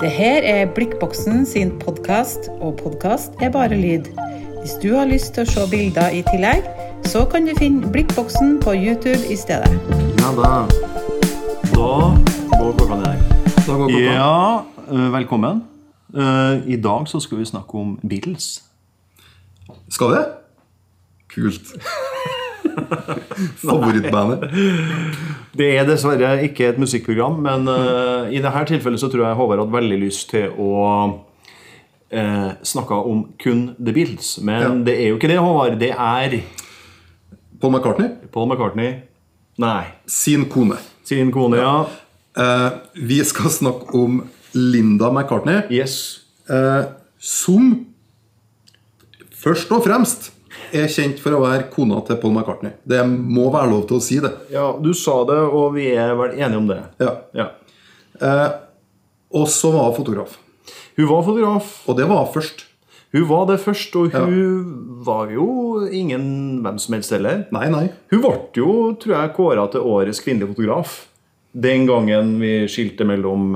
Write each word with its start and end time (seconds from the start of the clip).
Det 0.00 0.10
her 0.10 0.42
er 0.42 0.66
Blikkboksen 0.74 1.46
sin 1.46 1.72
podkast, 1.78 2.38
og 2.60 2.76
podkast 2.82 3.32
er 3.42 3.50
bare 3.50 3.74
lyd. 3.74 4.06
Hvis 4.60 4.76
du 4.82 4.94
har 4.94 5.08
lyst 5.10 5.32
til 5.34 5.42
å 5.42 5.50
se 5.50 5.64
bilder 5.70 6.14
i 6.14 6.20
tillegg, 6.28 6.62
så 7.10 7.24
kan 7.26 7.48
du 7.48 7.50
finne 7.58 7.90
Blikkboksen 7.90 8.60
på 8.62 8.76
YouTube 8.78 9.26
i 9.26 9.34
stedet. 9.36 9.72
Ja 10.20 10.30
da. 10.38 10.52
Da 11.74 11.90
går 12.54 12.78
klokka 12.78 13.00
ned. 13.02 13.26
Da 13.66 13.74
går 13.74 13.90
klokka. 13.90 14.06
Ja, 14.06 14.62
eh, 14.86 15.12
velkommen. 15.18 15.64
Eh, 16.14 16.72
I 16.74 16.76
dag 16.76 17.10
så 17.10 17.18
skal 17.20 17.42
vi 17.42 17.50
snakke 17.50 17.74
om 17.74 17.98
Beatles. 18.08 18.62
Skal 19.90 20.14
vi? 20.14 20.24
Kult. 21.34 21.74
Favorittbandet. 23.62 24.44
Det 25.58 25.68
er 25.78 25.86
dessverre 25.88 26.34
ikke 26.46 26.68
et 26.72 26.78
musikkprogram, 26.80 27.38
men 27.44 27.66
uh, 27.70 28.28
i 28.30 28.40
dette 28.42 28.64
tilfellet 28.72 29.00
så 29.02 29.10
tror 29.12 29.26
jeg 29.26 29.38
Håvard 29.38 29.62
hadde 29.64 29.74
veldig 29.76 29.98
lyst 30.04 30.28
til 30.32 30.52
å 30.60 30.70
uh, 32.12 32.50
snakke 32.66 32.98
om 33.10 33.24
kun 33.42 33.64
The 33.78 33.94
Beatles. 33.96 34.36
Men 34.44 34.62
Ja. 34.62 34.70
det 34.90 34.96
er 35.00 35.08
jo 35.12 35.18
ikke 35.18 35.30
det, 35.32 35.38
Håvard. 35.42 35.78
Det 35.80 35.90
er 35.94 36.38
Paul 37.60 37.74
McCartney, 37.74 38.12
Paul 38.32 38.48
McCartney. 38.52 38.94
Nei. 39.58 39.84
sin 40.06 40.44
kone. 40.46 40.76
Sin 41.04 41.32
kone, 41.34 41.58
ja. 41.58 41.86
Uh, 42.38 42.70
vi 42.94 43.18
skal 43.26 43.50
snakke 43.50 43.90
om 43.98 44.20
Linda 44.54 45.10
McCartney, 45.10 45.64
Yes. 45.74 46.20
som 47.18 47.84
først 49.38 49.70
og 49.74 49.82
fremst 49.84 50.30
er 50.76 50.90
kjent 50.92 51.20
for 51.22 51.36
å 51.36 51.42
være 51.44 51.68
kona 51.72 52.00
til 52.06 52.18
Paul 52.22 52.34
McCartney. 52.34 52.74
Det 52.88 53.00
må 53.08 53.48
være 53.54 53.70
lov 53.72 53.86
til 53.88 53.98
å 53.98 54.04
si 54.04 54.18
det. 54.24 54.32
Ja, 54.52 54.70
du 54.80 54.90
sa 54.96 55.20
det, 55.28 55.38
og 55.48 55.74
vi 55.76 55.90
er 55.94 56.14
vel 56.18 56.36
enige 56.38 56.60
om 56.60 56.68
det. 56.70 56.80
Ja. 57.02 57.14
Ja. 57.36 57.48
Eh, 58.20 58.48
og 59.38 59.48
så 59.52 59.72
var 59.74 59.90
hun 59.90 59.98
fotograf. 59.98 60.38
Hun 60.98 61.08
var 61.10 61.22
fotograf. 61.26 61.70
Og 61.88 61.98
det 61.98 62.08
var 62.10 62.26
først. 62.34 62.64
Hun 63.14 63.24
var 63.30 63.46
det 63.48 63.56
først, 63.62 63.94
og 63.96 64.12
hun 64.12 65.00
var 65.06 65.30
jo 65.32 65.86
ingen 65.88 66.24
hvem 66.64 66.80
som 66.82 66.96
helst 66.96 67.14
heller. 67.14 67.46
Nei, 67.54 67.68
nei. 67.72 67.86
Hun 68.12 68.20
ble 68.20 68.34
jo, 68.58 68.72
tror 69.00 69.14
jeg, 69.14 69.34
kåra 69.38 69.64
til 69.72 69.86
årets 69.88 70.20
kvinnelige 70.20 70.52
fotograf. 70.52 70.98
Den 71.56 71.86
gangen 71.88 72.34
vi 72.42 72.52
skilte 72.68 73.06
mellom 73.08 73.54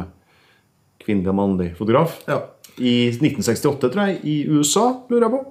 kvinnelig 1.03 1.33
og 1.35 1.37
mannlig 1.37 1.69
fotograf. 1.77 2.17
Ja. 2.31 2.41
I 2.81 3.11
1968, 3.13 3.91
tror 3.93 4.07
jeg, 4.09 4.21
i 4.25 4.37
USA, 4.49 4.87
lurer 5.11 5.27
jeg 5.27 5.35
på. 5.35 5.43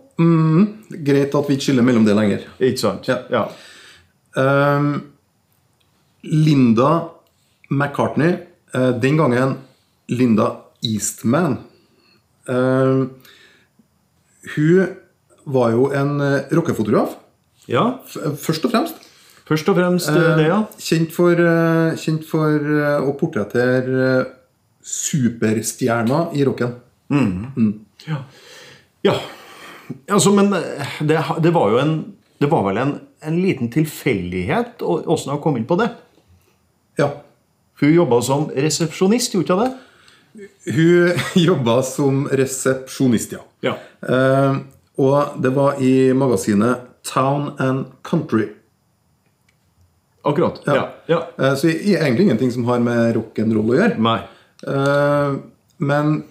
Greit 1.06 1.36
at 1.38 1.50
vi 1.50 1.58
ikke 1.58 1.68
skiller 1.68 1.86
mellom 1.86 2.06
det 2.06 2.16
lenger. 2.18 2.46
Ikke 2.60 2.82
sant? 2.82 3.10
Ja. 3.10 3.22
ja. 3.32 3.46
Um, 4.36 4.94
Linda 6.24 6.92
McCartney, 7.70 8.38
uh, 8.76 8.92
den 9.02 9.18
gangen 9.18 9.58
Linda 10.08 10.48
Eastman 10.84 11.58
uh, 12.50 13.08
Hun 14.56 14.88
var 15.46 15.72
jo 15.74 15.88
en 15.96 16.22
eh, 16.22 16.52
rockefotograf, 16.54 17.18
Ja, 17.68 17.98
først 18.38 18.66
og 18.66 18.72
fremst. 18.72 18.96
Først 19.48 19.70
og 19.70 19.76
fremst 19.76 20.10
eh, 20.10 20.38
det, 20.38 20.46
ja. 20.48 20.60
Kjent 20.78 21.14
for, 21.16 21.42
kjent 21.98 22.28
for 22.30 22.70
å 23.02 23.14
portrettere 23.18 24.12
superstjerner 24.86 26.36
i 26.38 26.46
rocken. 26.46 26.76
Ja. 28.08 28.18
ja. 29.08 29.16
Altså, 30.08 30.32
men 30.36 30.54
eh, 30.54 30.98
det, 31.04 31.20
det 31.44 31.54
var 31.54 31.74
jo 31.74 31.80
en 31.82 31.96
Det 32.42 32.50
var 32.50 32.64
vel 32.66 32.78
en, 32.82 32.94
en 33.22 33.36
liten 33.38 33.70
tilfeldighet 33.70 34.82
åssen 34.82 35.30
hun 35.36 35.42
kom 35.44 35.60
inn 35.60 35.68
på 35.70 35.76
det. 35.78 35.92
Ja. 36.98 37.12
Hun 37.78 37.92
jobba 37.94 38.18
som 38.26 38.48
resepsjonist, 38.50 39.36
gjorde 39.36 39.54
hun 39.54 39.62
det? 39.62 40.48
Hun 40.74 41.20
jobba 41.48 41.76
som 41.86 42.24
resepsjonist, 42.32 43.36
ja. 43.38 43.44
Ja. 43.62 43.76
Eh, 44.02 44.58
og 45.02 45.38
det 45.44 45.54
var 45.54 45.78
i 45.82 46.14
magasinet 46.18 46.90
Town 47.06 47.52
and 47.62 47.86
Country. 48.02 48.48
Akkurat. 50.22 50.62
Ja. 50.66 50.90
ja. 51.06 51.28
Eh, 51.38 51.56
så 51.56 51.68
egentlig 51.68 52.24
ingenting 52.24 52.52
som 52.52 52.66
har 52.66 52.80
med 52.80 53.16
rock'n'roll 53.16 53.74
å 53.74 53.78
gjøre. 53.80 53.98
Nei. 54.02 54.20
Eh, 54.68 55.40
men 55.82 56.22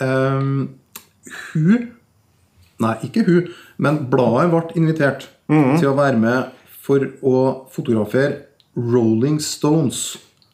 hun 0.00 1.88
Nei, 2.78 2.92
ikke 3.08 3.24
hun, 3.26 3.48
men 3.82 3.96
bladet 4.10 4.50
ble 4.52 4.60
invitert 4.78 5.24
til 5.50 5.88
å 5.90 5.96
være 5.98 6.18
med 6.20 6.52
for 6.84 7.02
å 7.26 7.40
fotografere 7.74 8.44
Rolling 8.78 9.40
Stones. 9.42 10.12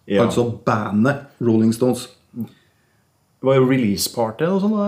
Ja. 0.09 0.23
Altså 0.25 0.47
bandet 0.65 1.27
Rolling 1.45 1.75
Stones. 1.77 2.07
Det 2.33 3.45
var 3.51 3.59
jo 3.59 3.67
release-party 3.69 4.49
og 4.49 4.63
sånn. 4.63 4.79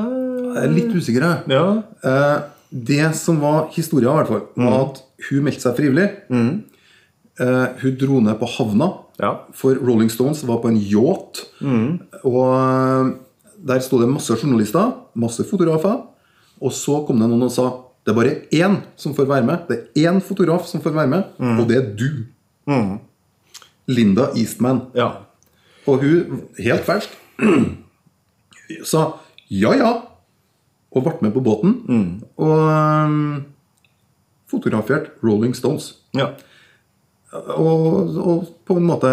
Er 0.57 0.73
litt 0.73 0.95
usikker, 0.97 1.27
jeg. 1.27 1.53
Ja. 1.53 1.83
Eh, 2.09 2.39
det 2.73 3.11
som 3.21 3.37
var 3.45 3.69
historien, 3.77 4.09
i 4.15 4.17
hvert 4.23 4.33
fall, 4.33 4.47
var 4.57 4.79
at 4.87 5.03
hun 5.29 5.45
meldte 5.45 5.67
seg 5.67 5.77
frivillig. 5.77 6.07
Eh, 6.33 7.67
hun 7.83 7.99
dro 8.01 8.23
ned 8.25 8.39
på 8.41 8.49
havna, 8.57 8.95
Ja. 9.21 9.35
for 9.53 9.77
Rolling 9.77 10.09
Stones 10.13 10.41
var 10.49 10.63
på 10.65 10.69
en 10.73 10.81
yacht. 10.81 11.45
Og 12.25 12.41
eh, 12.57 13.13
der 13.59 13.81
sto 13.81 14.01
det 14.01 14.09
masse 14.11 14.35
journalister, 14.37 14.93
masse 15.15 15.45
fotografer. 15.49 16.03
Og 16.61 16.73
så 16.73 17.03
kom 17.07 17.21
det 17.21 17.29
noen 17.29 17.47
og 17.49 17.53
sa 17.53 17.67
det 18.07 18.13
er 18.13 18.17
bare 18.17 18.35
én 18.55 18.77
som 18.97 19.15
får 19.17 19.27
være 19.27 19.45
med. 19.49 19.65
Det 19.69 19.77
er 19.99 20.13
én 20.13 20.21
fotograf 20.23 20.67
som 20.71 20.81
får 20.81 20.95
være 20.95 21.11
med, 21.11 21.25
og 21.59 21.65
det 21.69 21.77
er 21.77 21.89
du. 21.99 22.11
Linda 23.87 24.29
Eastman. 24.37 24.81
ja. 24.95 25.11
Og 25.87 26.01
hun, 26.03 26.41
helt 26.59 26.83
fersk, 26.83 27.13
sa 28.91 29.03
ja, 29.51 29.71
ja. 29.79 29.91
Og 30.91 31.05
ble 31.05 31.13
med 31.21 31.35
på 31.35 31.43
båten. 31.45 31.77
Og 32.37 32.65
um, 33.07 33.45
fotograferte 34.51 35.11
Rolling 35.23 35.55
Stones. 35.55 35.95
ja. 36.15 36.33
Og, 37.57 38.17
og 38.17 38.45
på 38.67 38.77
en 38.79 38.87
måte 38.89 39.11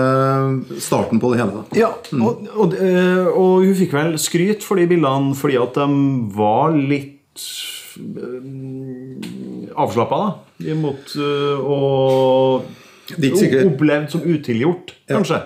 starten 0.81 1.21
på 1.21 1.33
det 1.33 1.41
hele. 1.41 1.61
da. 1.61 1.63
Ja, 1.77 1.91
og, 2.17 2.45
og, 2.53 2.75
eh, 2.77 3.25
og 3.29 3.65
hun 3.65 3.75
fikk 3.77 3.95
vel 3.97 4.15
skryt 4.21 4.65
for 4.65 4.79
de 4.79 4.87
bildene 4.89 5.35
fordi 5.37 5.57
at 5.61 5.77
de 5.77 5.87
var 6.35 6.75
litt 6.77 7.43
uh, 7.97 9.73
avslappa, 9.83 10.21
da. 10.23 10.29
Imot 10.73 11.17
og 11.17 12.69
sikkert. 13.19 13.67
opplevd 13.73 14.13
som 14.15 14.23
utilgjort, 14.23 14.95
kanskje. 15.09 15.41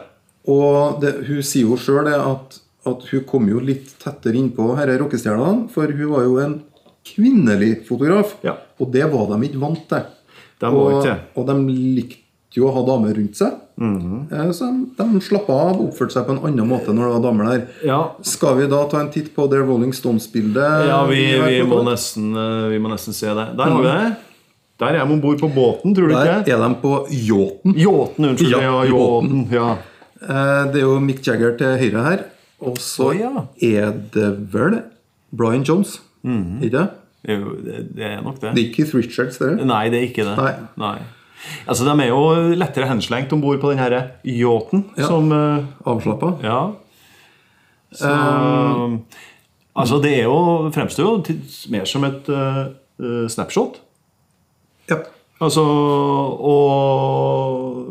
Og 0.48 1.02
det, 1.04 1.14
hun 1.28 1.44
sier 1.44 1.68
jo 1.68 1.78
sjøl 1.80 2.08
at, 2.14 2.60
at 2.88 3.08
hun 3.12 3.26
kom 3.28 3.50
jo 3.52 3.60
litt 3.64 3.98
tettere 4.00 4.40
innpå 4.40 4.70
disse 4.78 5.00
rockestjernene. 5.02 5.68
For 5.74 5.92
hun 5.92 6.14
var 6.14 6.28
jo 6.28 6.38
en 6.44 6.56
kvinnelig 7.08 7.74
fotograf. 7.88 8.38
Ja. 8.46 8.56
Og 8.80 8.94
det 8.94 9.04
var 9.12 9.28
de 9.34 9.42
ikke 9.50 9.64
vant 9.64 9.84
til. 9.92 10.08
De 10.58 10.72
og, 10.74 11.04
og 11.38 11.50
de 11.50 11.58
likte 11.98 12.27
å 12.56 12.72
ha 12.74 12.84
damer 12.88 13.14
rundt 13.14 13.38
seg. 13.38 13.52
Mm 13.78 13.98
-hmm. 14.02 14.52
Så 14.54 14.66
de, 14.66 15.04
de 15.14 15.22
slappa 15.22 15.54
av 15.54 15.82
oppførte 15.82 16.14
seg 16.14 16.26
på 16.26 16.32
en 16.32 16.40
annen 16.44 16.68
måte 16.68 16.94
når 16.94 17.04
det 17.04 17.14
var 17.14 17.24
damer 17.24 17.46
der. 17.46 17.68
Ja, 17.86 18.16
Skal 18.22 18.58
vi 18.58 18.68
da 18.68 18.86
ta 18.90 19.00
en 19.02 19.12
titt 19.12 19.36
på 19.36 19.48
det 19.48 19.60
Rolling 19.60 19.94
Stones-bildet? 19.94 20.88
ja 20.88 21.06
vi, 21.06 21.42
vi, 21.42 21.64
må 21.64 21.84
nesten, 21.84 22.34
eh, 22.36 22.70
vi 22.70 22.80
må 22.80 22.90
nesten 22.90 23.14
se 23.14 23.28
det. 23.28 23.48
Der 23.58 23.64
har 23.64 23.82
vi 23.82 23.88
det. 23.88 24.16
Der 24.80 24.88
er 24.88 25.06
de 25.06 25.14
om 25.14 25.22
bord 25.22 25.40
på 25.40 25.50
båten, 25.50 25.96
tror 25.96 26.08
du 26.08 26.14
Der 26.14 26.40
ikke? 26.40 26.52
er 26.54 26.68
de 26.68 26.76
på 26.82 27.08
yachten. 27.10 27.74
Yachten, 27.76 28.26
unnskyld. 28.26 28.52
Ja, 28.52 28.84
yachten. 28.86 29.48
Ja. 29.52 29.70
Eh, 30.22 30.72
Det 30.72 30.76
er 30.82 30.86
jo 30.86 31.00
Mick 31.00 31.28
Jagger 31.28 31.58
til 31.58 31.78
høyre 31.78 32.04
her. 32.04 32.20
Og 32.62 32.78
så 32.78 33.04
oh, 33.04 33.44
er 33.62 33.92
det 34.14 34.54
vel 34.54 34.82
Brian 35.32 35.64
Jones. 35.64 36.02
Mhm. 36.24 36.64
Ikke 36.64 36.78
det? 36.78 36.88
Jo, 37.28 37.56
det, 37.64 38.04
er 38.04 38.22
nok 38.22 38.42
det. 38.42 38.56
Det 38.56 38.64
er 38.64 38.68
ikke 38.68 38.76
Keith 38.76 38.96
Richards, 38.96 39.38
det. 39.38 39.66
Nei, 39.66 39.90
det 39.90 40.00
er 40.00 40.08
ikke 40.08 40.24
det. 40.24 40.54
Nei. 40.78 40.98
Altså, 41.68 41.86
De 41.86 42.04
er 42.04 42.08
jo 42.10 42.56
lettere 42.58 42.88
henslengt 42.90 43.34
om 43.34 43.42
bord 43.42 43.60
på 43.62 43.70
den 43.72 43.80
her 43.82 44.12
yachten. 44.26 44.86
Som 44.98 45.32
eh, 45.32 45.64
Avslappa. 45.86 46.34
Ja. 46.44 46.72
Så 47.94 48.10
Altså, 49.78 50.00
det 50.02 50.16
er 50.18 50.24
jo, 50.26 50.72
fremstår 50.74 51.06
jo 51.06 51.22
mer 51.70 51.86
som 51.86 52.02
et 52.08 52.26
eh, 52.34 52.64
snapshot. 53.30 53.78
Ja. 54.90 54.98
Altså 55.38 55.62
Og 55.62 57.86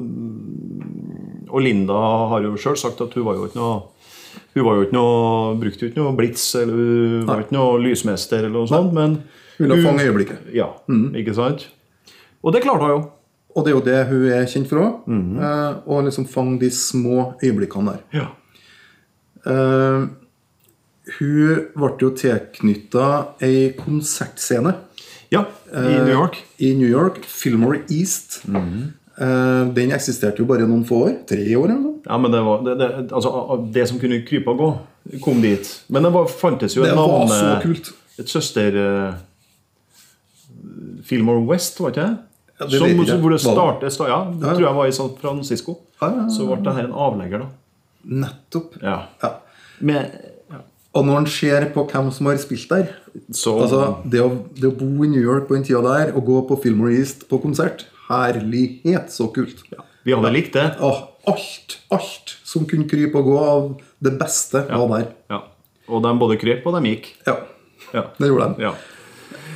Og 1.46 1.62
Linda 1.62 1.94
har 2.32 2.42
jo 2.42 2.56
sjøl 2.58 2.75
sagt 2.81 2.99
at 3.04 3.14
hun 3.14 3.22
var 3.28 3.38
jo 3.38 3.46
ikke 3.46 3.60
noe 3.60 3.76
hun 4.56 4.64
var 4.64 4.78
jo 4.78 4.84
ikke 4.87 4.96
noe, 4.96 5.52
brukte 5.60 5.84
jo 5.84 5.88
ikke 5.90 6.00
noe 6.00 6.16
blits 6.16 6.44
eller 6.56 6.78
hun 6.81 7.26
var 7.28 7.42
ikke 7.42 7.56
noe 7.58 7.81
lysmester, 7.84 8.40
eller 8.46 8.54
noe 8.56 8.70
sånt, 8.70 8.94
men 8.96 9.19
Ville 9.58 9.76
fange 9.84 10.04
øyeblikket. 10.04 10.38
Ja, 10.56 10.70
ikke 11.16 11.34
sant? 11.37 11.66
Og 12.40 12.54
det 12.56 12.62
klarte 12.64 12.87
hun 12.87 12.94
jo. 12.94 13.02
Og 13.56 13.64
det 13.64 13.72
er 13.72 13.76
jo 13.76 13.84
det 13.86 14.00
hun 14.10 14.24
er 14.36 14.46
kjent 14.52 14.68
for 14.68 14.82
òg. 14.82 14.96
Mhm. 15.08 15.38
Å 15.88 16.00
liksom 16.04 16.26
fange 16.28 16.58
de 16.60 16.68
små 16.70 17.32
øyeblikkene 17.42 17.94
der. 17.96 18.02
Ja. 18.20 18.26
Eh, 19.46 20.06
hun 21.18 21.62
ble 21.76 21.90
jo 22.02 22.10
tilknytta 22.18 23.06
ei 23.46 23.70
konsertscene 23.78 24.74
ja 25.30 25.44
I 25.72 26.02
New 26.02 26.10
York. 26.12 26.40
i 26.58 26.72
New 26.74 26.88
York, 26.90 27.20
Fillmore 27.24 27.80
East. 27.90 28.42
Eh, 28.46 29.62
den 29.74 29.92
eksisterte 29.96 30.42
jo 30.42 30.46
bare 30.50 30.66
noen 30.66 30.84
få 30.86 31.04
år. 31.06 31.14
Tre 31.26 31.44
år 31.56 31.70
eller 31.70 31.80
noe. 31.80 32.00
Ja, 32.06 32.18
men 32.18 32.30
det 32.34 32.42
var 32.44 32.62
det, 32.66 32.74
det, 32.78 32.90
altså, 33.12 33.30
det 33.72 33.88
som 33.88 33.98
kunne 34.02 34.20
krype 34.26 34.52
og 34.52 34.58
gå, 34.60 34.68
kom 35.24 35.40
dit. 35.42 35.70
Men 35.88 36.02
det 36.06 36.12
var, 36.12 36.26
fantes 36.28 36.76
jo 36.76 36.82
Det 36.84 36.92
et 36.92 36.98
var 36.98 37.26
så 37.32 37.56
kult. 37.62 37.92
Et 38.18 38.28
søster 38.28 38.76
Fillmore 41.06 41.46
West, 41.46 41.80
var 41.80 41.90
ikke 41.94 42.06
det? 42.06 42.18
Ja, 42.60 42.66
det 42.66 42.78
som, 42.78 42.88
som 42.88 42.88
jeg 42.88 43.06
ikke. 43.06 43.18
Hvor 43.20 43.30
det 43.34 43.40
startet, 43.42 43.92
sta- 43.92 44.08
ja, 44.08 44.20
det 44.32 44.46
Ja. 44.46 44.54
tror 44.54 44.66
jeg 44.66 44.74
var 44.74 44.86
i 44.86 44.92
San 44.96 45.10
Francisco. 45.20 45.78
Ja, 46.00 46.08
ja, 46.08 46.16
ja. 46.22 46.28
Så 46.32 46.46
ble 46.48 46.62
det 46.64 46.74
her 46.74 46.84
en 46.88 46.92
avlegger, 46.92 47.38
da. 47.44 47.48
Nettopp. 48.24 48.76
Ja. 48.82 48.98
Ja. 49.22 49.30
Med, 49.80 50.10
Og 50.96 51.04
når 51.04 51.18
en 51.18 51.26
ser 51.28 51.66
på 51.74 51.82
hvem 51.90 52.06
som 52.10 52.26
har 52.30 52.36
spilt 52.40 52.68
der 52.70 52.86
så 53.30 53.52
Altså, 53.60 53.80
det 54.08 54.20
å, 54.24 54.30
det 54.56 54.64
å 54.70 54.78
bo 54.78 55.04
i 55.04 55.08
New 55.08 55.20
York 55.20 55.44
på 55.48 55.54
den 55.58 55.64
tida 55.66 55.82
der 55.84 56.14
og 56.16 56.24
gå 56.24 56.38
på 56.48 56.56
Fillmore 56.62 56.94
East 56.96 57.26
på 57.28 57.36
konsert 57.42 57.84
Herlighet, 58.08 59.10
så 59.12 59.26
kult. 59.34 59.60
Vi 60.06 60.14
hadde 60.14 60.30
likt 60.32 60.54
det. 60.54 60.76
Åh, 60.80 61.02
alt, 61.28 61.76
alt 61.92 62.36
som 62.46 62.64
kunne 62.64 62.88
krype 62.88 63.18
og 63.18 63.24
gå 63.28 63.36
av 63.42 63.80
det 64.00 64.14
beste, 64.20 64.62
var 64.70 64.88
der. 64.94 65.08
Ja. 65.28 65.42
Og 65.90 66.00
de 66.02 66.14
både 66.18 66.38
kryp 66.40 66.64
og 66.66 66.78
de 66.80 66.88
gikk. 66.94 67.10
Ja, 67.26 67.36
Ja. 67.92 68.02
det 68.18 68.28
gjorde 68.30 68.54
de. 68.56 68.62
ja. 68.62 68.72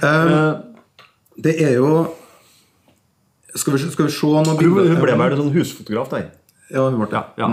Eh, 0.02 0.60
det 1.40 1.56
er 1.62 1.74
jo 1.78 2.08
Skal 3.54 3.74
vi, 3.74 3.80
skal 3.90 4.06
vi 4.06 4.12
se 4.14 4.30
noen 4.30 4.58
bilder? 4.58 4.92
hun 4.92 5.00
ble 5.02 5.16
vel 5.18 5.36
sånn 5.40 5.52
husfotograf 5.54 6.10
der. 6.12 6.28
Ja, 6.70 6.84
hun 6.86 7.00
ble 7.00 7.08
det. 7.10 7.22
Ja. 7.40 7.48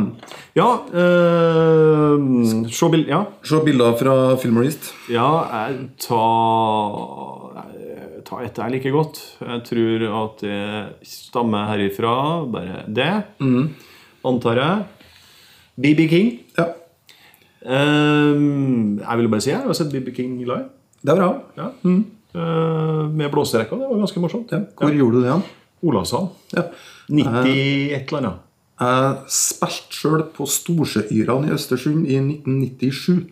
ja 0.60 0.68
eh, 1.02 2.26
Se 2.70 2.90
bild... 2.94 3.08
Ja. 3.10 3.24
Se 3.50 3.62
bilder 3.66 3.96
fra 3.98 4.16
Filmorist. 4.42 4.92
Ja, 5.10 5.30
jeg 5.66 5.88
ta, 6.06 6.26
ta 8.28 8.42
et 8.46 8.62
jeg 8.62 8.76
liker 8.76 8.94
godt. 8.94 9.22
Jeg 9.42 9.64
tror 9.72 10.06
at 10.22 10.44
det 10.46 10.60
stammer 11.10 11.72
herifra. 11.72 12.18
Bare 12.54 12.84
det. 12.86 13.12
Antar 14.28 14.62
jeg. 14.62 15.08
BB 15.82 16.10
King. 16.14 16.36
Ja, 16.60 16.74
Um, 17.68 19.00
jeg 19.02 19.20
vil 19.20 19.28
bare 19.28 19.44
si 19.44 19.50
jeg 19.50 19.60
har 19.60 19.76
sett 19.76 19.92
BB 19.92 20.14
King 20.16 20.38
live. 20.40 20.70
det 21.04 21.12
er 21.12 21.18
bra. 21.20 21.32
Ja. 21.58 21.66
Eh, 21.84 23.10
med 23.12 23.32
blåserekka. 23.34 23.76
Det 23.76 23.88
var 23.90 24.00
ganske 24.04 24.22
morsomt. 24.24 24.52
Ja. 24.52 24.62
Hvor 24.78 24.94
gjorde 24.94 25.18
du 25.18 25.24
det 25.24 25.30
igjen? 25.32 25.44
Olavshallen. 25.84 26.30
Ja. 26.56 26.68
90 27.10 27.94
et 27.96 28.12
eller 28.12 28.20
annet. 28.20 28.44
Jeg 28.78 29.16
spilte 29.34 29.98
sjøl 29.98 30.24
på 30.36 30.46
Storsjøyrene 30.46 31.50
i 31.50 31.54
Østersund 31.56 32.04
i 32.06 32.20
1997. 32.22 33.24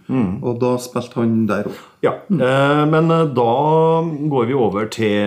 Og 0.42 0.56
da 0.62 0.72
spilte 0.82 1.20
han 1.22 1.44
der 1.50 1.68
òg. 1.70 1.82
Ja, 2.06 2.16
eh, 2.34 2.84
men 2.90 3.12
eh, 3.14 3.28
da 3.38 3.52
går 4.32 4.48
vi 4.50 4.56
over 4.58 4.88
til 4.90 5.20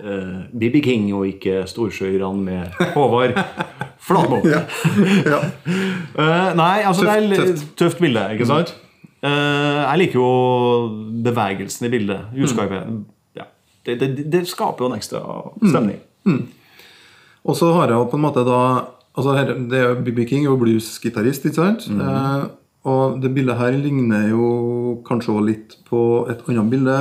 eh, 0.00 0.38
BB 0.56 0.80
King 0.86 1.10
og 1.16 1.26
ikke 1.28 1.66
Storsjøyrene 1.68 2.46
med 2.46 2.80
Håvard 2.94 3.36
Flatmo. 4.06 4.40
Ja. 4.48 4.64
Eh, 6.14 6.50
nei, 6.54 6.84
altså 6.86 7.02
det 7.08 7.14
er 7.18 7.40
Tøft, 7.40 7.62
tøft 7.80 7.98
bilde, 7.98 8.20
ikke 8.36 8.46
sant? 8.46 8.68
Eh, 9.24 9.80
jeg 9.80 9.98
liker 9.98 10.20
jo 10.20 10.28
bevegelsen 11.26 11.88
i 11.88 11.90
bildet. 11.90 12.28
Uskarpe. 12.38 12.78
Ja. 12.84 12.94
Det, 13.84 13.98
det, 14.00 14.26
det 14.32 14.44
skaper 14.48 14.84
jo 14.84 14.90
en 14.90 14.98
ekstra 14.98 15.22
stemning. 15.60 16.00
Og 17.44 17.56
så 17.58 17.70
har 17.76 17.90
jeg 17.92 18.00
jo 18.00 18.08
på 18.08 18.16
en 18.16 18.24
måte 18.24 18.44
da 18.46 18.60
altså 19.14 19.36
her, 19.36 19.54
det 19.70 19.78
er 19.78 19.88
jo 19.90 20.02
BB 20.04 20.26
King 20.28 20.44
er 20.44 20.50
jo 20.52 20.60
bluesgitarist, 20.60 21.44
ikke 21.46 21.60
sant? 21.60 21.86
Eh, 21.92 22.44
og 22.90 23.20
det 23.22 23.30
bildet 23.32 23.56
her 23.56 23.76
ligner 23.80 24.26
jo 24.28 24.48
kanskje 25.06 25.32
også 25.32 25.46
litt 25.46 25.76
på 25.88 26.00
et 26.32 26.42
annet 26.50 26.68
bilde 26.72 26.96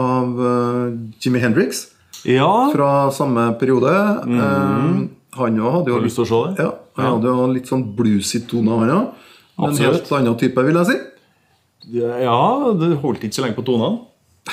av 0.00 0.38
uh, 0.40 0.94
Jimi 1.20 1.42
Hendrix 1.42 1.82
Ja, 2.24 2.48
fra 2.72 3.10
samme 3.12 3.50
periode. 3.60 3.92
Eh, 4.24 5.02
han 5.36 5.58
òg 5.60 5.74
hadde 5.74 5.92
jo 5.92 6.00
lyst 6.00 6.16
til 6.16 6.24
å 6.24 6.30
se 6.30 6.38
det? 6.46 6.64
ja, 6.64 6.70
han 6.96 7.10
hadde 7.18 7.34
jo 7.34 7.50
litt 7.52 7.68
sånn 7.68 7.84
bluesy 7.98 8.40
tone, 8.48 8.78
han 8.80 8.94
òg. 8.94 9.26
En 9.66 9.76
helt 9.76 10.08
annen 10.16 10.38
type, 10.40 10.64
vil 10.64 10.80
jeg 10.80 10.88
si. 10.88 10.96
Ja, 12.00 12.40
det 12.80 12.96
holdt 13.04 13.28
ikke 13.28 13.36
så 13.36 13.44
lenge 13.44 13.58
på 13.58 13.66
tonene. 13.68 14.00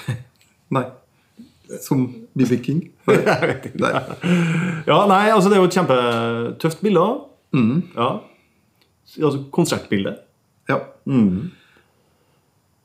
Nei. 0.76 0.86
Som 1.82 2.06
BB 2.38 2.60
King. 2.66 2.84
Nei. 3.08 3.94
Ja, 4.88 5.00
nei, 5.10 5.26
altså 5.32 5.50
det 5.50 5.58
er 5.58 5.64
jo 5.64 5.70
et 5.70 5.78
kjempetøft 5.78 6.84
bilde. 6.86 7.08
Mm. 7.56 7.82
Ja. 7.96 8.10
Altså 9.20 9.44
konsertbilde. 9.54 10.16
Ja. 10.70 10.80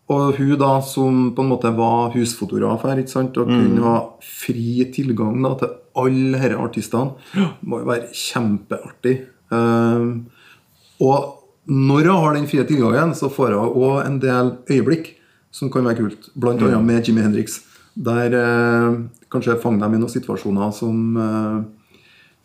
Og 0.08 0.38
hun 0.38 0.55
da 0.61 0.70
som 0.85 1.29
på 1.37 1.44
en 1.44 1.50
måte 1.50 1.73
var 1.76 2.14
husfotograf 2.14 2.87
her, 2.88 3.00
ikke 3.02 3.12
sant, 3.12 3.37
og 3.37 3.50
kunne 3.50 3.85
ha 3.85 3.99
fri 4.25 4.87
tilgang 4.94 5.43
da, 5.44 5.52
til 5.61 5.75
alle 5.99 6.40
disse 6.40 6.62
artistene, 6.64 7.44
må 7.61 7.82
jo 7.82 7.90
være 7.90 8.08
kjempeartig. 8.17 9.14
Um, 9.52 10.29
og 11.05 11.44
når 11.69 12.08
hun 12.08 12.25
har 12.25 12.37
den 12.38 12.49
frie 12.49 12.64
tilgangen, 12.69 13.12
så 13.14 13.29
får 13.32 13.52
hun 13.52 13.76
òg 13.85 13.99
en 14.06 14.20
del 14.23 14.55
øyeblikk 14.73 15.12
som 15.52 15.73
kan 15.73 15.85
være 15.85 16.00
kult. 16.00 16.31
Blant 16.37 16.64
annet 16.64 16.85
med 16.88 17.08
Jimmy 17.08 17.25
Hendrix. 17.25 17.61
Der 17.99 18.35
eh, 18.39 18.99
kanskje 19.33 19.59
fanger 19.62 19.87
dem 19.87 19.97
i 19.97 20.03
noen 20.03 20.12
situasjoner 20.12 20.71
som 20.77 21.00
eh, 21.19 21.59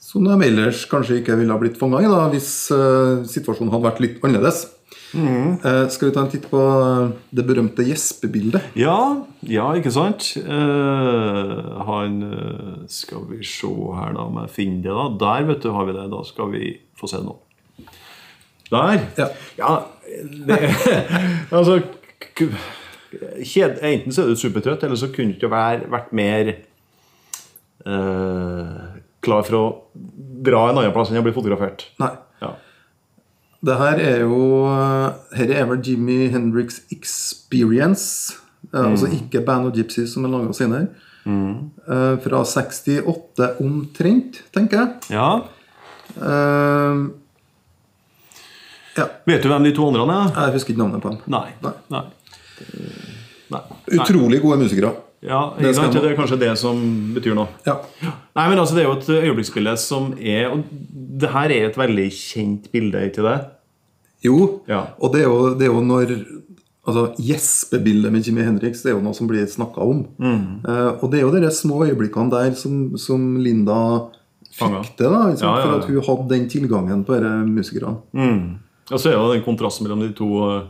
som 0.03 0.25
de 0.25 0.35
ellers 0.43 0.81
kanskje 0.91 1.21
ikke 1.21 1.37
ville 1.39 1.53
ha 1.53 1.59
blitt 1.61 1.77
fanga 1.79 2.01
i 2.03 2.09
da, 2.11 2.25
hvis 2.33 2.47
eh, 2.75 3.21
situasjonen 3.29 3.71
hadde 3.71 3.85
vært 3.87 4.01
litt 4.03 4.17
annerledes. 4.25 4.65
Eh, 5.13 5.85
skal 5.93 6.09
vi 6.09 6.13
ta 6.15 6.23
en 6.25 6.31
titt 6.31 6.47
på 6.49 6.59
eh, 6.59 7.13
det 7.37 7.45
berømte 7.47 7.85
gjespebildet? 7.85 8.73
Ja, 8.79 8.97
ja, 9.47 9.69
ikke 9.77 9.93
sant? 9.93 10.31
Eh, 10.41 11.53
han 11.87 12.17
Skal 12.91 13.23
vi 13.29 13.39
se 13.47 13.69
her, 13.69 14.11
da, 14.17 14.25
om 14.25 14.41
jeg 14.41 14.53
finner 14.57 14.83
det. 14.89 14.93
da 14.97 15.07
Der, 15.23 15.47
vet 15.53 15.63
du, 15.63 15.71
har 15.71 15.87
vi 15.87 15.95
det. 15.95 16.07
Da 16.11 16.23
skal 16.27 16.51
vi 16.51 16.73
få 16.99 17.09
se 17.11 17.21
noe 17.21 17.37
nå. 17.37 17.39
Der. 18.73 19.05
Ja. 19.59 19.73
det, 20.49 20.59
Altså 21.55 21.79
kjed, 23.43 23.79
Enten 23.81 24.11
så 24.15 24.23
er 24.23 24.31
du 24.33 24.39
supertrøtt, 24.39 24.83
eller 24.83 24.99
så 24.99 25.09
kunne 25.13 25.33
du 25.33 25.37
ikke 25.37 25.51
være, 25.51 25.87
vært 25.91 26.11
mer 26.15 26.51
eh, 27.85 28.83
klar 29.23 29.43
for 29.47 29.57
å 29.59 29.63
dra 30.43 30.65
en 30.69 30.79
annen 30.81 30.93
plass 30.95 31.11
enn 31.11 31.21
å 31.21 31.25
bli 31.25 31.35
fotografert. 31.35 31.87
Nei. 32.03 32.11
Ja. 32.43 32.53
Det 33.63 33.75
her 33.79 33.99
er 34.03 34.17
jo 34.25 34.39
Her 35.37 35.51
er 35.55 35.65
vel 35.69 35.79
Jimmy 35.85 36.27
Hendrix 36.33 36.81
Experience. 36.91 38.35
Mm. 38.73 38.85
Altså 38.89 39.07
ikke 39.11 39.43
Band 39.45 39.69
of 39.69 39.77
Gypsies 39.77 40.13
som 40.15 40.25
er 40.27 40.33
laga 40.33 40.53
senere. 40.57 40.87
Eh, 41.23 42.15
fra 42.23 42.43
68 42.43 43.49
omtrent, 43.63 44.43
tenker 44.55 44.81
jeg. 44.81 45.17
ja. 45.19 45.27
Eh, 46.19 47.03
ja. 48.93 49.07
Vet 49.25 49.41
du 49.41 49.49
hvem 49.49 49.63
de 49.65 49.71
to 49.73 49.87
andre 49.87 50.03
er? 50.05 50.27
Jeg 50.35 50.53
husker 50.59 50.73
ikke 50.75 50.83
navnet 50.83 51.01
på 51.01 51.09
dem. 51.09 51.21
Nei. 51.33 51.47
Nei. 51.63 51.71
Nei. 51.89 52.03
Nei. 53.53 53.97
Utrolig 53.99 54.41
gode 54.43 54.59
musikere. 54.65 54.93
Ja, 55.23 55.53
Det 55.57 55.71
sant? 55.77 55.93
det 55.95 56.03
er 56.11 56.17
kanskje 56.19 56.39
det 56.41 56.51
som 56.59 56.79
betyr 57.15 57.35
noe. 57.37 57.47
Ja. 57.65 57.77
Nei, 58.35 58.47
men 58.49 58.59
altså 58.59 58.75
Det 58.75 58.83
er 58.83 58.89
jo 58.89 58.97
et 58.97 59.07
øyeblikksbilde 59.23 59.77
som 59.79 60.09
er 60.19 60.49
Og 60.51 60.65
det 61.21 61.29
her 61.31 61.49
er 61.53 61.69
et 61.69 61.77
veldig 61.79 62.07
kjent 62.11 62.67
bilde, 62.73 63.05
ikke 63.07 63.23
det? 63.23 63.37
Jo, 64.25 64.61
Ja. 64.67 64.81
og 64.99 65.13
det 65.13 65.21
er 65.21 65.27
jo, 65.29 65.53
det 65.55 65.67
er 65.67 65.71
jo 65.71 65.81
når 65.81 66.25
Altså, 66.85 67.13
Gjespebildet 67.15 68.11
med 68.11 68.25
Jimmy 68.27 68.43
Hendrix 68.43 68.81
det 68.83 68.91
er 68.91 68.97
jo 68.97 69.03
noe 69.05 69.13
som 69.15 69.25
blir 69.29 69.45
snakka 69.47 69.79
om. 69.79 70.01
Eh, 70.19 70.91
og 70.99 71.05
det 71.11 71.21
er 71.21 71.23
jo 71.23 71.31
de 71.31 71.49
små 71.55 71.85
øyeblikkene 71.87 72.29
der 72.29 72.51
som, 72.59 72.97
som 72.99 73.37
Linda 73.39 74.09
fikk 74.51 74.89
det, 74.99 75.07
da, 75.07 75.21
liksom. 75.31 75.47
Ja. 75.47 75.61
For 75.63 75.77
at 75.79 75.87
hun 75.87 76.01
hadde 76.03 76.27
den 76.33 76.49
tilgangen 76.51 77.05
på 77.07 77.15
disse 77.15 77.47
musikerne. 77.47 77.95
Og 78.91 78.99
så 78.99 79.13
er 79.13 79.15
det 79.15 79.37
den 79.37 79.45
kontrasten 79.47 79.87
mellom 79.87 80.01
de 80.03 80.11
to 80.17 80.27
eh, 80.49 80.63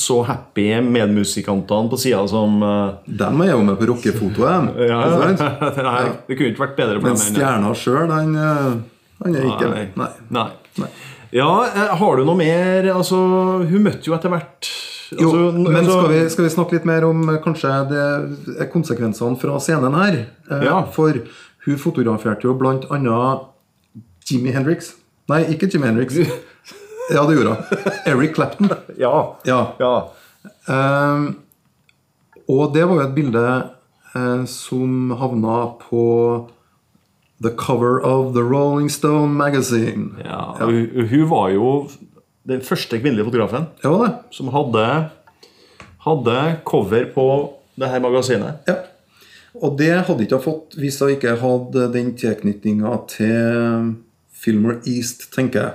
så 0.00 0.22
happy 0.24 0.66
medmusikantene 0.80 1.90
på 1.92 1.98
sida 2.00 2.22
som 2.28 2.62
uh, 2.64 2.98
Dem 3.04 3.42
er 3.44 3.52
jo 3.52 3.62
med 3.66 3.78
på 3.80 3.88
rockefotoet. 3.90 4.70
ja, 4.90 5.00
ja? 5.12 5.50
Nei, 5.90 6.04
Det 6.26 6.36
kunne 6.36 6.52
ikke 6.52 6.64
vært 6.64 6.76
bedre 6.78 6.98
for 7.00 7.08
Men 7.10 7.20
stjerna 7.20 7.72
sjøl, 7.76 8.12
han, 8.12 8.36
eh, 8.36 9.30
er 9.30 9.48
ikke 9.52 9.72
Nei. 9.72 9.86
Nei. 10.00 10.10
Nei. 10.36 10.46
Nei. 10.80 10.90
Ja, 11.36 11.50
eh, 11.68 11.92
har 12.00 12.18
du 12.18 12.24
noe 12.26 12.38
mer 12.38 12.88
Altså, 12.94 13.18
hun 13.68 13.84
møtte 13.86 14.10
jo 14.10 14.16
etter 14.16 14.32
hvert 14.32 14.70
Jo, 15.14 15.28
altså, 15.28 15.44
men 15.58 15.78
altså- 15.82 15.98
skal 15.98 16.10
vi, 16.14 16.22
skal 16.34 16.46
vi 16.46 16.54
snakke 16.56 16.78
litt 16.78 16.88
mer 16.88 17.06
om 17.08 17.22
kanskje 17.44 17.76
det, 17.90 18.08
konsekvensene 18.72 19.38
fra 19.40 19.58
scenen 19.62 19.96
her? 19.98 20.20
Ja. 20.62 20.80
For 20.94 21.22
hun 21.66 21.80
fotograferte 21.82 22.46
jo 22.46 22.54
annet 22.56 23.48
Jimmy 24.30 24.52
Hendrix. 24.54 24.94
Nei, 25.30 25.42
ikke 25.54 25.68
Jimmy 25.70 25.90
Hendrix. 25.90 26.14
Ja, 27.10 27.24
det 27.26 27.36
gjorde 27.36 27.54
hun. 27.56 27.92
Eric 28.06 28.34
Clapton. 28.38 28.70
Ja. 29.00 29.14
Ja. 29.48 29.60
ja. 29.80 29.94
Um, 30.70 31.26
og 32.50 32.72
det 32.74 32.84
var 32.86 32.96
jo 32.98 33.04
et 33.04 33.14
bilde 33.16 33.44
eh, 34.14 34.44
som 34.50 35.12
havna 35.20 35.56
på 35.80 36.04
the 37.42 37.52
cover 37.56 38.00
of 38.04 38.34
The 38.34 38.42
Rolling 38.44 38.90
Stone 38.92 39.32
Magazine. 39.34 40.10
ja. 40.24 40.40
og 40.58 40.72
Hun, 40.72 41.06
hun 41.10 41.26
var 41.30 41.48
jo 41.54 41.70
den 42.48 42.60
første 42.64 42.98
kvinnelige 42.98 43.24
fotografen 43.28 43.66
ja, 43.84 43.92
det. 44.02 44.10
som 44.34 44.48
hadde, 44.54 44.84
hadde 46.06 46.38
cover 46.64 47.06
på 47.14 47.26
det 47.80 47.88
her 47.92 48.02
magasinet. 48.02 48.64
Ja. 48.68 48.76
Og 49.60 49.78
det 49.78 49.92
hadde 50.06 50.24
ikke 50.24 50.38
jeg 50.38 50.44
fått 50.46 50.76
hvis 50.78 51.00
jeg 51.00 51.18
ikke 51.18 51.36
hadde 51.40 51.88
den 51.94 52.12
tilknytninga 52.18 52.92
til 53.10 53.94
Filmer 54.40 54.78
East, 54.88 55.26
tenker 55.34 55.60
jeg. 55.66 55.74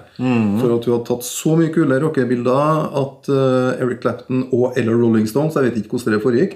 For 0.60 0.72
at 0.74 0.88
hun 0.88 0.96
hadde 0.96 1.06
tatt 1.12 1.26
så 1.28 1.54
mye 1.60 1.70
kule 1.76 2.00
rockebilder 2.02 2.88
at 3.02 3.30
uh, 3.30 3.76
Eric 3.84 4.00
Clapton 4.02 4.48
og 4.56 4.74
eller 4.80 4.98
Rolling 4.98 5.28
Stones, 5.30 5.54
jeg 5.60 5.68
vet 5.68 5.78
ikke 5.84 5.94
hvordan 6.00 6.16
det 6.16 6.24
foregikk, 6.24 6.56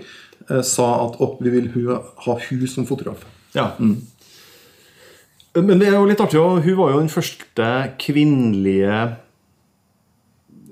uh, 0.50 0.64
sa 0.66 0.88
at 1.06 1.20
oh, 1.22 1.36
vi 1.44 1.54
vil 1.54 1.68
hu- 1.76 1.94
ha 2.26 2.38
hun 2.50 2.66
som 2.72 2.88
fotograf. 2.90 3.22
Ja. 3.54 3.72
Men 5.60 5.80
det 5.82 5.88
er 5.90 5.98
jo 5.98 6.06
litt 6.10 6.22
artig. 6.22 6.40
Hun 6.42 6.76
var 6.78 6.92
jo 6.94 7.00
den 7.02 7.10
første 7.14 7.70
kvinnelige 8.02 9.00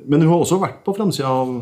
Men 0.08 0.22
hun 0.24 0.30
har 0.32 0.44
også 0.44 0.60
vært 0.62 0.84
på 0.86 0.94
framsida 0.96 1.28
av 1.28 1.56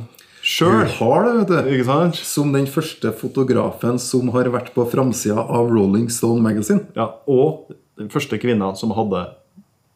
sjøl. 0.45 0.83
har 0.99 1.23
det, 1.25 1.37
vet 1.49 1.87
du. 2.13 2.19
Som 2.21 2.51
den 2.53 2.67
første 2.69 3.09
fotografen 3.17 3.97
som 3.99 4.29
har 4.35 4.51
vært 4.53 4.73
på 4.75 4.85
framsida 4.91 5.41
av 5.41 5.71
Rolling 5.73 6.07
Stone 6.13 6.43
Magazine. 6.45 6.83
Ja, 6.95 7.07
Og 7.27 7.71
den 7.97 8.11
første 8.13 8.37
kvinna 8.37 8.73
som 8.77 8.91
hadde 8.93 9.23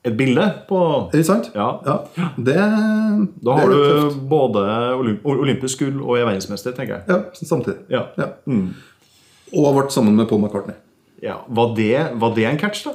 et 0.05 0.15
bilde 0.17 0.45
på 0.69 0.79
det 1.11 1.25
sant? 1.27 1.49
Ja. 1.55 1.79
Ja, 1.85 1.97
det, 2.37 2.55
Da 2.55 3.55
det 3.55 3.55
har 3.57 3.65
er 3.65 3.73
du 3.73 3.83
tøft. 4.09 4.21
både 4.29 4.63
olymp 4.95 5.25
olympisk 5.25 5.79
gull 5.83 6.01
og 6.01 6.17
er 6.17 6.25
verdensmester, 6.29 6.71
tenker 6.77 6.99
jeg. 6.99 7.03
Ja, 7.09 7.17
samtidig. 7.33 7.77
Ja. 7.89 8.05
Ja. 8.17 8.29
Og 8.47 9.65
har 9.65 9.75
vært 9.83 9.91
sammen 9.91 10.15
med 10.15 10.27
Paul 10.29 10.39
McCartney. 10.41 10.75
ja. 11.21 11.35
Var, 11.49 11.75
det, 11.75 12.11
var 12.21 12.33
det 12.35 12.45
en 12.45 12.57
catch, 12.59 12.85
da? 12.85 12.91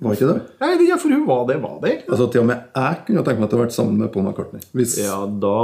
Var 0.00 0.14
ikke 0.16 0.28
det? 0.32 0.40
Nei, 0.62 0.76
det- 0.78 0.88
ja, 0.88 0.96
for 0.96 1.08
hun 1.12 1.26
var 1.28 1.44
det. 1.46 1.58
Var 1.62 1.78
det? 1.82 2.04
Altså 2.08 2.30
Til 2.32 2.40
og 2.40 2.46
med 2.46 2.56
jeg 2.74 2.96
kunne 3.06 3.22
tenke 3.24 3.40
meg 3.40 3.44
at 3.44 3.50
jeg 3.52 3.58
har 3.58 3.66
vært 3.66 3.74
sammen 3.76 3.98
med 3.98 4.08
Paul 4.14 4.24
McCartney. 4.24 4.60
Hvis, 4.72 4.96
Ja, 4.98 5.18
da 5.26 5.56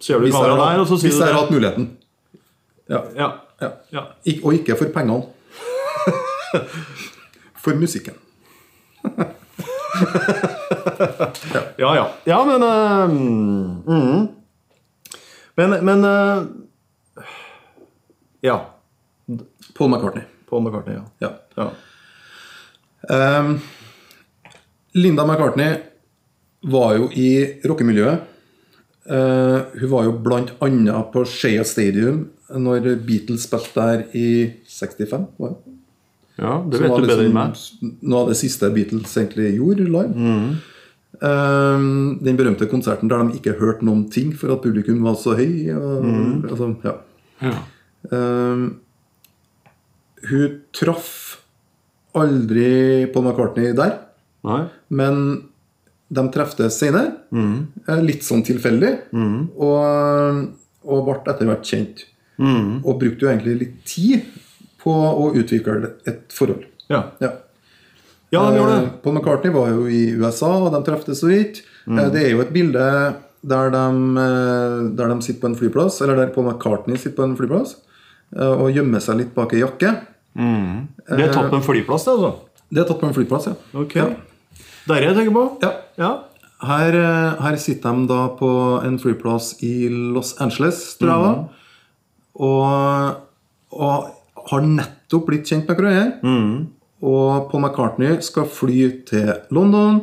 ser 0.00 0.18
du 0.18 0.26
kameraet 0.32 0.58
der, 0.74 0.80
og 0.80 0.86
så 0.90 0.98
sier 0.98 1.10
hvis 1.12 1.20
jeg 1.20 1.28
har 1.32 1.38
hatt 1.44 1.50
muligheten. 1.54 1.86
Ja. 2.90 3.02
Ja. 3.16 3.28
ja. 3.62 3.68
Ja. 3.92 4.02
Ik 4.26 4.42
og 4.44 4.54
ikke 4.54 4.74
for 4.76 4.86
pengene. 4.90 5.22
for 7.62 7.74
musikken. 7.78 8.14
Ja, 11.76 11.96
ja. 11.96 12.10
Ja, 12.24 12.44
men 12.44 12.62
uh, 12.62 13.10
mm. 13.86 14.28
Men, 15.54 15.84
men 15.84 16.04
uh, 16.04 16.42
Ja. 18.40 18.74
Paul 19.78 19.90
McCartney. 19.90 20.24
Paul 20.48 20.62
McCartney, 20.62 20.94
ja. 20.94 21.04
Ja. 21.18 21.32
ja. 21.54 21.70
Um, 23.38 23.60
Linda 24.92 25.26
McCartney 25.26 25.74
var 26.60 26.94
jo 26.96 27.08
i 27.12 27.60
rockemiljøet. 27.64 28.26
Uh, 29.10 29.64
hun 29.80 29.90
var 29.90 30.04
jo 30.04 30.16
annet 30.60 31.12
på 31.12 31.24
Shea 31.24 31.64
Stadium 31.64 32.28
når 32.50 32.96
Beatles 33.06 33.46
spilte 33.46 33.80
der 33.80 34.04
i 34.12 34.52
65. 34.68 35.26
Var 35.38 35.54
det? 35.54 35.69
Ja 36.40 36.56
det 36.64 36.80
vet 36.82 36.96
du 36.96 37.06
bedre 37.06 37.28
enn 37.28 37.36
meg. 37.36 37.54
liksom 37.54 37.94
Noe 38.02 38.24
av 38.24 38.32
det 38.32 38.38
siste 38.40 38.70
Beatles 38.74 39.16
egentlig 39.20 39.54
gjorde 39.58 39.86
live. 39.86 40.34
Ehm, 41.20 42.18
den 42.24 42.38
berømte 42.38 42.68
konserten 42.70 43.10
der 43.10 43.24
de 43.26 43.36
ikke 43.36 43.58
hørte 43.60 43.84
noen 43.84 44.06
ting 44.12 44.32
for 44.36 44.54
at 44.54 44.62
publikum 44.64 45.02
var 45.04 45.18
så 45.20 45.34
høy. 45.36 45.68
Og, 45.74 46.06
altså, 46.48 46.70
ja. 46.86 46.94
Ja. 47.44 47.58
Um, 48.10 48.64
hun 50.30 50.56
traff 50.76 51.10
aldri 52.16 53.06
Paul 53.12 53.28
McCartney 53.28 53.72
der, 53.76 53.94
Nei? 54.44 54.62
men 54.88 55.20
de 56.10 56.24
treftes 56.34 56.80
senere. 56.80 57.20
Mm. 57.30 57.68
Litt 58.02 58.24
sånn 58.26 58.42
tilfeldig. 58.46 58.94
Og, 59.14 60.40
og 60.84 61.04
ble 61.06 61.18
etter 61.20 61.48
hvert 61.48 61.68
kjent. 61.68 62.06
Og 62.40 62.96
brukte 63.00 63.26
jo 63.26 63.30
egentlig 63.30 63.58
litt 63.60 63.76
tid 63.88 64.24
på 64.82 64.92
å 64.92 65.30
utvikle 65.36 65.92
et 66.08 66.32
forhold. 66.34 66.64
Ja. 66.90 67.02
Ja. 67.22 67.30
ja, 68.32 68.44
de 68.50 68.56
gjorde 68.60 68.76
Eh, 68.76 68.80
det. 68.86 68.92
Paul 69.04 69.14
McCartney 69.18 69.52
var 69.54 69.68
jo 69.70 69.86
i 69.90 70.02
USA, 70.16 70.50
og 70.64 70.72
de 70.74 70.80
treftes 70.86 71.20
så 71.20 71.28
vidt. 71.30 71.62
Mm. 71.86 72.00
Det 72.14 72.22
er 72.24 72.30
jo 72.34 72.40
et 72.44 72.52
bilde 72.54 72.86
der 73.42 73.70
de, 73.72 73.84
eh, 74.20 74.78
der 74.98 75.08
de 75.14 75.22
sitter 75.22 75.40
på 75.40 75.50
en 75.52 75.56
flyplass, 75.56 76.00
eller 76.02 76.16
der 76.16 76.32
Paul 76.34 76.48
McCartney 76.50 76.96
sitter 76.96 77.16
på 77.22 77.28
en 77.28 77.36
flyplass 77.38 77.76
eh, 78.36 78.46
og 78.52 78.70
gjemmer 78.74 79.00
seg 79.04 79.16
litt 79.22 79.34
bak 79.34 79.52
ei 79.56 79.62
jakke. 79.64 79.94
Det 80.36 81.22
er 81.24 81.32
tatt 81.34 81.50
på 81.50 81.58
en 81.58 81.64
flyplass, 81.66 82.04
det, 82.06 82.12
altså? 82.16 82.32
Det 82.70 82.82
er 82.82 82.86
tatt 82.90 83.00
på 83.00 83.08
en 83.08 83.14
flyplass, 83.16 83.46
ja. 83.50 83.54
Okay. 83.74 84.02
Ja. 84.02 84.66
Der 84.88 85.00
er 85.00 85.08
jeg 85.10 85.16
tenker 85.20 85.34
på? 85.36 85.46
ja. 85.64 85.72
Ja. 86.00 86.10
Her, 86.60 86.92
eh, 86.92 87.40
her 87.40 87.56
sitter 87.56 87.96
de 87.96 88.06
da 88.10 88.28
på 88.36 88.50
en 88.84 88.98
flyplass 89.00 89.54
i 89.64 89.88
Los 89.88 90.34
Angeles, 90.40 90.82
tror 91.00 91.10
jeg 91.10 91.36
Mm. 91.40 91.48
Og, 92.40 93.16
og 93.72 94.10
har 94.50 94.60
nettopp 94.66 95.26
blitt 95.30 95.48
kjent 95.50 95.68
med 95.70 95.78
hverandre. 95.80 96.66
Og 97.00 97.50
Paul 97.50 97.62
McCartney 97.64 98.18
skal 98.24 98.48
fly 98.50 98.80
til 99.08 99.30
London. 99.50 100.00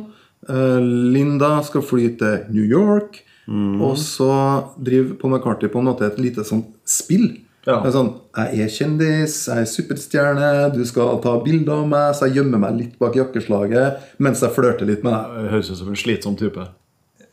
eh, 0.48 0.78
Linda 1.14 1.60
skal 1.62 1.82
fly 1.82 2.08
til 2.18 2.38
New 2.50 2.64
York. 2.64 3.20
Og 3.48 3.94
så 3.96 4.28
driver 4.76 5.14
Paul 5.20 5.32
McCartney 5.36 5.70
på 5.72 5.78
en 5.80 5.86
måte 5.88 6.04
et 6.06 6.18
lite 6.20 6.44
sånt 6.44 6.66
spill. 6.84 7.30
Ja. 7.66 7.78
Det 7.82 7.88
er 7.90 7.94
sånn, 7.98 8.10
Jeg 8.36 8.60
er 8.64 8.68
kjendis, 8.72 9.34
jeg 9.48 9.58
er 9.60 9.68
superstjerne, 9.68 10.50
du 10.72 10.84
skal 10.88 11.18
ta 11.20 11.34
bilder 11.44 11.82
av 11.82 11.88
meg, 11.88 12.14
så 12.14 12.28
jeg 12.28 12.38
gjemmer 12.38 12.58
meg 12.62 12.76
litt 12.78 12.98
bak 12.98 13.16
jakkeslaget 13.18 13.98
mens 14.18 14.40
jeg 14.40 14.54
flørter 14.54 14.86
litt 14.88 15.02
med 15.04 15.12
deg. 15.12 15.50
Høres 15.52 15.70
ut 15.70 15.76
som 15.80 15.88
en 15.92 15.98
slitsom 15.98 16.36
type. 16.38 16.64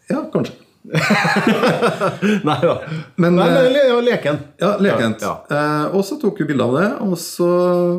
Ja, 0.10 0.26
kanskje. 0.34 0.56
Nei 2.48 2.58
da. 2.62 2.76
Men, 3.16 3.36
Nei, 3.38 3.48
eh, 3.48 3.56
men 3.64 3.76
ja, 3.76 3.98
leken. 4.06 4.38
Ja, 4.62 4.72
lekent. 4.82 5.24
Ja, 5.26 5.34
Eh, 5.56 5.86
og 5.96 6.04
så 6.06 6.18
tok 6.22 6.40
vi 6.42 6.48
bilde 6.50 6.66
av 6.66 6.76
det, 6.78 6.88
og 7.06 7.16
så 7.22 7.50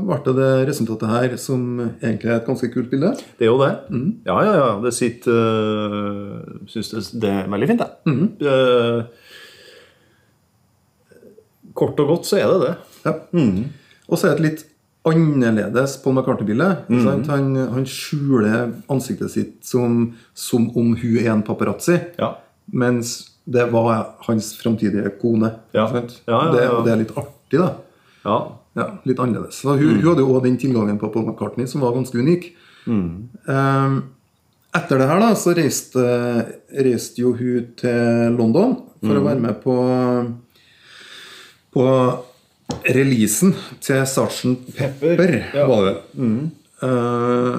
ble 0.06 0.34
det 0.36 0.50
resultatet 0.70 1.08
her, 1.10 1.36
som 1.40 1.60
egentlig 1.80 2.30
er 2.30 2.38
et 2.40 2.48
ganske 2.48 2.70
kult 2.72 2.90
bilde. 2.92 3.12
Det 3.38 3.46
er 3.46 3.50
jo 3.52 3.58
det. 3.62 3.72
Ja, 4.28 4.36
ja, 4.46 4.54
ja. 4.60 4.70
Det 4.84 4.92
sitter 4.94 5.32
uh, 5.32 6.66
Syns 6.70 6.92
det, 6.92 7.02
det 7.22 7.32
er 7.32 7.50
veldig 7.52 7.68
fint, 7.72 7.82
jeg. 7.84 7.90
Uh, 8.44 9.00
kort 11.76 12.00
og 12.02 12.14
godt 12.14 12.28
så 12.28 12.40
er 12.40 12.48
det 12.52 12.60
det. 12.64 12.74
Ja. 13.06 13.12
Og 14.06 14.18
så 14.18 14.30
er 14.30 14.34
det 14.34 14.38
et 14.38 14.46
litt 14.46 14.64
annerledes 15.06 15.96
Paul 16.02 16.16
McCartney-bilde. 16.16 16.70
Mm. 16.90 17.06
Han, 17.28 17.52
han 17.76 17.86
skjuler 17.86 18.72
ansiktet 18.92 19.30
sitt 19.34 19.54
som, 19.66 20.16
som 20.34 20.66
om 20.78 20.96
hun 20.98 21.20
er 21.22 21.30
en 21.34 21.46
paparazzi, 21.46 22.00
Ja. 22.18 22.34
Mens 22.72 23.16
det 23.46 23.68
var 23.70 24.16
hans 24.26 24.52
framtidige 24.58 25.10
kone. 25.20 25.52
Ja. 25.76 25.86
Ja, 25.94 26.02
ja, 26.26 26.38
Det, 26.52 26.64
det 26.86 26.92
er 26.92 27.02
litt 27.04 27.16
artig, 27.16 27.60
da. 27.60 27.72
ja. 28.24 28.38
Ja, 28.76 28.90
Litt 29.08 29.16
annerledes. 29.22 29.62
Så 29.62 29.72
hun, 29.72 29.94
hun 30.02 30.08
hadde 30.10 30.20
jo 30.20 30.34
også 30.34 30.44
den 30.44 30.58
tilgangen 30.60 30.98
på 31.00 31.08
Paul 31.08 31.24
McCartney 31.24 31.64
som 31.70 31.80
var 31.80 31.94
ganske 31.96 32.18
unik. 32.20 32.50
Um, 32.86 33.94
etter 34.76 35.00
det 35.00 35.06
her 35.08 35.22
da, 35.22 35.30
så 35.38 35.54
reiste, 35.56 36.02
reiste 36.84 37.22
jo 37.22 37.30
hun 37.38 37.70
til 37.80 38.34
London 38.36 38.74
for 39.00 39.16
å 39.16 39.22
være 39.24 39.40
med 39.40 39.62
på 39.62 39.76
på 41.76 41.86
releasen 42.84 43.54
til 43.84 44.04
Sergeant 44.08 44.68
Pepper, 44.76 45.32
ja. 45.54 45.64
var 45.68 45.88
det. 45.88 45.96
Uh, 46.84 47.56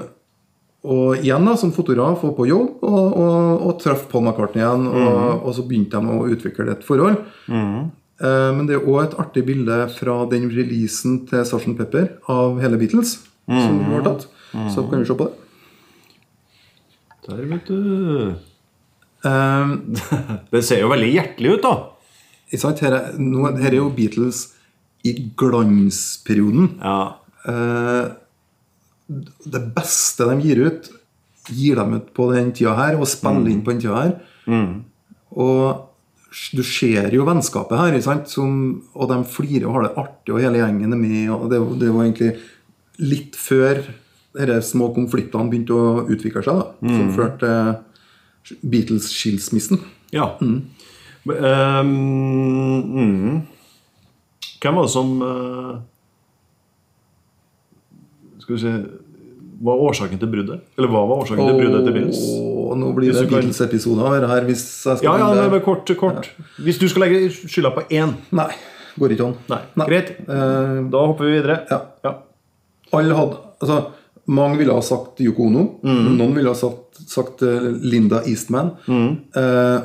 og 0.88 1.20
igjen 1.20 1.44
da, 1.44 1.54
som 1.60 1.72
fotograf 1.74 2.22
og 2.24 2.34
på 2.38 2.46
jobb, 2.48 2.82
og, 2.86 3.06
og, 3.20 3.64
og 3.68 3.78
traff 3.82 4.06
Paul 4.10 4.24
McCartney 4.24 4.62
igjen. 4.64 4.86
Og, 4.88 5.42
og 5.44 5.56
så 5.56 5.64
begynte 5.68 6.00
de 6.00 6.14
å 6.14 6.28
utvikle 6.32 6.72
et 6.72 6.86
forhold. 6.86 7.20
Eh, 7.48 8.50
men 8.56 8.66
det 8.66 8.78
er 8.78 8.86
òg 8.88 9.02
et 9.04 9.18
artig 9.22 9.44
bilde 9.46 9.76
fra 9.94 10.22
den 10.32 10.48
releasen 10.50 11.20
til 11.28 11.44
Sarson 11.46 11.76
Pepper 11.78 12.08
av 12.32 12.58
hele 12.62 12.80
Beatles. 12.80 13.18
Som 13.48 13.78
var 13.92 14.04
tatt. 14.04 14.26
Så 14.74 14.84
kan 14.88 15.02
vi 15.02 15.08
se 15.08 15.16
på 15.16 15.28
det. 15.28 15.44
Der, 17.28 17.44
vet 17.50 17.68
du. 17.68 18.34
Eh, 19.28 19.72
Det 20.52 20.64
ser 20.64 20.82
jo 20.82 20.92
veldig 20.92 21.10
hjertelig 21.12 21.58
ut, 21.58 21.66
da. 21.66 21.74
ikke 22.48 22.62
sant? 22.64 22.80
Her, 22.84 22.96
er, 22.96 23.18
nå, 23.20 23.44
her 23.60 23.70
er 23.74 23.80
jo 23.82 23.90
Beatles 23.94 24.46
i 25.06 25.14
glansperioden. 25.38 26.72
Ja. 26.80 27.00
Eh, 27.48 28.08
det 29.08 29.60
beste 29.74 30.26
de 30.28 30.38
gir 30.44 30.62
ut, 30.68 30.88
gir 31.48 31.78
dem 31.80 31.94
ut 31.96 32.08
på 32.16 32.28
den 32.34 32.52
tida 32.52 32.74
her, 32.76 32.98
og 33.00 33.08
spiller 33.08 33.48
inn 33.50 33.62
på 33.64 33.72
den 33.72 33.80
tida 33.80 34.02
her. 34.02 34.16
Og 35.38 35.84
du 36.52 36.62
ser 36.66 37.08
jo 37.14 37.24
vennskapet 37.24 37.78
her? 37.80 38.24
Som, 38.28 38.82
og 38.94 39.08
de 39.08 39.22
flirer 39.32 39.66
og 39.68 39.78
har 39.78 39.86
det 39.86 39.94
artig, 40.04 40.34
og 40.34 40.42
hele 40.44 40.60
gjengen 40.60 40.92
er 40.92 41.00
med. 41.00 41.30
og 41.32 41.48
Det, 41.52 41.60
det 41.80 41.92
var 41.94 42.04
egentlig 42.04 42.32
litt 42.98 43.38
før 43.38 43.82
disse 44.38 44.72
små 44.74 44.90
konfliktene 44.94 45.50
begynte 45.50 45.74
å 45.74 46.04
utvikle 46.06 46.42
seg, 46.44 46.60
da, 46.60 46.66
som 46.94 47.14
førte 47.16 47.52
til 48.46 48.56
Beatles-skilsmissen. 48.62 49.80
ja. 50.12 50.36
Mm. 50.40 50.60
Hvem 54.58 54.74
var 54.78 54.86
det 54.86 54.92
som 54.92 55.10
eh, 55.22 55.72
Skal 58.48 58.56
vi 58.56 58.60
se 58.62 58.70
Var 59.68 59.80
årsaken 59.84 60.20
til 60.22 60.30
bruddet? 60.32 60.60
Eller 60.78 60.88
hva 60.88 61.02
var 61.10 61.20
årsaken 61.24 61.44
til 61.44 61.56
bruddet 61.58 61.84
til 61.84 61.94
Beatles? 61.96 62.20
Nå 62.78 62.92
blir 62.94 63.12
det 63.12 63.24
Beatles-episoder 63.28 64.06
av 64.24 64.30
her. 64.30 64.44
Hvis 64.46 64.62
jeg 64.86 65.00
skal 65.00 65.08
Ja, 65.08 65.16
ja, 65.18 65.48
det 65.50 65.58
er 65.58 65.64
kort, 65.64 65.82
kort, 65.98 65.98
kort. 65.98 66.28
Hvis 66.62 66.78
du 66.80 66.86
skal 66.88 67.04
legge 67.04 67.26
skylda 67.34 67.72
på 67.74 67.82
én 67.90 68.14
Nei, 68.38 68.48
Går 68.98 69.14
ikke 69.14 69.26
an. 69.28 69.34
Nei. 69.50 69.86
Greit. 69.90 70.12
Uh, 70.28 70.86
Da 70.90 71.02
hopper 71.10 71.26
vi 71.28 71.34
videre. 71.36 71.58
ja. 71.70 71.80
Ja. 72.06 72.14
Alle 72.96 73.14
hadde 73.18 73.36
altså, 73.60 73.80
Mange 74.28 74.58
ville 74.62 74.72
ha 74.78 74.80
sagt 74.84 75.20
Yoko 75.20 75.46
Ono. 75.50 75.66
Mm. 75.82 76.16
Noen 76.16 76.34
ville 76.38 76.48
ha 76.54 76.56
sagt, 76.56 77.02
sagt 77.08 77.42
eh, 77.42 77.68
Linda 77.82 78.22
Eastman. 78.28 78.74
Mm. 78.86 79.10
Eh, 79.42 79.78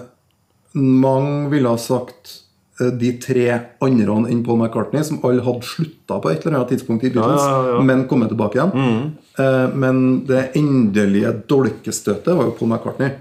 mange 0.75 1.49
ville 1.51 1.69
ha 1.71 1.77
sagt 1.79 2.42
de 2.91 3.11
tre 3.23 3.45
andre 3.81 4.15
enn 4.31 4.43
Paul 4.45 4.57
McCartney, 4.59 5.03
som 5.03 5.19
alle 5.23 5.41
hadde 5.45 5.63
slutta 5.67 6.19
på 6.21 6.31
et 6.31 6.43
eller 6.45 6.57
annet 6.59 6.73
tidspunkt 6.75 7.03
i 7.07 7.11
Beatles, 7.13 7.41
Ja, 7.41 7.59
ja, 7.67 7.73
ja. 7.77 7.81
men 7.81 8.05
kommet 8.07 8.29
tilbake 8.33 8.59
igjen. 8.59 9.13
Eh, 9.39 9.67
men 9.75 10.25
det 10.27 10.51
endelige 10.59 11.31
dolkestøtet 11.49 12.35
var 12.35 12.45
jo 12.49 12.55
Paul 12.59 12.69
McCartney, 12.73 13.11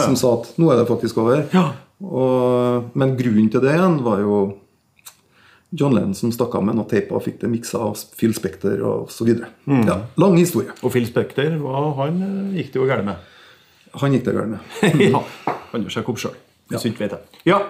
som 0.00 0.16
sa 0.16 0.34
at 0.40 0.52
nå 0.60 0.70
er 0.72 0.76
det 0.82 0.88
faktisk 0.90 1.18
over. 1.24 1.46
Ja. 1.54 1.70
Og, 2.00 2.90
men 2.96 3.16
grunnen 3.18 3.50
til 3.52 3.60
det 3.60 3.74
igjen 3.76 3.98
var 4.04 4.20
jo 4.24 4.36
John 5.70 5.92
Lennon 5.94 6.14
som 6.18 6.32
stakk 6.34 6.54
av 6.58 6.64
med 6.66 6.74
noe 6.74 6.88
teip 6.90 7.12
og 7.14 7.22
fikk 7.22 7.40
det 7.44 7.50
miksa 7.52 7.78
av 7.78 7.98
Phil 8.18 8.32
Spector 8.34 8.80
videre. 9.28 9.50
Mm. 9.70 9.84
Ja, 9.86 9.98
lang 10.18 10.34
historie. 10.40 10.72
Og 10.82 10.90
Phil 10.94 11.06
Spekter, 11.06 11.52
hva- 11.62 11.92
han 12.00 12.22
eh, 12.26 12.56
gikk 12.58 12.72
det 12.74 12.80
jo 12.80 12.88
gærent 12.88 13.06
med. 13.06 13.28
Han 14.00 14.12
gikk 14.14 14.24
det 14.26 14.34
galt 14.34 14.50
med. 14.56 14.60
ja. 15.14 15.22
gjør 15.84 15.94
seg 15.94 16.08
opp 16.10 16.18
sjøl. 16.22 16.34
Ja. 16.70 16.78
du 16.78 17.04
vet 17.04 17.14
jeg. 17.14 17.38
Ja. 17.50 17.60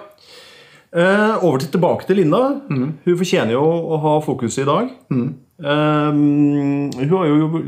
Eh, 0.91 1.43
over 1.43 1.61
til 1.61 1.71
tilbake 1.71 2.07
til 2.07 2.19
Linda. 2.19 2.41
Hun 2.67 3.17
fortjener 3.17 3.55
jo 3.55 3.63
å 3.63 3.99
ha 4.03 4.15
fokus 4.25 4.57
i 4.59 4.67
dag. 4.67 4.89
Eh, 5.11 6.11
hun 6.11 7.13
har 7.15 7.29
jo 7.29 7.63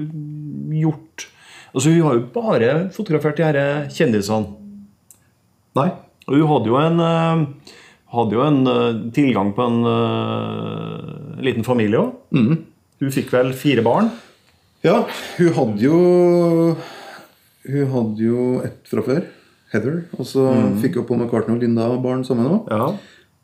gjort 0.73 1.29
Altså 1.73 1.89
Hun 1.89 2.03
har 2.05 2.13
jo 2.13 2.27
bare 2.29 2.89
fotografert 2.93 3.39
de 3.39 3.45
her 3.47 3.87
kjendisene. 3.89 4.45
Nei. 5.73 5.87
Og 6.27 6.35
hun 6.37 6.51
hadde 6.51 6.69
jo 6.69 6.77
en 6.77 6.99
eh, 7.01 7.71
hadde 8.13 8.37
jo 8.37 8.43
en 8.45 8.59
eh, 8.69 8.99
tilgang 9.15 9.53
på 9.57 9.65
en 9.65 9.79
uh, 9.89 11.39
liten 11.41 11.65
familie 11.65 11.97
òg. 11.97 12.11
Hun 13.01 13.13
fikk 13.13 13.33
vel 13.33 13.53
fire 13.57 13.81
barn. 13.85 14.11
Ja, 14.85 14.99
hun 15.39 15.55
hadde 15.57 15.81
jo 15.81 15.97
Hun 17.63 17.89
hadde 17.95 18.21
jo 18.21 18.45
ett 18.67 18.85
fra 18.91 19.01
før. 19.05 19.25
Heather. 19.73 20.03
Og 20.19 20.27
så 20.29 20.45
fikk 20.83 20.99
jo 20.99 21.05
Paul 21.07 21.23
McCartney 21.23 21.55
og 21.55 21.63
Linda 21.63 21.87
barn 22.03 22.21
sammen 22.27 22.51
òg. 22.51 22.69
Ja. 22.69 22.91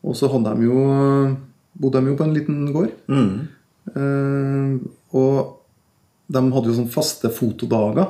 Og 0.03 0.15
så 0.15 0.29
hadde 0.31 0.55
de 0.55 0.63
jo 0.69 1.35
bodde 1.79 2.01
de 2.01 2.07
jo 2.11 2.15
på 2.19 2.23
en 2.27 2.33
liten 2.33 2.73
gård. 2.73 2.91
Eh, 3.95 4.77
og 5.17 5.55
de 6.29 6.41
hadde 6.53 6.69
jo 6.71 6.77
sånne 6.77 6.93
faste 6.93 7.31
fotodager. 7.33 8.07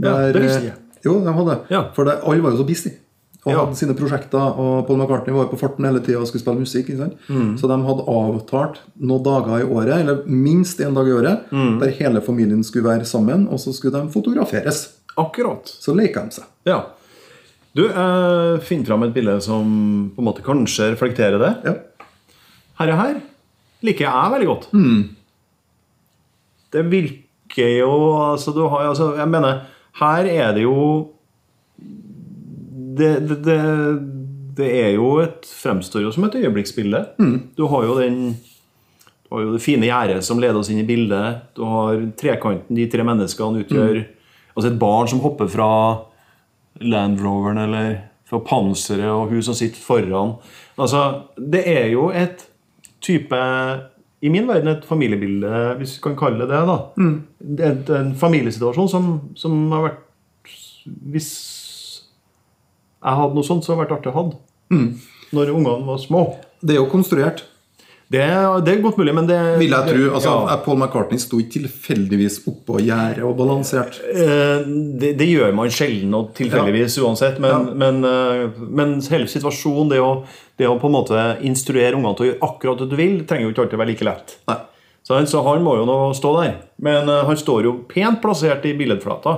Ja, 0.00 0.16
det 0.32 0.42
visste 0.44 0.64
jeg. 0.68 0.74
eh, 0.76 0.86
Jo, 1.04 1.14
de 1.24 1.32
hadde. 1.32 1.54
Ja. 1.72 1.86
For 1.96 2.04
det, 2.04 2.18
alle 2.28 2.42
var 2.44 2.50
jo 2.52 2.58
så 2.60 2.66
busy. 2.68 2.90
Og 3.46 3.52
Ja. 3.52 3.64
hadde 3.64 3.74
sine 3.76 3.94
prosjekter. 3.96 4.58
Og 4.58 4.86
Paul 4.86 4.98
McCartney 4.98 5.32
var 5.34 5.46
på 5.48 5.56
farten 5.58 5.84
hele 5.86 6.00
tida 6.00 6.18
og 6.20 6.26
skulle 6.28 6.42
spille 6.42 6.60
musikk. 6.60 6.88
Mm. 7.28 7.56
Så 7.56 7.66
de 7.68 7.78
hadde 7.86 8.04
avtalt 8.06 8.80
noen 9.00 9.22
dager 9.24 9.60
i 9.60 9.64
året, 9.64 10.00
eller 10.00 10.22
minst 10.26 10.78
én 10.80 10.94
dag 10.94 11.06
i 11.08 11.12
året, 11.12 11.40
Mm. 11.50 11.78
der 11.80 11.88
hele 11.90 12.20
familien 12.20 12.62
skulle 12.62 12.84
være 12.84 13.04
sammen, 13.06 13.48
og 13.48 13.58
så 13.58 13.72
skulle 13.72 13.92
de 13.98 14.08
fotograferes. 14.12 14.90
Akkurat. 15.16 15.64
Så 15.64 15.94
leka 15.96 16.22
de 16.24 16.30
seg. 16.30 16.44
Ja. 16.66 16.82
Du, 17.76 17.84
eh, 17.86 18.58
finn 18.66 18.82
fram 18.86 19.04
et 19.06 19.14
bilde 19.14 19.36
som 19.44 19.66
på 20.14 20.22
en 20.22 20.26
måte 20.26 20.42
kanskje 20.42 20.90
reflekterer 20.94 21.38
det. 21.38 21.52
Ja. 21.68 22.06
Herre 22.80 22.98
her 22.98 23.20
liker 23.86 24.06
jeg 24.08 24.32
veldig 24.34 24.48
godt. 24.48 24.68
Det 26.70 26.84
virker 26.90 27.70
jo 27.78 27.92
altså, 28.18 28.52
du 28.54 28.62
har, 28.68 28.90
altså, 28.90 29.14
Jeg 29.18 29.28
mener, 29.28 29.64
her 30.00 30.28
er 30.30 30.52
det 30.54 30.62
jo 30.62 31.10
det, 33.00 33.10
det, 33.28 33.38
det, 33.46 33.58
det 34.58 34.70
er 34.82 34.92
jo 34.98 35.18
et 35.22 35.46
fremstår 35.46 36.04
jo 36.04 36.12
som 36.14 36.26
et 36.26 36.38
øyeblikksbilde. 36.42 37.04
Du 37.56 37.66
har 37.70 37.86
jo 37.86 37.98
den 38.00 38.36
du 39.30 39.36
har 39.36 39.44
jo 39.44 39.52
det 39.54 39.62
fine 39.62 39.86
gjerdet 39.86 40.24
som 40.26 40.40
leder 40.42 40.58
oss 40.58 40.72
inn 40.72 40.80
i 40.82 40.86
bildet. 40.86 41.44
Du 41.54 41.62
har 41.62 42.00
trekanten 42.18 42.74
de 42.74 42.88
tre 42.90 43.04
menneskene 43.06 43.62
utgjør. 43.62 44.00
Altså 44.56 44.72
et 44.72 44.80
barn 44.80 45.06
som 45.06 45.22
hopper 45.22 45.46
fra 45.46 45.70
Land 46.80 47.20
Roveren 47.20 47.58
eller 47.58 47.98
fra 48.30 48.38
panseret, 48.46 49.10
og 49.10 49.32
hun 49.32 49.42
som 49.42 49.56
sitter 49.58 49.80
foran. 49.82 50.36
Altså, 50.78 51.22
Det 51.36 51.64
er 51.66 51.86
jo 51.90 52.10
et 52.10 52.46
type 53.00 53.36
I 54.22 54.28
min 54.28 54.46
verden 54.48 54.68
et 54.68 54.84
familiebilde, 54.84 55.74
hvis 55.78 55.96
vi 55.96 56.02
kan 56.02 56.16
kalle 56.16 56.46
det 56.46 56.60
det. 56.68 56.80
Det 57.40 57.90
er 57.90 58.00
en 58.00 58.14
familiesituasjon 58.14 58.88
som, 58.88 59.20
som 59.34 59.72
har 59.72 59.82
vært 59.82 60.50
Hvis 60.84 61.30
jeg 63.00 63.16
hadde 63.16 63.34
noe 63.34 63.44
sånt, 63.44 63.64
så 63.64 63.72
hadde 63.72 63.80
det 63.80 63.86
vært 63.88 63.98
artig 63.98 64.12
å 64.12 64.16
ha. 64.18 64.24
Når 65.32 65.52
ungene 65.54 65.86
var 65.86 65.98
små. 65.98 66.36
Det 66.60 66.74
er 66.74 66.82
jo 66.82 66.90
konstruert. 66.92 67.46
Det, 68.10 68.22
det 68.66 68.72
er 68.72 68.80
godt 68.82 68.96
mulig, 68.98 69.12
men 69.14 69.26
det 69.28 69.36
Vil 69.60 69.70
jeg 69.70 69.86
tro. 69.86 70.06
altså, 70.18 70.30
ja. 70.50 70.56
Paul 70.64 70.78
McCartney 70.80 71.20
sto 71.22 71.38
ikke 71.38 71.60
tilfeldigvis 71.60 72.40
oppå 72.50 72.80
gjerdet 72.82 73.22
og 73.22 73.36
balansert. 73.38 74.00
Eh, 74.10 74.64
det, 74.98 75.12
det 75.20 75.28
gjør 75.30 75.52
man 75.54 75.70
sjelden 75.70 76.16
og 76.18 76.32
tilfeldigvis 76.34 76.96
uansett. 77.04 77.38
Men, 77.38 77.50
Ja. 77.54 77.60
men, 77.84 78.00
eh, 78.04 78.64
men 78.66 78.96
hele 79.12 79.28
situasjonen, 79.30 79.92
det 79.92 80.00
å, 80.02 80.24
det 80.58 80.66
å 80.66 80.74
på 80.82 80.90
en 80.90 80.96
måte 80.96 81.22
instruere 81.46 81.94
ungene 81.94 82.16
til 82.18 82.26
å 82.26 82.28
gjøre 82.32 82.48
akkurat 82.48 82.82
det 82.82 82.88
du 82.90 82.96
vil, 82.98 83.14
trenger 83.30 83.46
jo 83.46 83.52
ikke 83.54 83.62
alltid 83.68 83.78
være 83.84 83.92
like 83.92 84.08
lett. 84.10 84.34
Så 85.06 85.14
han, 85.16 85.26
så 85.30 85.40
han 85.46 85.62
må 85.64 85.76
jo 85.78 85.86
nå 85.88 85.98
stå 86.18 86.32
der. 86.42 86.56
Men 86.82 87.08
eh, 87.08 87.22
han 87.30 87.38
står 87.38 87.62
jo 87.68 87.76
pent 87.88 88.18
plassert 88.24 88.66
i 88.66 88.74
billedflata. 88.74 89.36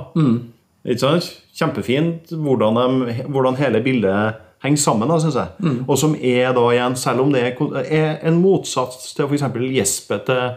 Ikke 0.88 0.98
sant? 1.04 1.28
Kjempefint 1.54 2.32
hvordan, 2.32 2.80
de, 3.04 3.18
hvordan 3.28 3.60
hele 3.60 3.84
bildet 3.84 4.40
henger 4.62 4.78
sammen, 4.78 5.08
da, 5.10 5.18
synes 5.20 5.34
jeg. 5.34 5.48
Og 5.88 5.98
som 5.98 6.14
er 6.14 6.52
da 6.54 6.62
igjen, 6.70 6.96
selv 6.96 7.20
om 7.24 7.32
det 7.34 7.42
er, 7.50 8.18
en 8.28 8.40
motsats 8.42 9.12
til 9.16 9.26
f.eks. 9.26 9.42
gjespet 9.74 10.24
til, 10.28 10.54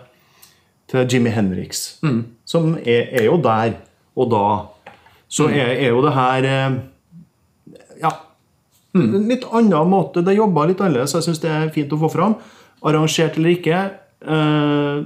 til 0.92 1.08
Jimmy 1.12 1.34
Henriks, 1.34 2.00
som 2.46 2.76
er, 2.86 3.10
er 3.12 3.26
jo 3.26 3.40
der 3.42 3.74
og 4.16 4.30
da, 4.32 4.46
så 5.28 5.50
er, 5.50 5.74
er 5.76 5.90
jo 5.90 6.04
det 6.06 6.14
her 6.16 6.46
eh, 6.52 6.76
Ja. 8.02 8.12
Mm. 8.96 9.26
litt 9.28 9.44
annen 9.52 9.90
måte. 9.92 10.22
Det 10.24 10.38
jobba 10.38 10.70
litt 10.70 10.80
annerledes, 10.80 11.18
jeg 11.18 11.26
syns 11.26 11.42
det 11.44 11.50
er 11.52 11.72
fint 11.76 11.92
å 11.92 12.00
få 12.00 12.08
fram. 12.14 12.38
Arrangert 12.86 13.36
eller 13.36 13.58
ikke, 13.58 13.80
eh, 14.24 15.02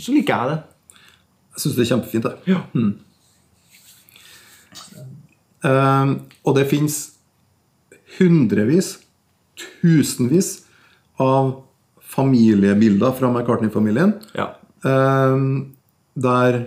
så 0.00 0.14
liker 0.14 0.32
jeg 0.32 0.52
det. 0.52 0.60
Jeg 1.52 1.64
syns 1.66 1.76
det 1.76 1.84
er 1.84 1.90
kjempefint. 1.90 2.24
det. 2.24 2.54
Ja. 2.54 2.62
Uh, 5.62 6.18
og 6.42 6.56
det 6.56 6.64
fins 6.66 7.11
hundrevis, 8.22 8.94
tusenvis 9.82 10.54
av 11.20 11.52
familiebilder 12.12 13.12
fra 13.18 13.30
McCartney-familien 13.32 14.14
Ja. 14.38 14.50
eh, 14.84 15.36
der, 16.14 16.58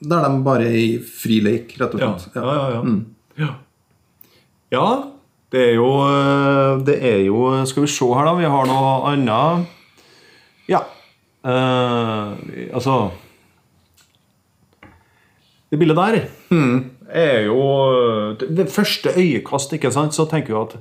der 0.00 0.24
de 0.28 0.42
bare 0.44 0.66
er 0.68 0.78
i 0.80 0.88
fri 1.02 1.40
lek, 1.44 1.76
rett 1.80 1.94
og 1.94 2.00
slett. 2.02 2.28
ja, 2.36 2.42
ja. 2.42 2.70
ja. 2.76 2.96
ja. 3.44 3.52
ja 4.72 4.88
det 5.54 5.60
er 5.62 5.74
jo 5.78 5.88
eh, 6.02 6.80
Det 6.84 6.96
er 7.06 7.20
jo 7.28 7.42
Skal 7.70 7.84
vi 7.84 7.90
se 7.92 8.06
her, 8.10 8.26
da. 8.26 8.32
Vi 8.34 8.48
har 8.50 8.66
noe 8.66 8.94
annet. 9.12 9.68
Ja. 10.66 10.80
Eh, 11.46 12.72
altså 12.74 12.96
Det 15.70 15.78
bildet 15.78 15.96
der 15.98 16.18
er 17.12 17.44
jo 17.46 18.34
det, 18.40 18.48
det 18.56 18.68
første 18.72 19.12
øyekast, 19.16 19.72
ikke 19.72 19.92
sant, 19.92 20.14
så 20.14 20.24
tenker 20.30 20.54
du 20.54 20.60
at 20.62 20.76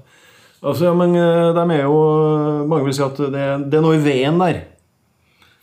Altså, 0.65 0.85
ja, 0.88 0.93
men 0.97 1.11
eh, 1.15 1.51
de 1.53 1.63
er 1.75 1.83
jo 1.83 1.97
Mange 2.65 2.85
vil 2.88 2.93
si 2.97 3.03
at 3.05 3.17
det, 3.19 3.43
det 3.69 3.77
er 3.77 3.83
noe 3.83 3.97
i 3.99 4.01
veien 4.01 4.39
der. 4.39 4.61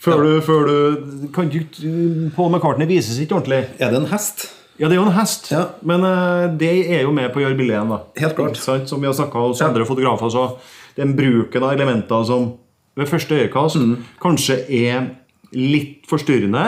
Før 0.02 0.20
du, 0.22 0.40
før 0.42 0.66
du 0.68 1.28
kan 1.34 1.48
du, 1.50 1.60
Paul 2.36 2.50
McCartney 2.52 2.86
vises 2.90 3.18
ikke 3.22 3.34
ordentlig. 3.40 3.64
Er 3.78 3.90
det 3.90 3.98
en 4.02 4.06
hest? 4.12 4.44
Ja, 4.78 4.88
det 4.88 4.96
er 4.96 5.00
jo 5.00 5.06
en 5.08 5.14
hest, 5.16 5.50
Ja. 5.52 5.64
men 5.86 6.02
uh, 6.02 6.46
det 6.58 6.70
er 6.90 7.02
jo 7.04 7.12
med 7.14 7.30
på 7.34 7.38
å 7.38 7.44
gjøre 7.44 7.58
bildet 7.58 7.76
igjen. 7.76 7.90
da. 7.92 7.98
Helt 8.18 8.34
klart. 8.38 8.56
Sant? 8.58 8.88
Som 8.90 9.00
vi 9.02 9.06
har 9.06 9.14
snakka 9.14 9.38
hos 9.44 9.60
andre 9.62 9.84
fotografer, 9.86 10.30
så 10.32 10.46
den 10.96 11.12
bruken 11.18 11.62
av 11.66 11.74
elementer 11.76 12.24
som 12.26 12.52
ved 12.98 13.06
første 13.08 13.36
øyekast 13.42 13.76
Mm. 13.78 13.96
kanskje 14.20 14.56
er 14.68 15.10
litt 15.52 16.06
forstyrrende, 16.10 16.64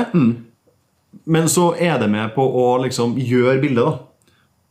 men 1.26 1.48
så 1.48 1.70
er 1.80 1.98
det 2.02 2.10
med 2.10 2.34
på 2.34 2.42
å 2.44 2.66
liksom 2.82 3.14
gjøre 3.18 3.60
bildet, 3.62 3.84
da. 3.84 3.98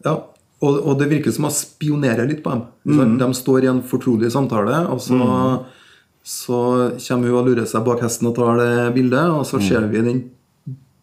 Ja. 0.06 0.16
Og, 0.64 0.78
og 0.88 1.00
det 1.00 1.10
virker 1.12 1.32
som 1.36 1.46
å 1.50 1.52
spionere 1.52 2.24
litt 2.30 2.44
på 2.44 2.52
dem. 2.54 2.62
Mm. 2.88 3.18
De 3.20 3.28
står 3.36 3.66
i 3.66 3.68
en 3.72 3.82
fortrolig 3.84 4.30
samtale, 4.32 4.78
og 4.88 5.02
så, 5.04 5.18
så 6.24 6.60
kommer 7.08 7.28
hun 7.34 7.40
og 7.42 7.50
lurer 7.50 7.66
seg 7.68 7.84
bak 7.84 8.00
hesten 8.06 8.30
og 8.30 8.36
tar 8.38 8.62
det 8.62 8.94
bildet, 8.96 9.26
og 9.34 9.42
Mm. 9.44 9.50
så 9.50 9.60
ser 9.66 9.88
vi 9.92 10.02
den 10.06 10.22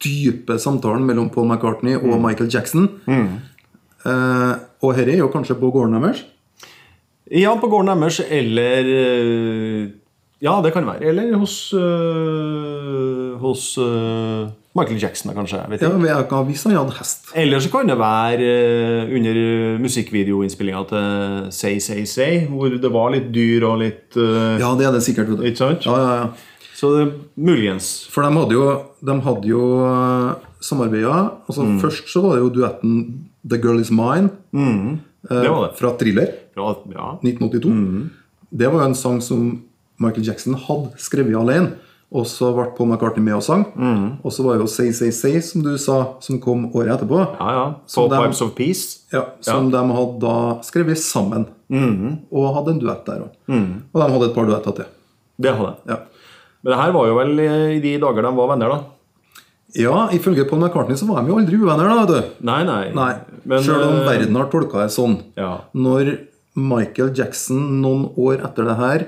dype 0.01 0.57
samtalen 0.59 1.05
mellom 1.05 1.29
Paul 1.35 1.45
McCartney 1.51 1.97
og 1.99 2.07
Mm. 2.17 2.23
Michael 2.25 2.49
Jackson. 2.55 2.87
Eh, 3.07 4.55
og 4.81 4.95
dette 4.97 5.13
er 5.13 5.19
jo 5.21 5.29
kanskje 5.29 5.59
på 5.61 5.69
gården 5.75 6.01
deres. 6.01 6.23
Ja, 7.31 7.53
på 7.61 7.69
gården 7.69 8.01
deres, 8.01 8.21
eller 8.31 8.89
eh, 8.89 9.91
Ja, 10.41 10.55
det 10.65 10.73
kan 10.73 10.87
være. 10.89 11.05
Eller 11.05 11.35
hos, 11.37 11.75
øh, 11.77 13.37
hos 13.43 13.77
øh, 13.77 14.49
Michael 14.81 14.99
Jackson, 15.03 15.33
kanskje. 15.37 15.61
jeg 15.61 15.71
vet 15.75 15.83
Ja, 15.85 16.21
ikke. 16.25 16.41
hvis 16.49 16.65
han 16.67 16.75
hadde 16.79 16.97
hest. 16.99 17.31
Eller 17.37 17.61
så 17.63 17.71
kan 17.73 17.87
det 17.93 17.99
være 18.01 18.41
eh, 18.51 19.15
under 19.17 19.41
musikkvideoinnspillinga 19.85 20.83
til 20.91 21.51
Say 21.53 21.79
Say 21.85 22.05
Say, 22.09 22.47
hvor 22.51 22.73
det 22.81 22.91
var 22.93 23.13
litt 23.15 23.31
dyr 23.35 23.67
og 23.69 23.79
litt 23.85 24.17
eh, 24.17 24.59
Ja, 24.63 24.73
det 24.79 24.87
er 24.89 24.97
det 24.97 25.03
sikkert. 25.07 25.31
Ikke 25.41 25.57
sant? 25.61 25.87
Ja, 25.87 25.97
ja, 26.01 26.15
ja. 26.25 26.29
Så 26.81 26.95
det 26.97 27.07
muligens. 27.37 28.07
For 28.09 28.25
de 28.25 28.33
hadde 28.41 28.57
jo, 28.57 28.67
de 29.05 29.17
hadde 29.27 29.49
jo 29.51 29.65
samarbeida. 30.65 31.31
Altså, 31.49 31.63
Mm. 31.67 31.81
Først 31.81 32.09
så 32.09 32.23
var 32.25 32.37
det 32.37 32.43
jo 32.45 32.51
duetten 32.57 32.95
The 33.49 33.59
Girl 33.61 33.81
Is 33.81 33.91
Mine 33.91 34.31
eh, 34.55 34.97
Det 35.29 35.51
det. 35.51 35.77
fra 35.79 35.91
Thriller 35.99 36.29
Ja, 36.57 36.75
ja. 36.95 37.11
1982. 37.23 37.69
Mm. 37.71 38.11
Det 38.53 38.67
var 38.73 38.81
jo 38.83 38.87
en 38.89 38.95
sang 38.95 39.21
som 39.23 39.63
Michael 40.01 40.25
Jackson 40.27 40.55
hadde 40.55 40.91
skrevet 40.99 41.37
alene. 41.37 41.73
Og 42.11 42.25
så 42.27 42.49
ble 42.57 42.65
Paul 42.75 42.89
McCartney 42.91 43.23
med 43.23 43.37
og 43.37 43.43
sang. 43.47 43.65
Mm. 43.79 44.07
Og 44.27 44.33
så 44.35 44.43
var 44.43 44.57
det 44.59 44.65
jo 44.65 44.71
Say 44.73 44.91
Say 44.97 45.13
Say, 45.15 45.41
som 45.47 45.63
du 45.63 45.77
sa, 45.79 45.99
som 46.25 46.41
kom 46.43 46.65
året 46.75 46.97
etterpå. 46.97 47.21
ja, 47.39 47.51
ja. 47.55 47.67
På 47.95 48.09
Pipes 48.11 48.41
of 48.43 48.55
Peace. 48.59 49.05
Ja, 49.13 49.27
Som 49.47 49.71
de 49.71 49.79
hadde 49.79 50.19
da 50.25 50.37
skrevet 50.67 50.99
sammen. 50.99 51.47
Mm. 51.71 52.17
Og 52.35 52.49
hadde 52.57 52.73
en 52.75 52.81
duett 52.83 53.05
der 53.07 53.27
òg. 53.29 53.37
Og 53.47 54.01
de 54.03 54.09
hadde 54.17 54.27
et 54.27 54.35
par 54.35 54.49
duetter 54.51 54.75
til. 54.81 54.89
Det 55.41 55.53
hadde. 55.55 55.75
Ja. 55.87 56.01
Men 56.63 56.73
det 56.75 56.81
her 56.83 56.97
var 56.99 57.07
jo 57.09 57.15
vel 57.21 57.39
i 57.47 57.79
de 57.81 57.93
dager 58.03 58.27
de 58.27 58.33
var 58.37 58.51
venner, 58.51 58.69
da. 58.75 58.81
ja, 59.79 60.09
ifølge 60.13 60.45
Paul 60.51 60.61
McCartney 60.65 60.99
så 60.99 61.07
var 61.09 61.23
de 61.23 61.31
jo 61.31 61.39
aldri 61.39 61.57
uvenner, 61.63 61.87
da. 61.89 62.03
vet 62.03 62.11
du. 62.11 62.35
Nei, 62.51 62.59
nei. 62.67 62.83
Nei, 62.97 63.13
Men, 63.45 63.63
Selv 63.65 63.87
om 63.87 64.01
eh, 64.03 64.09
verden 64.11 64.37
har 64.37 64.51
tolka 64.51 64.83
det 64.83 64.91
sånn. 64.93 65.15
Ja. 65.39 65.61
Når 65.79 66.11
Michael 66.59 67.15
Jackson 67.17 67.81
noen 67.81 68.09
år 68.19 68.43
etter 68.51 68.67
det 68.67 68.77
her 68.83 69.07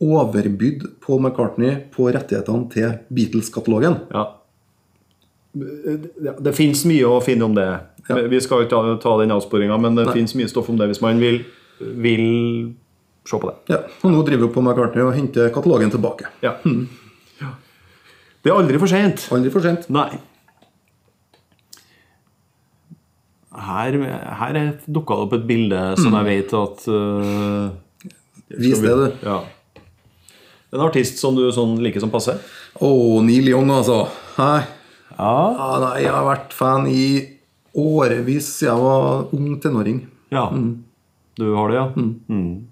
overbydde 0.00 0.92
Paul 1.02 1.22
McCartney 1.22 1.76
på 1.94 2.06
rettighetene 2.14 2.68
til 2.70 2.98
Beatles-katalogen 3.14 3.96
ja. 4.14 4.26
Det, 5.58 6.36
det 6.44 6.52
fins 6.54 6.84
mye 6.86 7.06
å 7.08 7.16
finne 7.24 7.46
om 7.48 7.54
det. 7.56 7.66
Ja. 8.06 8.18
Vi 8.30 8.38
skal 8.44 8.62
ikke 8.62 8.70
ta, 8.76 8.92
ta 9.02 9.14
den 9.18 9.32
avsporinga, 9.34 9.78
men 9.80 9.96
det 9.96 10.04
fins 10.12 10.36
mye 10.38 10.46
stoff 10.50 10.68
om 10.70 10.76
det 10.78 10.86
hvis 10.90 11.00
man 11.02 11.18
vil, 11.18 11.40
vil 11.80 12.26
se 13.26 13.40
på 13.40 13.48
det. 13.48 13.56
ja, 13.72 13.80
Og 14.04 14.12
nå 14.12 14.22
driver 14.28 14.46
jo 14.46 14.52
Paul 14.54 14.68
McCartney 14.68 15.02
og 15.02 15.16
henter 15.16 15.50
katalogen 15.54 15.90
tilbake. 15.90 16.30
Ja. 16.44 16.54
Ja. 17.40 17.52
Det 18.44 18.52
er 18.52 18.60
aldri 18.60 18.78
for 18.78 18.90
sent. 18.90 19.26
Aldri 19.34 19.50
for 19.50 19.64
sent. 19.64 19.88
Nei. 19.92 20.08
Her, 23.58 23.98
her 24.38 24.58
dukka 24.86 25.16
det 25.16 25.26
opp 25.26 25.36
et 25.40 25.46
bilde 25.48 25.82
som 25.98 26.14
jeg 26.20 26.28
vet 26.28 26.52
at 26.54 26.84
uh, 26.86 28.12
Vis 28.54 28.80
det, 28.84 28.94
du. 28.94 29.24
Ja. 29.26 29.40
En 30.74 30.82
artist 30.84 31.16
som 31.20 31.36
du 31.36 31.46
sånn 31.54 31.78
liker 31.80 32.02
som 32.02 32.10
passe? 32.12 32.34
Å, 32.84 32.88
Neil 33.24 33.48
Young, 33.48 33.70
altså. 33.72 34.02
Hei. 34.36 34.60
Ja. 35.18 35.36
Ja, 35.56 35.68
nei, 35.82 35.94
jeg 36.04 36.12
har 36.12 36.26
vært 36.28 36.52
fan 36.54 36.84
i 36.92 37.06
årevis 37.78 38.50
jeg 38.66 38.76
var 38.78 39.32
ung 39.34 39.56
tenåring. 39.62 40.04
ja. 40.34 40.50
Du 41.38 41.52
har 41.54 41.70
det, 41.70 41.76
ja? 41.78 41.84
Mm. 42.34 42.66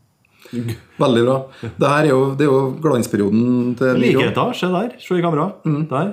Veldig 0.99 1.21
bra. 1.23 1.35
Det 1.63 1.91
her 1.93 2.01
er 2.01 2.09
jo, 2.11 2.23
det 2.35 2.43
er 2.43 2.51
jo 2.51 2.63
glansperioden 2.83 3.77
til 3.79 3.93
Neil 3.95 4.17
Young. 4.17 4.25
Likheter. 4.25 4.57
Se 4.59 4.71
der. 4.73 4.89
Se 4.99 5.15
i 5.15 5.23
kamera. 5.23 5.45
Der. 5.93 6.09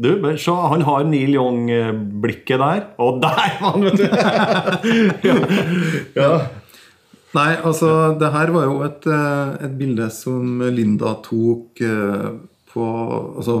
Du, 0.00 0.08
se, 0.40 0.54
han 0.72 0.82
har 0.88 1.06
Neil 1.06 1.36
Young-blikket 1.38 2.58
der. 2.58 2.82
Og 2.98 3.20
der 3.24 3.54
var 3.62 3.76
han, 3.76 3.86
vet 3.86 4.02
du! 4.02 4.06
ja. 5.30 5.38
ja. 6.18 6.32
Nei, 7.34 7.50
altså, 7.62 8.18
det 8.18 8.32
her 8.34 8.50
var 8.50 8.64
jo 8.66 8.80
et, 8.82 9.06
eh, 9.06 9.64
et 9.66 9.74
bilde 9.78 10.08
som 10.10 10.60
Linda 10.74 11.12
tok 11.22 11.80
eh, 11.80 12.30
på 12.72 12.86
Altså 13.38 13.58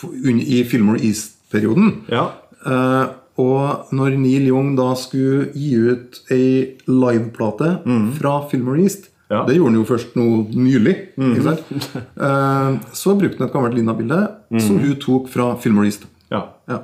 på, 0.00 0.10
i 0.26 0.64
Filmore 0.66 0.98
East-perioden. 1.02 2.00
ja. 2.10 2.30
Eh, 2.66 3.04
og 3.36 3.90
når 3.92 4.14
Neil 4.22 4.44
Young 4.46 4.76
da 4.78 4.92
skulle 4.94 5.48
gi 5.58 5.72
ut 5.90 6.20
ei 6.30 6.76
liveplate 6.86 7.80
fra 8.14 8.36
Filmore 8.48 8.84
East 8.84 9.10
Ja. 9.30 9.40
Det 9.48 9.56
gjorde 9.56 9.72
han 9.72 9.78
jo 9.80 9.84
først 9.88 10.14
nå 10.14 10.24
nylig. 10.54 10.92
Ikke 11.18 11.42
sant? 11.42 11.72
Eh, 11.96 12.76
så 12.94 13.14
brukte 13.18 13.38
han 13.40 13.48
et 13.48 13.54
gammelt 13.56 13.74
Linda-bilde 13.74 14.18
som 14.60 14.78
hun 14.78 14.94
tok 15.02 15.26
fra 15.32 15.56
Filmore 15.58 15.86
East. 15.90 16.06
ja. 16.30 16.44
Ja. 16.68 16.82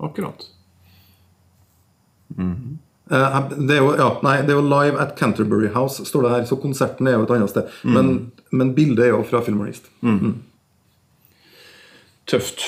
Akkurat. 0.00 0.46
Eh, 2.38 2.54
det, 3.10 3.76
er 3.76 3.82
jo, 3.82 3.90
ja, 3.98 4.08
nei, 4.24 4.38
det 4.46 4.54
er 4.54 4.58
jo 4.58 4.64
Live 4.64 5.00
at 5.00 5.12
Canterbury 5.18 5.68
House, 5.74 6.04
står 6.08 6.24
det 6.24 6.32
her. 6.32 6.46
Så 6.48 6.56
konserten 6.62 7.08
er 7.08 7.18
jo 7.18 7.26
et 7.26 7.34
annet 7.36 7.52
sted. 7.52 7.68
Men, 7.84 8.32
men 8.50 8.72
bildet 8.76 9.04
er 9.06 9.12
jo 9.12 9.22
fra 9.28 9.42
Filmornist. 9.44 9.90
Mm. 10.00 10.18
Mm. 10.22 10.34
Tøft. 12.30 12.64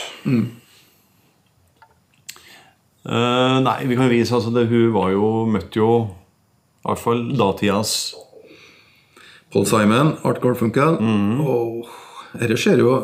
Uh, 3.06 3.58
nei, 3.62 3.78
vi 3.86 3.96
kan 3.96 4.10
vise 4.10 4.34
altså 4.34 4.50
det, 4.50 4.66
Hun 4.68 4.90
var 4.96 5.12
jo 5.14 5.46
møtte 5.46 5.78
jo 5.78 5.90
i 6.06 6.88
hvert 6.88 7.02
fall 7.02 7.20
datidas 7.38 7.92
Paul 9.54 9.66
Simon, 9.66 10.16
Art 10.26 10.40
Garfunkel. 10.42 10.98
Og 11.40 11.86
dette 12.36 12.58
skjer 12.60 12.82
jo 12.82 12.96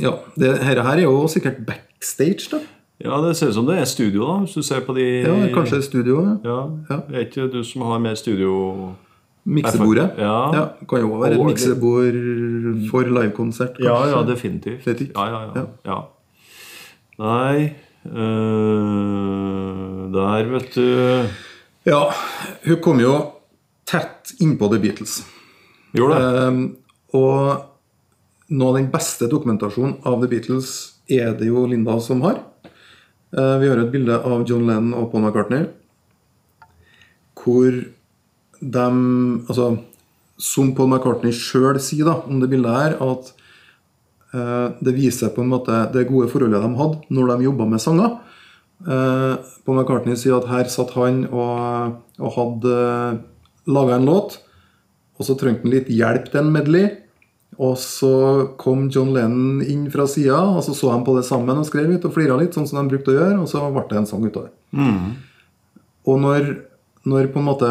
Ja, 0.00 0.14
det, 0.38 0.54
dette 0.62 0.86
her 0.86 0.94
er 0.94 1.04
jo 1.04 1.26
sikkert 1.28 1.60
backstage, 1.66 2.48
da. 2.54 2.62
Ja, 3.04 3.20
det 3.26 3.36
ser 3.36 3.48
ut 3.48 3.54
som 3.54 3.66
det 3.66 3.78
er 3.78 3.84
studio, 3.84 4.26
da, 4.26 4.32
hvis 4.44 4.52
du 4.54 4.62
ser 4.62 4.80
på 4.86 4.94
de 4.94 5.04
Ja, 5.22 5.48
Kanskje 5.54 5.82
studio. 5.82 6.20
Ja. 6.22 6.36
Ja, 6.50 6.68
Ja. 6.90 6.96
Er 7.12 7.18
ikke 7.26 7.48
du 7.52 7.64
som 7.64 7.82
har 7.82 7.98
mer 7.98 8.14
studio 8.14 8.92
Miksebordet. 9.44 10.10
Ja. 10.18 10.68
Kan 10.88 11.00
jo 11.00 11.06
være 11.18 11.32
et 11.34 11.44
miksebord 11.46 12.14
for 12.90 13.00
livekonsert. 13.02 13.70
Ja, 13.82 14.06
ja, 14.06 14.22
definitivt. 14.22 14.86
Ja, 14.86 14.92
ja, 15.26 15.40
ja. 15.42 15.48
Ja. 15.54 15.64
ja. 15.86 16.00
Nei 17.18 17.72
øh, 18.06 20.12
Der, 20.12 20.44
vet 20.50 20.74
du 20.74 21.26
Ja, 21.86 22.02
hun 22.66 22.76
kom 22.82 23.00
jo 23.00 23.32
tett 23.86 24.32
innpå 24.40 24.68
The 24.70 24.78
Beatles. 24.80 25.26
Gjorde 25.92 26.14
det? 26.14 26.48
Um, 26.48 26.76
og 27.12 27.56
noe 28.52 28.68
av 28.70 28.76
den 28.78 28.86
beste 28.92 29.26
dokumentasjonen 29.28 29.96
av 30.06 30.20
The 30.22 30.28
Beatles 30.30 30.68
er 31.10 31.34
det 31.36 31.46
jo 31.50 31.66
Linda 31.66 31.98
som 32.00 32.22
har. 32.22 32.38
Eh, 33.32 33.56
vi 33.62 33.68
har 33.70 33.80
et 33.80 33.92
bilde 33.92 34.18
av 34.28 34.42
John 34.48 34.66
Lennon 34.68 34.92
og 34.98 35.08
Paul 35.12 35.24
McCartney 35.24 35.68
hvor 37.42 37.72
de 38.62 38.82
Altså, 39.48 39.70
som 40.38 40.68
Paul 40.76 40.90
McCartney 40.92 41.32
sjøl 41.34 41.80
sier 41.82 42.06
da, 42.06 42.18
om 42.28 42.38
det 42.42 42.50
bildet 42.52 42.76
her, 42.76 42.94
at 43.02 43.32
eh, 44.36 44.68
det 44.84 44.94
viser 44.94 45.32
på 45.34 45.42
en 45.42 45.50
måte 45.50 45.80
det 45.94 46.06
gode 46.10 46.28
forholdet 46.30 46.62
de 46.62 46.70
hadde 46.78 47.14
når 47.14 47.32
de 47.32 47.48
jobba 47.48 47.66
med 47.72 47.82
sanger. 47.82 48.14
Eh, 48.82 49.34
Paul 49.64 49.80
McCartney 49.80 50.18
sier 50.18 50.38
at 50.38 50.50
her 50.50 50.70
satt 50.70 50.94
han 50.94 51.24
og, 51.30 51.98
og 52.20 52.34
hadde 52.36 52.76
laga 53.70 53.98
en 53.98 54.08
låt, 54.08 54.38
og 55.18 55.26
så 55.26 55.38
trengte 55.38 55.66
han 55.66 55.74
litt 55.74 55.90
hjelp 55.90 56.30
til 56.30 56.42
en 56.42 56.54
medley. 56.54 56.90
Og 57.60 57.74
så 57.76 58.10
kom 58.56 58.86
John 58.90 59.10
Lennon 59.12 59.60
inn 59.66 59.84
fra 59.92 60.06
sida, 60.08 60.38
og 60.56 60.62
så 60.64 60.72
så 60.74 60.92
de 60.94 61.04
på 61.04 61.16
det 61.18 61.24
sammen 61.28 61.58
og 61.60 61.66
skrev 61.68 61.90
litt 61.90 62.04
og 62.08 62.14
flira 62.14 62.38
litt, 62.40 62.54
sånn 62.56 62.66
som 62.66 62.80
de 62.80 62.94
brukte 62.94 63.12
å 63.12 63.18
gjøre, 63.18 63.40
og 63.42 63.48
så 63.50 63.60
ble 63.74 63.82
det 63.90 63.98
en 64.00 64.06
sang 64.08 64.24
ut 64.24 64.36
av 64.40 64.46
det. 64.48 64.52
Og 66.08 66.16
når, 66.22 66.48
når 67.06 67.28
på 67.34 67.38
en 67.42 67.44
måte 67.50 67.68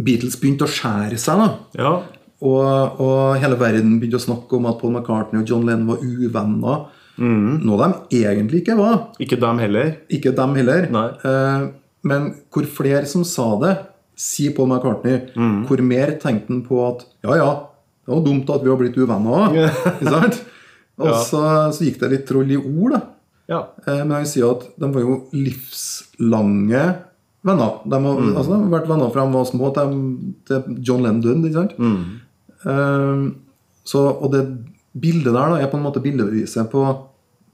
Beatles 0.00 0.38
begynte 0.40 0.64
å 0.64 0.72
skjære 0.72 1.18
seg, 1.20 1.36
da, 1.42 1.48
Ja. 1.76 1.92
og, 2.40 3.00
og 3.04 3.36
hele 3.42 3.58
verden 3.60 3.98
begynte 4.00 4.16
å 4.16 4.24
snakke 4.24 4.56
om 4.56 4.66
at 4.70 4.80
Paul 4.80 4.94
McCartney 4.96 5.42
og 5.42 5.48
John 5.52 5.66
Lennon 5.68 5.90
var 5.92 6.00
uvenner, 6.00 6.86
noe 7.20 7.90
de 8.08 8.22
egentlig 8.24 8.62
ikke 8.62 8.78
var. 8.78 9.10
Ikke 9.20 9.36
dem 9.36 9.58
heller. 9.60 9.90
Ikke 10.08 10.32
dem 10.32 10.54
heller. 10.56 10.86
Eh, 10.88 11.66
men 12.08 12.30
hvor 12.48 12.64
flere 12.64 13.04
som 13.06 13.26
sa 13.28 13.50
det, 13.60 13.74
sier 14.16 14.54
Paul 14.56 14.68
McCartney, 14.72 15.18
hvor 15.68 15.82
mer 15.84 16.14
tenkte 16.20 16.48
han 16.54 16.62
på 16.64 16.80
at 16.88 17.04
ja, 17.24 17.36
ja, 17.36 17.50
det 18.10 18.16
var 18.18 18.24
dumt 18.26 18.50
at 18.50 18.64
vi 18.66 18.70
har 18.72 18.80
blitt 18.80 18.98
uvenner 18.98 19.44
òg. 19.44 19.58
Og 21.00 21.06
Ja. 21.08 21.16
så, 21.24 21.40
så 21.72 21.84
gikk 21.86 22.00
det 22.02 22.10
litt 22.12 22.26
troll 22.28 22.50
i 22.52 22.58
ord, 22.58 22.92
da. 22.92 23.00
Ja. 23.48 23.60
Eh, 23.86 24.02
Men 24.04 24.18
vil 24.24 24.26
si 24.28 24.42
at 24.44 24.66
de 24.76 24.88
var 24.92 25.00
jo 25.06 25.14
livslange 25.32 26.82
venner. 27.46 27.78
De 27.88 28.00
har, 28.04 28.18
altså, 28.36 28.50
de 28.52 28.58
har 28.58 28.74
vært 28.74 28.90
venner 28.90 29.12
fra 29.14 29.24
de 29.24 29.32
var 29.38 29.46
små 29.48 29.70
til, 29.76 29.94
John 30.84 31.02
Lennon 31.06 31.46
ikke 31.48 31.56
sant? 31.62 31.78
Eh, 32.66 33.22
så, 33.88 34.02
og 34.20 34.34
det 34.34 34.42
bildet 35.00 35.32
der 35.32 35.54
da, 35.54 35.60
er 35.62 35.70
på 35.72 35.78
en 35.78 35.86
måte 35.86 36.02
bildebeviset 36.04 36.68
på 36.72 36.84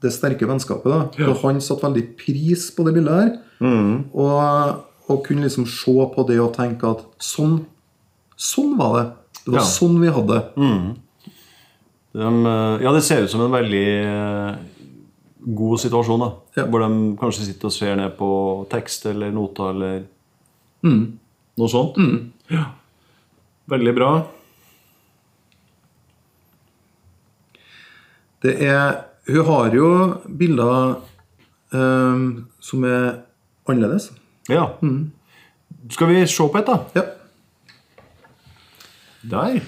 det 0.03 0.11
sterke 0.13 0.45
vennskapet. 0.49 0.91
da. 0.91 1.29
Og 1.31 1.39
han 1.45 1.61
satte 1.63 1.87
veldig 1.87 2.03
pris 2.19 2.67
på 2.75 2.83
det 2.85 2.93
bildet 2.97 3.21
her. 3.21 3.31
Og, 4.13 4.83
og 5.07 5.23
kunne 5.25 5.47
liksom 5.47 5.65
se 5.71 5.95
på 6.13 6.27
det 6.27 6.37
og 6.43 6.51
tenke 6.57 6.91
at 6.91 7.05
sånn, 7.23 7.61
sånn 8.37 8.75
var 8.77 8.97
det. 8.99 9.05
Det 9.47 9.53
var 9.55 9.61
Ja. 9.61 9.65
sånn 9.71 9.99
vi 10.01 10.09
hadde 10.11 10.41
Mm. 10.59 10.95
De, 12.17 12.19
øh, 12.49 12.81
ja, 12.83 12.91
det 12.91 13.03
ser 13.05 13.23
ut 13.23 13.29
som 13.31 13.41
en 13.45 13.51
veldig 13.51 13.87
øh, 14.05 14.55
god 15.55 15.77
situasjon. 15.79 16.19
da 16.19 16.31
Ja. 16.57 16.65
Hvor 16.67 16.79
de 16.83 17.15
kanskje 17.17 17.45
sitter 17.45 17.65
og 17.69 17.71
ser 17.71 17.95
ned 17.95 18.17
på 18.17 18.29
tekst 18.69 19.05
eller 19.05 19.31
noter 19.31 19.69
eller 19.69 20.03
noe 20.83 21.69
sånt. 21.69 21.95
Ja. 22.51 22.65
Veldig 23.69 23.95
bra. 23.95 24.09
Det 28.43 28.55
er 28.63 29.03
Hun 29.27 29.45
har 29.45 29.73
jo 29.75 29.87
bilder 30.37 31.01
um, 31.73 32.47
som 32.63 32.83
er 32.87 33.17
annerledes. 33.67 34.11
Ja. 34.49 34.69
Skal 35.91 36.07
vi 36.07 36.21
se 36.25 36.43
på 36.47 36.57
et, 36.61 36.65
da? 36.69 36.77
Ja. 36.95 37.01
Der. 39.31 39.59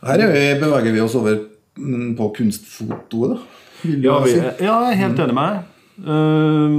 Her 0.00 0.22
er 0.24 0.32
vi, 0.32 0.44
beveger 0.60 0.94
vi 0.94 1.02
oss 1.04 1.16
over 1.18 1.38
mm, 1.76 2.14
på 2.18 2.30
kunstfotoet, 2.38 3.34
da. 3.34 3.58
Ja, 3.80 4.18
vi, 4.24 4.34
ja, 4.36 4.52
jeg 4.60 4.92
er 4.92 4.98
helt 5.00 5.20
enig 5.24 5.34
med 5.36 5.54
deg. 5.54 5.68
Uh, 6.00 6.70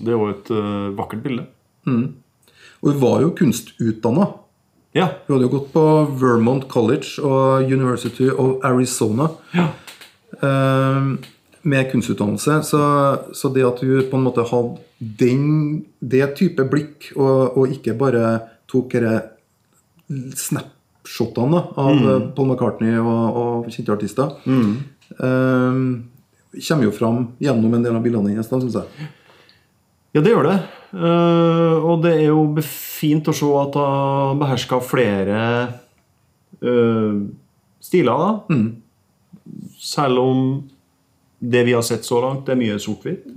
det 0.00 0.10
er 0.10 0.16
jo 0.16 0.28
et 0.30 0.52
uh, 0.54 0.90
vakkert 0.98 1.22
bilde. 1.24 1.46
Og 2.80 2.88
hun 2.88 3.00
var 3.02 3.20
jo 3.24 3.34
kunstutdanna. 3.38 4.28
Ja. 4.96 5.06
Hun 5.26 5.36
hadde 5.36 5.46
jo 5.46 5.52
gått 5.52 5.68
på 5.74 5.84
Vermont 6.18 6.66
College 6.70 7.22
og 7.22 7.70
University 7.70 8.26
of 8.30 8.64
Arizona 8.66 9.28
ja. 9.54 9.68
uh, 10.42 11.14
med 11.62 11.90
kunstutdannelse. 11.92 12.62
Så, 12.66 12.82
så 13.34 13.52
det 13.54 13.66
at 13.66 13.82
hun 13.84 14.10
på 14.10 14.18
en 14.18 14.26
måte 14.26 14.46
hadde 14.50 14.80
den, 14.98 15.46
det 16.00 16.34
type 16.38 16.66
blikk, 16.70 17.12
og, 17.16 17.56
og 17.58 17.78
ikke 17.78 17.94
bare 17.98 18.34
tok 18.70 18.98
dette 18.98 19.22
snapshotene 20.10 20.76
da, 21.04 21.62
av 21.80 21.96
mm. 21.96 22.26
Paul 22.36 22.50
McCartney 22.50 22.98
og, 23.00 23.38
og 23.40 23.70
kjente 23.72 23.94
artister, 23.94 24.34
eh, 24.46 25.80
kommer 26.66 26.86
jo 26.86 26.92
fram 26.94 27.24
gjennom 27.40 27.74
en 27.74 27.86
del 27.86 27.96
av 27.96 28.04
bildene 28.04 28.34
hennes, 28.34 28.50
syns 28.50 28.76
jeg. 28.76 29.08
Ja, 30.10 30.20
det 30.20 30.32
gjør 30.32 30.48
det. 30.48 30.58
Uh, 30.90 31.76
og 31.86 32.00
det 32.02 32.16
er 32.16 32.32
jo 32.32 32.42
fint 32.66 33.28
å 33.30 33.34
se 33.36 33.46
at 33.60 33.76
hun 33.78 34.40
beherska 34.40 34.80
flere 34.82 35.42
uh, 36.66 37.20
stiler, 37.78 38.24
da. 38.24 38.56
Selv 39.78 40.24
om 40.24 40.40
det 41.40 41.62
vi 41.68 41.76
har 41.76 41.84
sett 41.86 42.04
så 42.04 42.18
langt, 42.24 42.50
er 42.50 42.58
mye 42.58 42.78
sort-hvitt. 42.82 43.30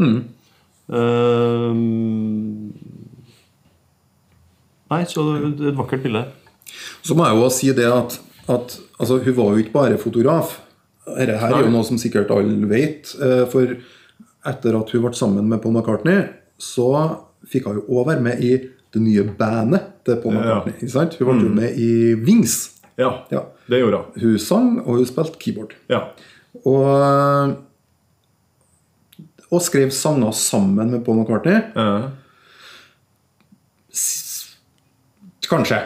Eh, 0.93 1.73
nei, 4.91 5.03
så 5.07 5.23
det 5.29 5.53
det 5.57 5.69
er 5.69 5.71
et 5.71 5.79
vakkert 5.79 6.03
bilde. 6.03 6.25
Så 7.03 7.15
må 7.17 7.25
jeg 7.27 7.39
jo 7.41 7.49
si 7.49 7.71
det 7.73 7.85
at, 7.91 8.19
at 8.49 8.77
altså, 8.99 9.19
hun 9.23 9.35
var 9.37 9.51
jo 9.53 9.63
ikke 9.63 9.75
bare 9.75 9.97
fotograf. 10.01 10.59
Dette 11.17 11.35
her 11.37 11.53
er 11.57 11.65
jo 11.65 11.71
noe 11.73 11.83
som 11.87 11.97
sikkert 11.99 12.31
alle 12.31 12.67
vet. 12.69 13.15
eh, 13.21 13.43
For 13.51 13.75
etter 14.45 14.75
at 14.79 14.89
hun 14.91 15.01
ble 15.05 15.13
sammen 15.15 15.47
med 15.49 15.61
Paul 15.63 15.73
McCartney, 15.75 16.23
så 16.59 16.87
fikk 17.51 17.65
hun 17.67 17.81
jo 17.81 17.85
òg 17.99 18.07
være 18.13 18.21
med 18.23 18.39
i 18.43 18.53
det 18.93 19.01
nye 19.01 19.23
bandet 19.39 19.89
til 20.05 20.15
Paul 20.23 20.33
Ja. 20.33 20.39
Mm. 20.39 20.45
McCartney. 20.45 20.73
Ikke 20.79 20.91
sant? 20.95 21.15
Hun 21.19 21.27
ble 21.27 21.47
jo 21.49 21.53
med 21.57 21.77
i 21.79 21.91
Wings. 22.23 22.55
Ja, 22.97 23.11
Ja. 23.31 23.41
det 23.69 23.79
gjorde 23.81 23.97
hun. 24.03 24.21
Hun 24.21 24.39
sang, 24.39 24.79
og 24.85 24.97
hun 24.99 25.05
spilte 25.05 25.39
keyboard. 25.41 25.73
Ja. 25.89 26.01
Og, 26.65 27.55
og 29.51 29.61
skrev 29.61 29.89
sanger 29.91 30.31
sammen 30.37 30.91
med 30.91 31.03
Paul 31.05 31.19
McCartney. 31.21 31.59
Eh, 31.75 32.05
Kanskje. 35.53 35.79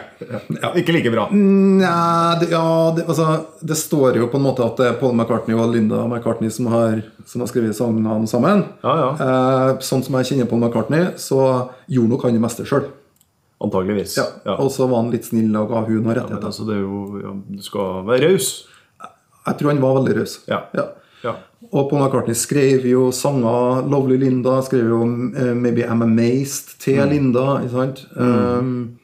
Ja. 0.62 0.70
ikke 0.80 0.94
like 0.96 1.10
bra. 1.12 1.26
Nei, 1.34 2.34
det, 2.40 2.48
ja, 2.54 2.64
det, 2.96 3.04
altså, 3.08 3.26
det 3.60 3.76
står 3.78 4.16
jo 4.20 4.28
på 4.32 4.40
en 4.40 4.46
måte 4.48 4.64
at 4.64 4.80
det 4.80 4.86
er 4.90 4.96
Paul 5.00 5.12
McCartney 5.14 5.56
og 5.58 5.74
Linda 5.74 6.02
McCartney 6.08 6.50
som 6.54 6.70
har, 6.72 7.02
som 7.28 7.44
har 7.44 7.50
skrevet 7.50 7.76
sangene 7.76 8.20
sammen. 8.30 8.64
Ja, 8.82 8.94
ja. 9.02 9.10
Eh, 9.26 9.74
sånn 9.84 10.02
som 10.06 10.16
jeg 10.18 10.30
kjenner 10.32 10.48
Paul 10.50 10.62
McCartney, 10.64 11.10
så 11.20 11.42
gjorde 11.86 12.14
nok 12.14 12.24
han 12.28 12.38
det 12.38 12.44
meste 12.46 12.64
sjøl. 12.68 12.88
Antageligvis. 13.60 14.16
Ja. 14.20 14.54
Og 14.62 14.68
så 14.70 14.86
var 14.86 15.02
han 15.02 15.10
litt 15.10 15.26
snill 15.26 15.50
og 15.58 15.72
ga 15.72 15.80
hun 15.88 15.98
noen 16.04 16.14
rettigheter. 16.14 16.46
altså, 16.46 16.64
det 16.68 16.76
jo, 16.78 17.04
ja, 17.24 17.32
du 17.58 17.62
skal 17.66 18.04
være 18.06 18.28
raus. 18.32 18.52
Jeg 19.48 19.58
tror 19.58 19.72
han 19.72 19.80
var 19.82 19.96
veldig 20.00 20.16
raus. 20.20 20.38
Ja. 20.48 20.64
Og 21.74 21.88
Paul 21.90 22.04
McCartney 22.04 22.36
skrev 22.38 22.84
jo 22.86 23.08
sanger. 23.12 23.82
Lovely 23.90 24.16
Linda 24.22 24.60
skrev 24.62 24.86
jo 24.92 25.00
eh, 25.34 25.50
Maybe 25.58 25.82
I'm 25.90 26.04
Amazed 26.06 26.76
til 26.80 27.00
Mm. 27.02 27.10
Linda. 27.10 27.46
ikke 27.64 27.72
sant? 27.74 28.04
Um, 28.16 28.97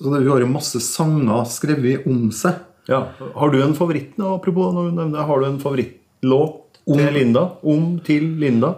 så 0.00 0.12
det, 0.12 0.22
hun 0.22 0.30
har 0.32 0.40
jo 0.40 0.46
masse 0.52 0.80
sanger 0.84 1.44
skrevet 1.48 2.06
om 2.06 2.30
seg. 2.30 2.54
Ja. 2.88 3.00
Har 3.34 3.50
du 3.50 3.62
en 3.62 3.74
favoritt 3.74 4.16
nå, 4.20 4.34
apropos 4.36 4.72
når 4.74 4.90
du 4.90 4.96
nevner? 5.00 5.24
Har 5.26 5.40
du 5.40 5.46
en 5.48 5.58
favorittlåt 5.62 6.78
til 6.86 7.12
Linda? 7.16 7.46
Om 7.64 7.98
til 8.06 8.22
Linda? 8.38 8.74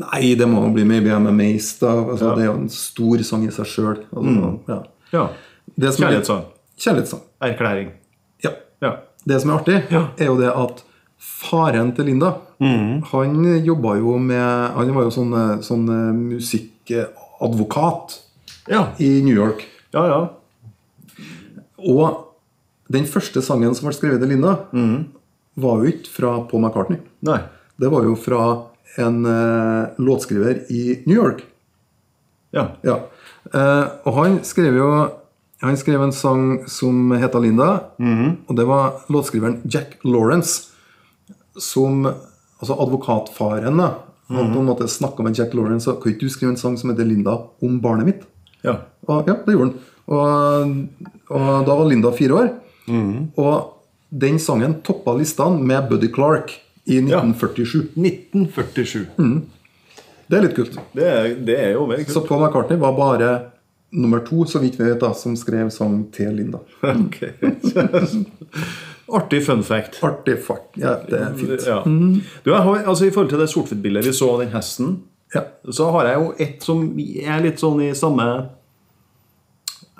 Nei, 0.00 0.34
det 0.38 0.46
må 0.48 0.62
bli 0.72 0.84
Maybe 0.86 1.10
I'm 1.12 1.28
Amazed. 1.28 1.82
Altså, 1.86 2.24
Ja. 2.30 2.34
Det 2.36 2.42
er 2.42 2.46
jo 2.46 2.54
en 2.60 2.68
stor 2.72 3.18
sang 3.26 3.44
i 3.46 3.50
seg 3.52 3.66
sjøl. 3.66 3.98
Altså, 4.16 4.58
ja. 4.68 4.82
Ja. 5.12 5.24
Er- 5.80 5.92
Kjærlighetssang. 5.96 6.44
Kjærlighetssang. 6.78 7.20
Erklæring. 7.42 7.90
Ja. 8.44 8.50
Ja. 8.82 8.92
Det 9.26 9.40
som 9.42 9.50
er 9.50 9.58
artig, 9.58 9.82
Ja. 9.90 10.06
er 10.18 10.26
jo 10.26 10.36
det 10.40 10.48
at 10.56 10.82
faren 11.18 11.92
til 11.94 12.04
Linda 12.06 12.32
Han 12.60 13.62
jobba 13.64 13.96
jo 13.98 14.18
med 14.18 14.70
Han 14.74 14.94
var 14.94 15.02
jo 15.04 15.10
sånn, 15.10 15.32
eh, 15.34 15.58
sånn 15.60 15.88
eh, 15.88 16.12
musikkadvokat 16.34 18.18
Ja. 18.70 18.84
i 19.02 19.20
New 19.26 19.34
York. 19.34 19.66
Ja, 19.92 20.06
ja. 20.06 20.20
Og 21.90 22.26
den 22.90 23.06
første 23.10 23.42
sangen 23.42 23.74
som 23.74 23.88
ble 23.88 23.94
skrevet 23.96 24.22
til 24.22 24.32
Linda, 24.34 24.56
var 25.60 25.80
jo 25.80 25.90
ikke 25.90 26.12
fra 26.14 26.34
Paul 26.50 26.62
McCartney. 26.64 27.00
Nei. 27.26 27.40
Det 27.80 27.90
var 27.90 28.04
jo 28.06 28.16
fra 28.18 28.42
en 29.00 29.22
uh, 29.26 29.90
låtskriver 29.98 30.64
i 30.70 31.00
New 31.06 31.16
York. 31.16 31.44
Ja. 32.54 32.72
Ja. 32.86 32.98
Uh, 33.54 33.86
og 34.04 34.14
han 34.18 34.44
skrev 34.44 34.76
jo 34.76 34.90
Han 35.60 35.76
skrev 35.76 36.00
en 36.00 36.12
sang 36.12 36.64
som 36.72 37.12
heter 37.12 37.42
Linda. 37.44 37.66
Og 38.48 38.56
det 38.56 38.64
var 38.64 39.02
låtskriveren 39.12 39.60
Jack 39.68 39.98
Lawrence 40.04 40.70
som 41.60 42.06
Altså 42.06 42.76
advokatfaren 42.80 43.76
da 43.76 43.90
Han 44.32 44.54
på 44.54 44.62
en 44.62 44.68
måte 44.70 44.88
snakka 44.88 45.22
med 45.22 45.36
Jack 45.36 45.52
Lawrence 45.52 45.90
og 45.90 46.00
kan 46.00 46.14
ikke 46.14 46.24
du 46.24 46.32
skrive 46.32 46.54
en 46.54 46.60
sang 46.60 46.78
som 46.80 46.90
heter 46.90 47.04
Linda 47.04 47.34
om 47.60 47.76
barnet 47.82 48.08
mitt. 48.08 48.24
Ja. 48.66 48.76
Og 49.10 49.28
ja, 49.30 49.36
det 49.46 49.54
gjorde 49.56 49.70
han. 49.70 49.76
Og, 50.10 50.74
og 51.30 51.52
da 51.66 51.76
var 51.78 51.86
Linda 51.88 52.10
fire 52.14 52.40
år. 52.40 52.50
Og 53.40 53.54
den 54.10 54.40
sangen 54.42 54.80
toppa 54.86 55.14
listene 55.14 55.62
med 55.62 55.88
Buddy 55.90 56.10
Clark 56.14 56.56
i 56.84 56.98
1947. 56.98 57.92
1947. 57.94 59.06
Det 60.30 60.38
er 60.38 60.44
litt 60.46 60.56
kult. 60.58 60.76
Det, 60.94 61.06
er, 61.06 61.32
det 61.46 61.56
er 61.58 61.72
jo 61.74 61.86
veldig 61.90 62.06
kult. 62.06 62.16
Så. 62.16 62.26
Paul 62.26 62.44
McCartney 62.44 62.78
var 62.78 62.94
bare 62.98 63.30
nummer 63.90 64.22
to, 64.26 64.44
så 64.46 64.60
vidt 64.62 64.78
vi 64.78 64.86
vet, 64.86 65.00
da, 65.02 65.10
som 65.14 65.34
skrev 65.38 65.70
sang 65.74 66.04
til 66.14 66.36
Linda. 66.38 66.62
Ok. 67.06 67.22
Artig 69.10 69.40
fun 69.42 69.64
fact. 69.66 69.98
Artig 70.06 70.36
fart. 70.46 70.68
Ja, 70.78 70.94
det 71.02 71.18
er 71.18 71.32
fint. 71.38 71.64
Ja. 71.66 71.80
Du, 71.82 72.52
jeg 72.52 72.62
har, 72.62 72.84
altså 72.84 73.08
I 73.08 73.10
forhold 73.14 73.32
til 73.32 73.42
det 73.42 73.48
sort-hvitt-bildet 73.50 74.06
vi 74.06 74.14
så 74.14 74.28
av 74.36 74.44
den 74.44 74.52
hesten, 74.54 74.92
Ja. 75.34 75.44
så 75.70 75.90
har 75.94 76.08
jeg 76.08 76.18
jo 76.18 76.30
et 76.42 76.64
som 76.66 76.80
er 76.98 77.44
litt 77.44 77.60
sånn 77.62 77.78
i 77.84 77.92
samme 77.94 78.24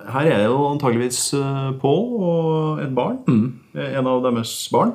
Her 0.01 0.27
er 0.27 0.41
det 0.41 0.49
jo 0.49 0.65
antageligvis 0.73 1.21
eh, 1.39 1.69
Paul 1.79 2.07
og 2.19 2.81
et 2.83 2.91
barn. 2.97 3.21
Mm. 3.29 3.45
En 3.85 4.09
av 4.11 4.23
deres 4.25 4.55
barn. 4.73 4.95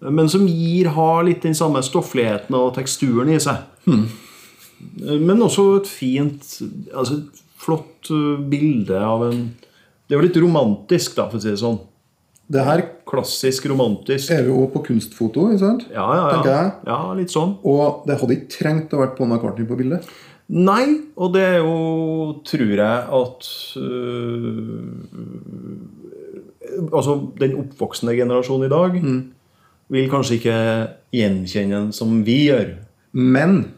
Men 0.00 0.30
som 0.32 0.46
gir, 0.48 0.92
har 0.94 1.24
litt 1.26 1.42
den 1.44 1.56
samme 1.58 1.82
stoffligheten 1.84 2.54
og 2.56 2.72
teksturen 2.78 3.32
i 3.34 3.40
seg. 3.42 3.66
Mm. 3.90 4.06
Men 5.26 5.42
også 5.44 5.66
et 5.80 5.90
fint 5.90 6.46
altså 6.94 7.18
et 7.18 7.42
flott 7.60 8.08
eh, 8.14 8.38
bilde 8.52 9.02
av 9.04 9.26
en 9.28 9.42
Det 10.06 10.16
er 10.16 10.22
jo 10.22 10.26
litt 10.26 10.40
romantisk, 10.42 11.12
da, 11.14 11.28
for 11.30 11.38
å 11.38 11.42
si 11.42 11.52
det 11.52 11.60
sånn. 11.60 11.76
Det 12.50 12.64
her 12.66 12.82
Klassisk 13.10 13.66
romantisk. 13.70 14.30
er 14.30 14.46
jo 14.46 14.64
på 14.72 14.82
kunstfoto, 14.86 15.46
sant? 15.58 15.86
Ja, 15.90 16.06
ja, 16.14 16.24
ja. 16.30 16.40
jeg. 16.46 16.72
ja 16.86 16.98
litt 17.18 17.32
sånn. 17.34 17.56
Og 17.66 18.04
det 18.06 18.18
hadde 18.20 18.36
ikke 18.36 18.52
trengt 18.56 18.94
å 18.94 19.02
vært 19.02 19.16
Paul 19.18 19.30
McCartney 19.30 19.66
på 19.66 19.78
bildet. 19.78 20.06
Nei, 20.50 20.84
og 21.14 21.34
det 21.36 21.42
er 21.46 21.58
jo, 21.62 21.74
tror 22.46 22.72
jeg, 22.74 23.02
at 23.20 23.50
øh, 23.78 24.86
Altså, 26.90 27.16
den 27.38 27.54
oppvoksende 27.58 28.14
generasjonen 28.14 28.66
i 28.66 28.70
dag 28.72 28.96
vil 29.90 30.10
kanskje 30.10 30.36
ikke 30.38 30.58
gjenkjenne 31.14 31.76
den 31.76 31.92
som 31.94 32.20
vi 32.26 32.44
gjør. 32.48 32.76
Men 33.12 33.74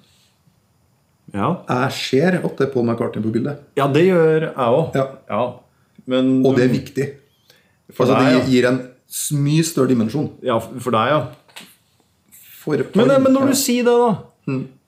Ja, 1.33 1.63
jeg 1.69 1.93
ser 1.97 2.41
at 2.43 2.59
det 2.59 2.69
er 2.69 2.73
Paul 2.73 2.85
McCartney 2.85 3.25
på 3.25 3.33
bildet. 3.33 3.65
ja 3.77 3.89
det 3.89 4.05
gjør 4.07 4.49
jeg 4.49 4.53
òg. 4.57 4.97
Ja. 4.97 5.07
ja. 5.29 5.45
Og 6.13 6.57
det 6.57 6.65
er 6.65 6.73
viktig. 6.73 7.07
For 7.95 8.05
altså, 8.05 8.19
deg, 8.19 8.41
det 8.41 8.51
gir 8.53 8.69
en 8.69 8.81
mye 9.45 9.63
større 9.65 9.89
dimensjon. 9.93 10.31
Ja, 10.43 10.59
for 10.59 10.91
deg, 10.95 11.09
ja. 11.13 11.23
For 12.63 12.77
Men, 12.95 13.11
alle- 13.11 13.19
men 13.25 13.33
når 13.35 13.41
ja. 13.41 13.47
du 13.53 13.59
sier 13.59 13.85
det, 13.85 13.97
da 13.97 14.13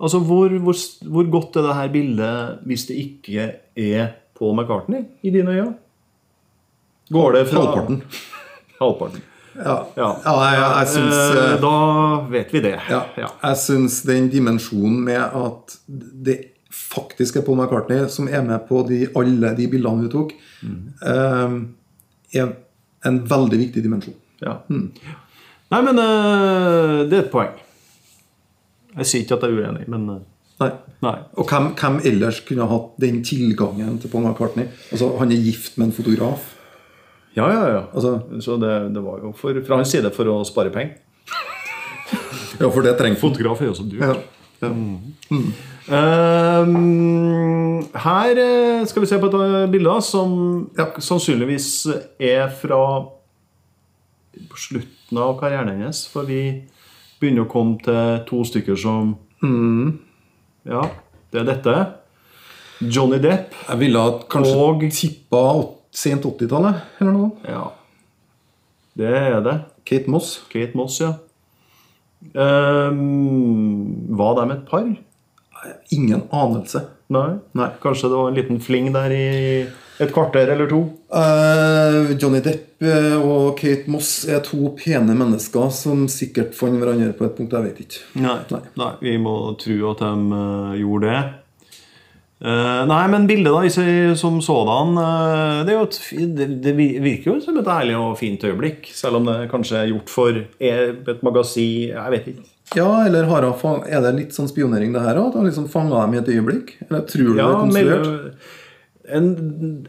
Altså, 0.02 0.18
hvor, 0.18 0.48
hvor, 0.58 0.74
hvor 1.14 1.26
godt 1.30 1.56
er 1.56 1.62
det 1.68 1.74
her 1.78 1.88
bildet 1.92 2.58
hvis 2.66 2.86
det 2.88 2.96
ikke 2.98 3.44
er 3.78 4.08
Paul 4.38 4.56
McCartney 4.58 5.04
i 5.22 5.30
dine 5.30 5.52
øyne? 5.54 5.74
Går 7.12 7.32
det 7.36 7.44
fra 7.48 7.60
Halvparten. 7.62 8.02
Halvparten. 8.80 9.22
Ja, 9.54 9.76
Ja. 9.96 10.08
ja 10.26 10.32
jeg, 10.42 10.56
jeg, 10.58 10.72
jeg 10.78 10.88
syns 10.88 11.14
Eh, 11.14 11.52
eh, 11.52 11.60
Da 11.62 11.74
vet 12.32 12.52
vi 12.52 12.60
det. 12.64 12.74
ja, 12.90 13.02
Jeg 13.44 13.56
syns 13.62 14.00
den 14.02 14.28
dimensjonen 14.32 15.04
med 15.04 15.22
at 15.22 15.76
det 16.26 16.38
faktisk 16.74 17.36
er 17.36 17.42
Paul 17.46 17.60
McCartney 17.62 18.08
som 18.10 18.26
er 18.28 18.42
med 18.42 18.58
på 18.68 18.82
de, 18.88 19.04
alle 19.16 19.54
de 19.56 19.68
bildene 19.70 20.02
vi 20.02 20.10
tok, 20.10 20.32
Mm. 20.62 20.92
eh, 21.06 22.40
er 22.40 22.52
en 23.08 23.20
veldig 23.28 23.58
viktig 23.60 23.82
dimensjon. 23.84 24.16
Ja. 24.42 24.58
Mm. 24.68 24.88
Nei, 25.72 25.80
men 25.86 25.98
uh, 25.98 27.02
det 27.08 27.18
er 27.18 27.24
et 27.24 27.32
poeng. 27.32 27.54
Jeg 28.94 29.10
sier 29.10 29.24
ikke 29.24 29.38
at 29.38 29.46
jeg 29.46 29.56
er 29.56 29.64
uenig, 29.64 29.88
men 29.90 30.08
uh, 30.10 30.22
Nei. 30.62 30.68
nei. 31.02 31.14
Og 31.40 31.48
hvem, 31.50 31.72
hvem 31.74 31.96
ellers 32.06 32.36
kunne 32.46 32.66
hatt 32.70 32.92
den 33.02 33.16
tilgangen 33.26 33.96
til 33.98 34.10
Paul 34.12 34.22
McCartney? 34.22 34.68
Altså, 34.94 35.08
Han 35.18 35.32
er 35.34 35.42
gift 35.42 35.78
med 35.80 35.88
en 35.88 35.96
fotograf. 35.96 36.52
Ja, 37.34 37.48
ja, 37.50 37.64
ja. 37.72 37.80
Altså, 37.90 38.20
Så 38.40 38.56
det, 38.62 38.94
det 38.94 39.02
var 39.02 39.18
jo 39.24 39.32
for, 39.34 39.58
fra 39.66 39.80
hans 39.80 39.90
side 39.90 40.12
for 40.14 40.30
å 40.30 40.36
spare 40.46 40.70
penger. 40.70 41.00
ja, 42.60 42.68
for 42.70 42.86
det 42.86 42.94
trenger 43.00 43.18
Fotograf 43.18 43.64
er 43.64 43.72
jo 43.72 43.78
så 43.80 43.86
dyrt. 43.90 44.22
Ja. 44.62 44.68
Ja. 44.68 44.70
Ehm, 45.92 47.82
her 47.94 48.38
eh, 48.40 48.84
skal 48.88 49.02
vi 49.04 49.08
se 49.10 49.18
på 49.20 49.28
et 49.30 49.34
eh, 49.40 49.70
bilde 49.72 49.96
som 50.02 50.70
Ja. 50.78 50.86
sannsynligvis 50.98 51.86
er 52.20 52.48
fra 52.60 52.78
på 54.48 54.56
slutten 54.58 55.18
av 55.18 55.36
karrieren 55.40 55.68
hennes. 55.68 56.06
For 56.08 56.22
vi 56.24 56.62
begynner 57.20 57.44
å 57.44 57.50
komme 57.50 57.78
til 57.84 58.24
to 58.28 58.44
stykker 58.44 58.76
som 58.80 59.16
Ja, 60.64 60.80
det 61.32 61.40
er 61.42 61.44
dette. 61.44 61.74
Johnny 62.80 63.18
Depp. 63.20 63.52
Jeg 63.68 63.78
ville 63.78 64.00
kanskje 64.30 64.56
Og- 64.56 64.80
tippa 64.90 65.42
sent 65.92 66.22
80-tallet, 66.24 66.74
eller 67.00 67.12
noe. 67.12 67.30
Ja. 67.46 67.68
Det 68.96 69.06
er 69.12 69.40
det. 69.42 69.60
Kate 69.84 70.08
Moss. 70.10 70.40
Kate 70.50 70.74
Moss, 70.74 71.00
ja. 71.00 71.12
Um, 72.34 74.06
var 74.16 74.34
de 74.46 74.52
et 74.54 74.64
par? 74.66 74.96
Ingen 75.94 76.26
anelse. 76.30 76.84
Nei. 77.14 77.30
Nei. 77.52 77.70
Kanskje 77.82 78.10
det 78.10 78.18
var 78.18 78.30
en 78.30 78.38
liten 78.38 78.60
fling 78.62 78.92
der 78.94 79.12
i 79.14 79.24
et 80.02 80.10
kvarter 80.14 80.50
eller 80.54 80.68
to? 80.70 80.80
Uh, 81.14 82.10
Johnny 82.18 82.40
Depp 82.42 82.82
eh, 82.82 83.14
og 83.14 83.54
Kate 83.60 83.90
Moss 83.92 84.24
er 84.26 84.42
to 84.42 84.72
pene 84.78 85.14
mennesker 85.14 85.70
som 85.74 86.08
sikkert 86.10 86.56
fant 86.58 86.80
hverandre 86.80 87.12
på 87.14 87.28
et 87.28 87.36
punkt. 87.38 87.54
Jeg 87.54 87.68
vet 87.68 87.80
ikke. 87.84 88.02
Nei. 88.24 88.38
Nei. 88.80 88.92
vi 89.04 89.16
må 89.22 89.36
tro 89.60 89.78
at 89.92 90.02
de 90.02 90.12
uh, 90.34 90.74
gjorde 90.80 91.12
det. 91.12 91.22
Uh, 92.44 92.82
nei, 92.90 93.04
men 93.12 93.28
bildet 93.30 93.54
da, 93.54 93.84
som 94.18 94.40
sådan 94.42 94.98
det, 95.64 95.70
er 95.70 95.78
jo 95.78 95.84
et, 95.86 96.00
det, 96.36 96.48
det 96.66 96.74
virker 96.76 97.30
jo 97.30 97.36
som 97.40 97.56
et 97.60 97.70
ærlig 97.76 97.94
og 98.00 98.18
fint 98.20 98.42
øyeblikk. 98.44 98.90
Selv 98.92 99.20
om 99.20 99.30
det 99.30 99.46
kanskje 99.52 99.78
er 99.84 99.92
gjort 99.92 100.10
for 100.12 100.42
et 100.42 101.24
magasin 101.24 101.94
Jeg 101.94 102.16
vet 102.16 102.34
ikke. 102.34 102.50
Ja, 102.76 102.90
eller 103.06 103.28
fang- 103.60 103.84
er 103.86 104.02
det 104.04 104.14
litt 104.18 104.36
sånn 104.36 104.50
spionering, 104.50 104.92
det 104.94 105.02
her 105.04 105.20
òg? 105.20 105.32
At 105.32 105.38
han 105.40 105.48
liksom 105.48 105.70
fanga 105.70 106.02
dem 106.04 106.14
i 106.14 106.20
et 106.22 106.30
øyeblikk? 106.34 106.76
Eller 106.88 107.06
tror 107.08 107.32
du 107.32 107.34
det 107.34 107.44
er 107.44 107.58
konstruert? 107.62 108.36
en, 109.04 109.26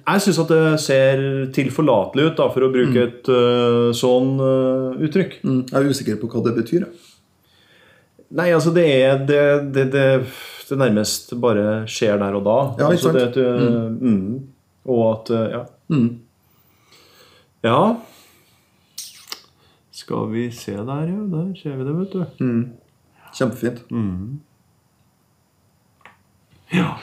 jeg 0.01 0.23
syns 0.25 0.39
at 0.43 0.51
det 0.51 0.63
ser 0.83 1.21
tilforlatelig 1.55 2.31
ut, 2.31 2.37
da, 2.39 2.47
for 2.51 2.65
å 2.65 2.71
bruke 2.73 3.05
et 3.05 3.29
uh, 3.31 3.91
sånn 3.95 4.33
uh, 4.41 4.97
uttrykk. 5.07 5.37
Mm, 5.45 5.61
jeg 5.69 5.77
er 5.79 5.93
usikker 5.93 6.19
på 6.19 6.29
hva 6.33 6.43
det 6.47 6.55
betyr. 6.57 6.83
jeg. 6.87 7.13
Nei, 8.35 8.49
altså 8.51 8.73
det 8.75 8.85
er 8.89 9.21
det, 9.23 9.43
det, 9.75 9.85
det, 9.93 10.05
det 10.67 10.79
nærmest 10.81 11.31
bare 11.39 11.85
skjer 11.87 12.19
der 12.19 12.35
og 12.35 12.43
da. 12.47 12.57
Ja, 12.81 12.89
altså, 12.89 13.13
det, 13.15 13.29
at, 13.29 13.39
uh, 13.39 13.87
mm. 13.95 14.27
Og 14.91 15.05
at 15.13 15.33
Ja. 15.53 15.63
Mm. 15.89 16.09
Ja. 17.65 17.79
Skal 20.05 20.27
vi 20.31 20.47
se 20.53 20.75
der, 20.77 21.05
ja. 21.09 21.21
Der 21.33 21.53
ser 21.57 21.77
vi 21.79 21.83
det, 21.87 21.95
vet 21.97 22.11
du. 22.13 22.25
Kjempefint. 23.35 23.79
Ja. 26.73 26.97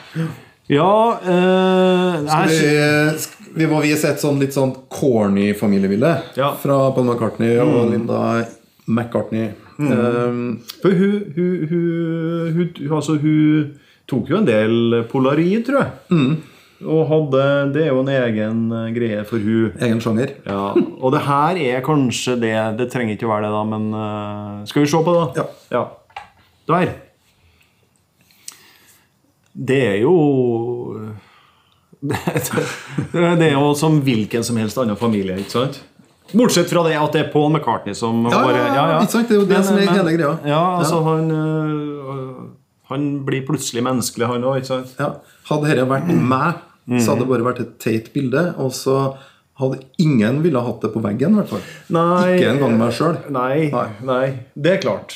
Ja 0.71 1.19
eh, 1.23 2.27
Skal 2.27 2.47
vi, 2.49 2.69
sk- 3.19 3.49
vi 3.57 3.67
må 3.69 3.81
vise 3.83 4.07
et 4.13 4.21
sånn 4.23 4.39
litt 4.41 4.55
sånn 4.55 4.71
corny 4.91 5.51
familiebilde 5.57 6.13
Ja. 6.39 6.53
fra 6.59 6.77
Paul 6.95 7.09
McCartney 7.11 7.57
og 7.59 7.91
Linda 7.91 8.45
McCartney. 8.87 9.51
Um, 9.79 10.61
For 10.83 10.93
hun, 10.95 11.13
hun, 11.35 11.67
hun, 11.69 12.53
hun, 12.55 12.73
altså, 12.93 13.17
hun 13.19 13.73
tok 14.07 14.29
jo 14.31 14.37
en 14.39 14.47
del 14.47 15.03
polaroid, 15.11 15.63
tror 15.67 15.81
jeg. 15.83 15.91
Og 16.83 17.07
hadde 17.09 17.43
Det 17.75 17.85
er 17.85 17.91
jo 17.91 18.01
en 18.01 18.11
egen 18.11 18.61
eh, 18.75 18.91
greie 18.95 19.23
for 19.27 19.39
hun. 19.43 19.73
egen 19.79 20.01
sjanger. 20.03 20.35
Ja, 20.47 20.73
Og 20.75 21.13
det 21.15 21.23
her 21.27 21.59
er 21.61 21.85
kanskje 21.85 22.37
det 22.41 22.55
Det 22.79 22.89
trenger 22.91 23.15
ikke 23.15 23.27
å 23.29 23.33
være 23.33 23.47
det, 23.47 23.53
da, 23.55 23.63
men 23.71 23.89
uh, 23.95 24.65
Skal 24.69 24.85
vi 24.85 24.91
se 24.91 25.03
på 25.03 25.15
det? 25.17 25.43
Ja. 25.43 25.47
ja. 25.77 25.83
Der. 26.67 26.93
Det 29.53 29.81
er 29.87 29.97
jo 30.01 30.13
det, 33.39 33.45
er 33.47 33.53
jo 33.53 33.69
som 33.79 34.01
hvilken 34.03 34.43
som 34.43 34.57
helst 34.59 34.79
annen 34.81 34.97
familie, 34.99 35.37
ikke 35.39 35.53
sant? 35.53 35.77
Bortsett 36.33 36.67
fra 36.71 36.81
det 36.87 36.97
at 36.99 37.15
det 37.15 37.21
er 37.21 37.29
Paul 37.31 37.51
McCartney 37.53 37.95
som 37.95 38.25
Ja, 38.27 38.41
bare 38.41 38.57
ja, 38.59 38.73
ja, 38.75 38.97
ikke 39.03 39.13
sant? 39.13 39.29
Det 39.29 39.37
er 39.37 39.41
jo 39.41 39.47
det 39.47 39.61
som 39.63 39.77
er 39.79 39.91
hele 39.91 40.15
greia. 40.17 40.33
Ja, 40.47 40.63
altså 40.79 40.99
Han 41.05 41.31
øh, 41.31 42.33
Han 42.91 43.07
blir 43.25 43.45
plutselig 43.47 43.83
menneskelig, 43.85 44.27
han 44.27 44.43
òg, 44.43 44.59
ikke 44.61 44.71
sant? 44.71 44.95
Ja. 44.99 45.13
Hadde 45.47 45.69
dette 45.69 45.87
vært 45.89 46.11
meg, 46.11 46.59
så 46.99 47.13
hadde 47.13 47.23
det 47.23 47.29
bare 47.31 47.45
vært 47.51 47.61
et 47.63 47.75
teit 47.83 48.09
bilde. 48.13 48.43
Og 48.59 48.71
så 48.75 48.97
hadde 49.61 49.79
ingen 50.01 50.41
ville 50.43 50.59
hatt 50.65 50.81
det 50.81 50.89
på 50.95 51.01
veggen, 51.03 51.35
i 51.35 51.41
hvert 51.41 51.51
fall. 51.53 51.61
Nei. 51.93 52.35
Ikke 52.39 52.49
engang 52.55 52.77
meg 52.79 52.91
sjøl. 52.97 53.19
Nei, 53.31 53.69
Nei. 53.73 53.87
nei, 54.09 54.25
det 54.57 54.71
er 54.77 54.81
klart. 54.87 55.15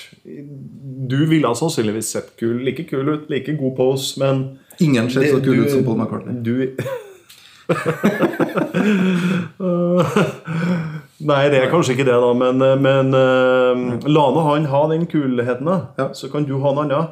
Du 1.07 1.17
ville 1.31 1.55
sannsynligvis 1.57 2.11
sett 2.13 2.29
kul, 2.39 2.59
like 2.67 2.85
kul 2.89 3.07
ut, 3.15 3.29
like 3.33 3.55
god 3.59 3.75
pose, 3.79 4.13
men 4.21 4.45
Ingen 4.79 5.09
ser 5.09 5.25
så 5.31 5.39
kul 5.41 5.55
du- 5.57 5.63
ut 5.65 5.71
som 5.73 5.83
Paul 5.87 5.97
McCartney. 5.97 6.37
Du 6.45 6.53
Nei, 11.27 11.41
det 11.49 11.57
er 11.63 11.71
kanskje 11.71 11.95
ikke 11.95 12.05
det, 12.07 12.13
da, 12.21 12.29
men, 12.37 12.61
men 12.83 13.09
uh, 13.17 13.97
la 14.07 14.25
nå 14.35 14.43
han 14.51 14.67
ha 14.69 14.81
den 14.93 15.07
kulheten, 15.09 15.65
da. 15.67 15.77
Ja. 15.97 16.07
Så 16.15 16.29
kan 16.31 16.45
du 16.47 16.55
ha 16.61 16.71
en 16.75 16.83
annen. 16.85 17.09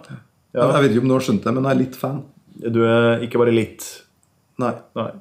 Ja. 0.56 0.70
Jeg 0.70 0.84
vet 0.86 0.94
ikke 0.94 1.04
om 1.04 1.10
du 1.12 1.16
har 1.18 1.26
skjønt 1.26 1.44
det, 1.48 1.54
men 1.58 1.66
jeg 1.68 1.74
er 1.76 1.82
litt 1.82 1.98
fan. 2.00 2.22
Du 2.72 2.80
er 2.88 3.26
ikke 3.26 3.42
bare 3.42 3.52
litt 3.56 3.88
Nei. 4.62 4.74
Nei. 4.96 5.12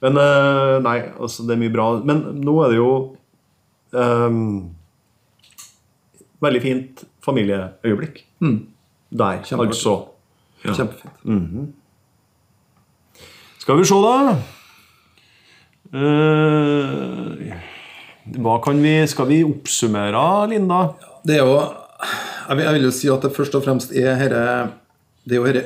Men 0.00 0.20
eh, 0.20 0.76
Nei, 0.84 0.98
altså, 1.20 1.44
det 1.48 1.56
er 1.56 1.62
mye 1.62 1.72
bra. 1.74 1.88
Men 2.06 2.22
nå 2.40 2.54
er 2.64 2.72
det 2.72 2.78
jo 2.80 2.92
um, 3.96 4.70
Veldig 6.40 6.62
fint 6.64 7.04
familieøyeblikk. 7.24 8.22
Der, 8.40 9.42
Kjempefint. 9.44 9.74
altså. 9.74 9.96
Kjempefint. 10.64 11.74
Skal 13.60 13.76
vi 13.76 13.84
se, 13.84 13.98
da. 14.00 14.38
Uh, 15.90 17.50
hva 18.38 18.60
kan 18.62 18.78
vi 18.78 18.94
Skal 19.10 19.26
vi 19.26 19.40
oppsummere, 19.42 20.22
Linda? 20.52 20.84
Det 21.26 21.40
er 21.40 21.42
jo 21.44 21.56
jeg 22.50 22.56
vil, 22.56 22.64
jeg 22.64 22.74
vil 22.74 22.86
jo 22.86 22.92
si 22.94 23.10
at 23.12 23.22
det 23.26 23.30
først 23.34 23.56
og 23.58 23.64
fremst 23.66 23.92
er 23.94 24.14
herre 24.18 24.44
Det 25.26 25.36
er 25.36 25.40
jo 25.40 25.46
herre 25.46 25.64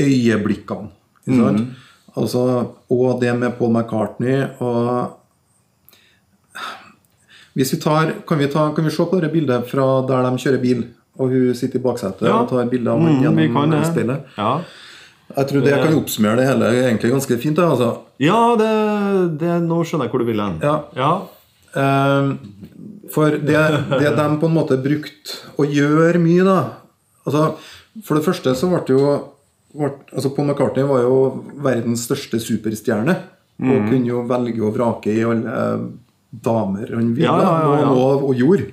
øyeblikkene. 0.00 0.90
Ikke 1.26 1.38
sant? 1.38 1.78
Altså, 2.16 2.42
og 2.90 3.20
det 3.20 3.32
med 3.38 3.52
Paul 3.58 3.70
McCartney 3.76 4.46
og 4.60 5.16
Hvis 7.54 7.72
vi 7.74 7.80
tar, 7.82 8.12
kan, 8.26 8.38
vi 8.38 8.46
ta, 8.50 8.68
kan 8.74 8.84
vi 8.86 8.90
se 8.94 9.04
på 9.10 9.18
det 9.20 9.32
bildet 9.32 9.66
fra 9.70 9.86
der 10.06 10.22
de 10.28 10.38
kjører 10.38 10.60
bil, 10.62 10.84
og 11.18 11.32
hun 11.32 11.54
sitter 11.58 11.80
i 11.80 11.82
baksetet 11.82 12.22
Ja. 12.28 12.36
og 12.40 12.48
tar 12.48 12.68
bilde 12.70 12.90
av 12.92 13.00
ham 13.00 13.08
Mm, 13.08 13.22
kan 13.24 13.36
gjennom 13.36 13.70
det. 13.70 13.86
speilet? 13.90 14.20
Ja, 14.38 14.60
Jeg 15.36 15.46
tror 15.48 15.60
det 15.64 15.74
kan 15.82 15.94
oppsummere 15.98 16.36
det 16.36 16.46
hele 16.46 16.64
egentlig 16.88 17.10
ganske 17.12 17.38
fint. 17.42 17.56
da, 17.56 17.70
Altså. 17.70 17.98
ja 18.18 18.56
det, 18.56 19.38
det, 19.38 19.62
nå 19.62 19.82
skjønner 19.84 20.04
jeg 20.06 20.10
hvor 20.10 20.18
du 20.18 20.24
vil 20.24 20.40
hen. 20.40 20.58
Ja. 20.62 20.80
ja. 20.96 21.20
Um, 21.74 22.38
for 23.14 23.30
det, 23.30 23.60
det 24.00 24.16
de 24.16 24.24
på 24.40 24.46
en 24.46 24.54
måte 24.54 24.76
brukte 24.82 25.36
å 25.58 25.62
gjøre 25.66 26.18
mye, 26.18 26.42
da 26.44 26.64
altså, 27.26 27.54
For 28.04 28.14
det 28.16 28.24
første 28.24 28.54
så 28.56 28.68
ble 28.70 28.80
det 28.86 28.96
jo 28.96 29.12
altså 29.78 30.32
Paul 30.34 30.50
McCartney 30.50 30.86
var 30.88 31.04
jo 31.04 31.16
verdens 31.62 32.06
største 32.08 32.40
superstjerne. 32.42 33.16
Mm. 33.60 33.70
Og 33.70 33.90
kunne 33.90 34.08
jo 34.08 34.22
velge 34.28 34.62
og 34.64 34.76
vrake 34.76 35.12
i 35.12 35.24
alle 35.26 35.56
eh, 35.56 35.82
damer 36.30 36.94
han 36.96 37.10
ville, 37.12 37.26
Ja, 37.26 37.36
ja, 37.42 37.74
ja. 37.82 37.90
Og, 37.92 38.24
og 38.30 38.38
gjorde 38.38 38.70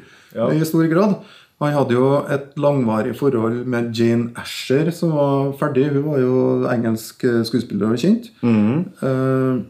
i 0.54 0.68
stor 0.68 0.88
grad. 0.92 1.18
Han 1.58 1.74
hadde 1.74 1.96
jo 1.96 2.10
et 2.30 2.52
langvarig 2.62 3.16
forhold 3.18 3.64
med 3.66 3.90
Jane 3.98 4.30
Asher, 4.38 4.92
som 4.94 5.16
var 5.18 5.56
ferdig. 5.58 5.88
Hun 5.96 6.06
var 6.06 6.20
jo 6.22 6.36
engelsk 6.70 7.26
eh, 7.26 7.42
skuespiller 7.48 7.96
og 7.96 8.02
kjent. 8.02 8.30
Mm. 8.46 8.86
Eh, 9.02 9.64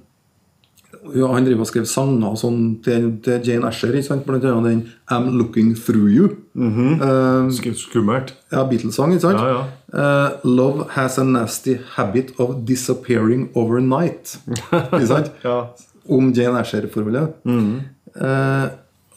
ja, 1.15 1.27
han 1.33 1.45
driver 1.45 1.63
og 1.63 1.69
skrev 1.69 1.85
sanger 1.89 2.35
sånn 2.39 2.61
til, 2.85 3.09
til 3.23 3.45
Jane 3.45 3.69
Asher. 3.69 3.93
Blant 4.25 4.45
annet 4.45 4.67
den 4.67 4.81
'I'm 5.09 5.29
Looking 5.37 5.75
Through 5.75 6.09
You'. 6.09 6.35
Mm 6.53 6.71
-hmm. 6.75 6.91
uh, 7.01 7.73
Skummelt. 7.73 8.33
ja, 8.51 8.63
Beatles-sang. 8.63 9.11
ikke 9.11 9.21
sant? 9.21 9.39
Ja, 9.39 9.47
ja. 9.47 9.63
Uh, 9.93 10.55
'Love 10.55 10.85
has 10.89 11.17
a 11.17 11.23
nasty 11.23 11.77
habit 11.95 12.33
of 12.37 12.55
disappearing 12.67 13.49
overnight'. 13.55 14.39
ikke 14.93 15.07
sant? 15.07 15.31
Ja. 15.43 15.63
Om 16.09 16.31
Jane 16.31 16.59
Asher-forholdet. 16.59 17.27
-hmm. 17.45 17.79
uh, 18.21 18.67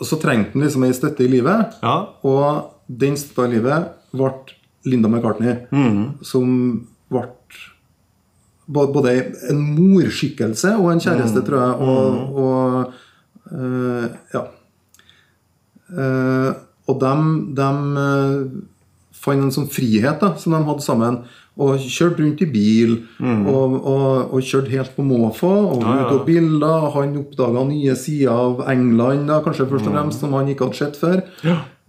så 0.03 0.17
trengte 0.17 0.51
han 0.53 0.63
liksom 0.63 0.85
ei 0.85 0.93
støtte 0.93 1.25
i 1.25 1.29
livet. 1.29 1.67
ja. 1.83 2.05
Og 2.23 2.65
den 3.01 3.17
støtta 3.17 3.49
i 3.49 3.55
livet 3.55 3.85
ble 4.13 4.31
Linda 4.85 5.09
McCartney, 5.09 5.57
som 6.23 6.87
ble 7.11 7.23
både 8.71 9.15
en 9.51 9.61
morskikkelse 9.75 10.75
og 10.79 10.93
en 10.93 11.03
kjæreste, 11.03 11.43
tror 11.47 11.63
jeg. 11.63 11.75
Og, 11.91 12.41
og 12.45 13.53
eh, 13.53 14.09
ja. 14.35 14.47
Uh, 15.91 16.51
og 16.91 17.01
de, 17.03 17.67
fant 19.21 19.43
en 19.45 19.53
sånn 19.55 19.69
frihet 19.71 20.23
da, 20.23 20.35
som 20.41 20.55
de 20.55 20.63
hadde 20.67 20.85
sammen. 20.85 21.21
Og 21.61 21.83
kjørte 21.83 22.23
rundt 22.23 22.41
i 22.41 22.47
bil 22.49 22.93
og, 23.21 23.75
og, 23.77 24.31
og 24.33 24.45
kjørte 24.47 24.73
helt 24.73 24.95
på 24.97 25.05
måfå. 25.05 25.51
Og 25.75 25.83
Ja, 25.85 25.97
ja. 26.07 26.21
bilder. 26.25 26.87
Han 26.95 27.19
oppdaga 27.21 27.67
nye 27.69 27.97
sider 27.99 28.33
av 28.33 28.63
England, 28.71 29.27
da, 29.29 29.43
kanskje 29.45 29.69
først 29.69 29.91
og 29.91 29.97
fremst, 29.99 30.23
som 30.23 30.35
han 30.39 30.49
ikke 30.49 30.71
hadde 30.71 30.81
sett 30.81 30.97
før. 31.01 31.21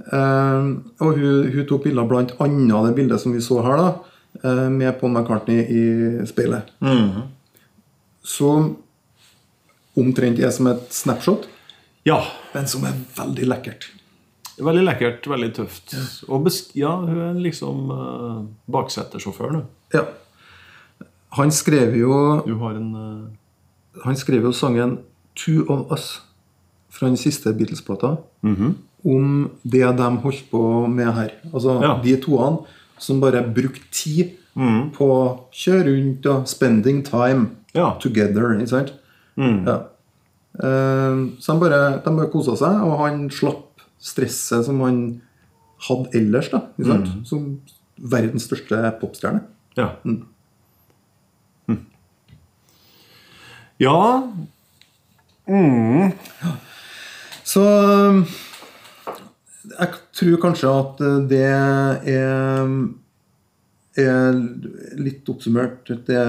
Eh, 0.01 0.69
og 1.05 1.19
hun, 1.19 1.51
hun 1.53 1.67
tok 1.69 1.85
bilder 1.85 2.09
blant 2.09 2.33
annet 2.41 2.89
det 2.89 2.95
bildet 2.97 3.21
som 3.21 3.35
vi 3.35 3.43
så 3.43 3.61
her, 3.63 3.77
da, 3.77 3.89
eh, 3.93 4.10
med 4.43 4.99
Paul 4.99 5.11
McCartney 5.11 5.61
i 5.69 6.25
speilet. 6.29 6.69
Som 8.23 8.75
omtrent 9.97 10.39
er 10.39 10.51
som 10.53 10.67
et 10.71 10.87
snapshot, 10.93 11.47
Ja. 12.05 12.21
men 12.53 12.67
som 12.67 12.83
er 12.85 12.93
veldig 13.17 13.45
lekkert. 13.47 13.89
Veldig 14.61 14.83
lekkert, 14.85 15.27
veldig 15.27 15.53
tøft. 15.55 15.93
Og 16.29 16.43
besk 16.45 16.75
ja, 16.77 16.95
hun 16.95 17.17
er 17.29 17.33
liksom 17.41 17.89
uh, 17.91 18.41
baksetersjåfør 18.71 19.51
du. 19.55 19.61
Ja. 19.93 20.03
Han 21.37 21.51
skrev 21.51 21.95
jo 21.95 22.41
Du 22.45 22.55
har 22.59 22.75
en 22.75 22.89
uh... 22.95 24.01
Han 24.05 24.15
skrev 24.15 24.43
jo 24.43 24.51
sangen 24.51 24.99
'Two 25.35 25.65
of 25.69 25.91
Us' 25.91 26.19
fra 26.89 27.07
den 27.07 27.17
siste 27.17 27.53
Beatles-plata. 27.53 28.17
Om 29.05 29.49
det 29.63 29.81
de 29.97 30.09
holdt 30.23 30.43
på 30.51 30.87
med 30.87 31.13
her. 31.13 31.31
Altså 31.53 31.81
Ja. 31.81 31.99
de 32.03 32.15
toene 32.21 32.59
som 33.01 33.19
bare 33.23 33.41
brukte 33.53 33.81
tid 33.91 34.37
på 34.95 35.05
å 35.07 35.21
kjøre 35.55 35.87
rundt 35.95 36.25
og 36.27 36.45
'spending 36.47 37.03
time 37.07 37.49
Ja. 37.73 37.97
together'. 37.99 38.59
Ikke 38.59 38.67
sant? 38.69 38.93
Ja. 39.37 39.77
Eh, 40.59 41.17
så 41.39 41.53
de 41.53 41.59
bare, 41.59 42.01
de 42.03 42.11
bare 42.17 42.31
kosa 42.31 42.55
seg, 42.59 42.81
og 42.83 42.97
han 42.99 43.29
slapp 43.29 43.81
stresset 43.99 44.65
som 44.65 44.79
han 44.81 45.21
hadde 45.87 46.09
ellers. 46.13 46.49
da, 46.51 46.61
sant? 46.83 47.27
Som 47.27 47.61
verdens 47.97 48.43
største 48.47 48.99
popstjerne. 48.99 49.41
Ja. 49.77 49.95
Mm. 50.05 50.25
Ja 53.79 54.21
Så 57.43 57.61
um, 57.61 58.25
jeg 59.69 60.01
tror 60.17 60.41
kanskje 60.41 60.73
at 60.73 61.01
uh, 61.05 61.17
det 61.29 61.43
er, 61.45 62.71
er 64.01 64.39
litt 64.97 65.29
oppsummert 65.29 65.91
det 66.07 66.25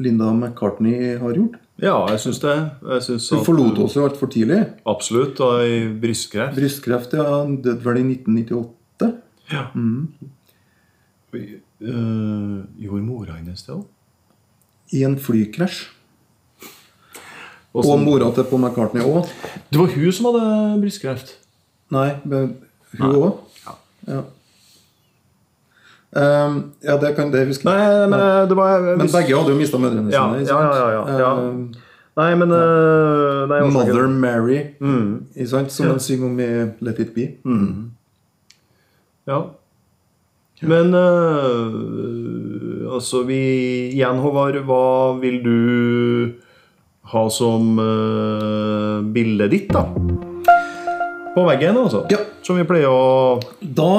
Linda 0.00 0.30
McCartney 0.32 1.18
har 1.20 1.36
gjort. 1.36 1.58
Ja, 1.80 1.94
jeg 2.12 2.20
syns 2.20 2.40
det. 2.42 2.56
Jeg 2.92 3.04
synes 3.06 3.28
Hun 3.32 3.44
forlot 3.44 3.78
oss 3.80 3.96
jo 3.96 4.04
altfor 4.04 4.28
tidlig. 4.32 4.60
Absolutt. 4.88 5.40
Og 5.44 5.64
I 5.64 5.78
brystkreft. 6.02 6.56
Brystkreft 6.56 7.16
ja, 7.16 7.24
Han 7.40 7.56
døde 7.64 7.84
vel 7.84 8.02
i 8.02 8.04
1998. 8.18 9.10
Ja. 9.50 9.64
Eh, 11.32 12.58
gjorde 12.84 13.06
mora 13.06 13.38
hennes 13.38 13.64
det 13.64 13.72
òg? 13.76 13.86
I 14.92 15.04
en 15.08 15.16
flykrasj. 15.20 15.86
Og 17.74 17.86
Og 17.86 17.98
mora 18.02 18.30
til 18.34 18.44
Paul 18.50 18.60
McCartney 18.64 19.02
òg. 19.06 19.26
Det 19.70 19.78
var 19.78 19.86
hun 19.94 20.12
som 20.12 20.24
hadde 20.30 20.80
brystkreft? 20.82 21.36
Nei, 21.90 22.10
men 22.24 22.56
hun 22.98 23.14
òg. 23.14 23.32
Ja. 23.66 23.72
Ja. 24.14 24.20
Um, 26.12 26.72
ja, 26.82 26.96
det 26.98 27.12
kan 27.14 27.28
det 27.30 27.44
huske 27.46 27.62
Nei, 27.68 27.76
men 28.10 28.18
eh, 28.18 28.48
det 28.50 28.56
var 28.58 28.80
Men 28.98 29.06
begge 29.12 29.30
hadde 29.36 29.52
jo 29.52 29.58
mista 29.60 29.78
mødrene 29.78 30.10
Ja, 30.10 30.24
sine. 30.26 30.40
ikke 30.40 30.50
ja, 30.50 30.56
sant? 30.58 30.74
ja, 30.74 30.90
ja, 30.90 31.02
ja. 31.20 31.30
Um, 31.38 31.70
Nei, 32.18 32.34
men 32.34 32.50
uh, 32.50 33.46
nei, 33.46 33.60
Mother 33.70 33.72
Mother 33.92 34.08
Mary, 34.08 34.58
Mm. 34.80 35.20
ikke 35.36 35.48
sant? 35.52 35.70
som 35.72 35.86
en 35.92 36.00
synger 36.02 36.26
om 36.26 36.40
i 36.40 36.48
Let 36.84 36.98
It 36.98 37.14
Be. 37.14 37.28
Ja. 39.30 39.38
Men 40.66 40.94
uh, 40.94 42.94
altså 42.94 43.22
vi 43.28 43.38
Igjen, 43.94 44.18
Håvard, 44.20 44.58
hva 44.66 44.82
vil 45.22 45.38
du 45.44 45.56
ha 47.10 47.22
som 47.34 47.78
uh, 47.78 49.00
bildet 49.14 49.50
ditt, 49.50 49.70
da? 49.74 49.86
På 51.34 51.44
veggen, 51.46 51.78
altså? 51.78 52.04
Ja. 52.10 52.22
Som 52.46 52.58
vi 52.58 52.66
pleier 52.66 52.90
å 52.90 53.38
Da 53.60 53.92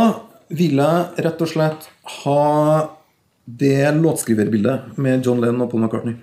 vil 0.51 0.82
jeg 0.82 1.24
rett 1.26 1.43
og 1.43 1.49
slett 1.49 1.88
ha 2.24 2.41
det 3.45 3.91
låtskriverbildet 3.97 4.97
med 5.01 5.26
John 5.26 5.39
Lennon 5.43 5.66
og 5.66 5.72
Paul 5.72 5.86
McCartney. 5.86 6.18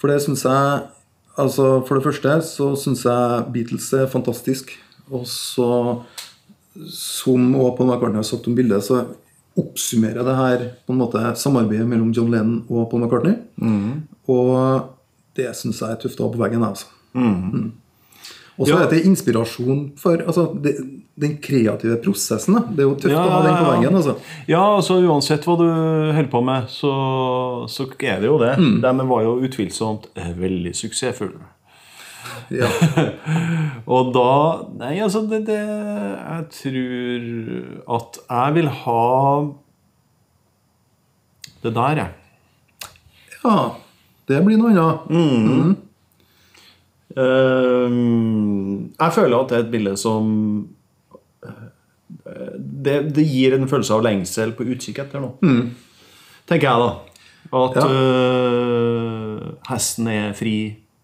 For 0.00 0.12
det 0.12 0.22
syns 0.24 0.44
jeg 0.48 0.82
Altså, 1.34 1.80
for 1.82 1.98
det 1.98 2.04
første 2.04 2.32
så 2.46 2.66
syns 2.78 3.00
jeg 3.08 3.46
Beatles 3.50 3.88
er 3.98 4.04
fantastisk. 4.06 4.68
Og 5.10 5.24
så, 5.26 5.66
som 6.94 7.48
også 7.58 7.72
Paul 7.74 7.88
McCartney 7.88 8.20
har 8.20 8.28
sagt 8.28 8.46
om 8.46 8.54
bildet, 8.54 8.84
så 8.86 9.00
oppsummerer 9.58 10.22
det 10.26 10.36
her 10.38 10.62
på 10.86 10.94
en 10.94 11.00
måte 11.02 11.22
samarbeidet 11.38 11.88
mellom 11.90 12.12
John 12.14 12.30
Lennon 12.30 12.60
og 12.68 12.86
Paul 12.90 13.02
McCartney. 13.02 13.34
Og 14.30 14.86
det 15.36 15.48
syns 15.58 15.80
jeg 15.82 15.90
er 15.96 16.02
tøft 16.04 16.20
å 16.20 16.28
ha 16.28 16.34
på 16.36 16.42
veggen. 16.44 16.62
Altså. 16.66 16.86
Mm. 17.14 17.72
Og 18.56 18.68
så 18.68 18.74
Ja. 18.76 18.82
er 18.84 18.90
det 18.92 19.00
inspirasjon 19.06 19.80
for 19.98 20.16
altså, 20.22 20.44
det, 20.62 20.76
den 21.18 21.38
kreative 21.42 21.96
prosessen. 22.04 22.54
Da. 22.54 22.60
Det 22.70 22.84
er 22.84 22.88
jo 22.88 22.94
tøft 22.94 23.10
Ja, 23.10 23.24
å 23.24 23.30
ha 23.32 23.40
den 23.42 23.56
på 23.58 23.70
veggen. 23.72 23.96
Altså. 23.98 24.14
Ja, 24.46 24.60
altså 24.76 25.00
uansett 25.02 25.42
hva 25.48 25.56
du 25.58 25.64
holder 25.66 26.30
på 26.30 26.42
med, 26.46 26.68
så, 26.70 26.92
så 27.68 27.88
er 27.98 28.20
det 28.22 28.30
jo 28.30 28.38
det. 28.38 28.52
De 28.84 29.08
var 29.10 29.22
jo 29.26 29.40
utvilsomt 29.42 30.06
eh, 30.14 30.30
veldig 30.38 30.70
suksessfulle. 30.78 31.50
Ja. 32.54 32.68
Og 33.94 34.12
da 34.14 34.30
Nei, 34.78 34.98
altså 35.00 35.22
det, 35.28 35.44
det 35.46 35.58
Jeg 35.58 36.46
tror 36.56 37.94
at 37.98 38.18
jeg 38.24 38.54
vil 38.58 38.68
ha 38.68 39.04
det 41.64 41.72
der, 41.74 42.00
jeg. 42.02 42.90
ja, 43.44 43.54
det 44.28 44.40
blir 44.46 44.56
noe 44.60 44.72
annet. 44.72 45.76
Ehm, 47.16 48.90
jeg 48.98 49.12
føler 49.14 49.36
at 49.38 49.50
det 49.52 49.56
er 49.58 49.64
et 49.66 49.72
bilde 49.72 49.94
som 50.00 50.30
eh, 51.44 52.54
det, 52.58 52.96
det 53.16 53.26
gir 53.28 53.54
en 53.58 53.68
følelse 53.70 53.94
av 53.94 54.02
lengsel 54.06 54.54
på 54.56 54.66
utkikk 54.74 55.02
etter 55.04 55.22
noe. 55.22 55.36
Tenker 56.48 56.68
jeg, 56.68 56.78
da. 56.80 56.90
At 57.54 57.76
Ja. 57.76 57.86
øh, 57.92 59.40
hesten 59.68 60.08
er 60.10 60.32
fri, 60.34 60.56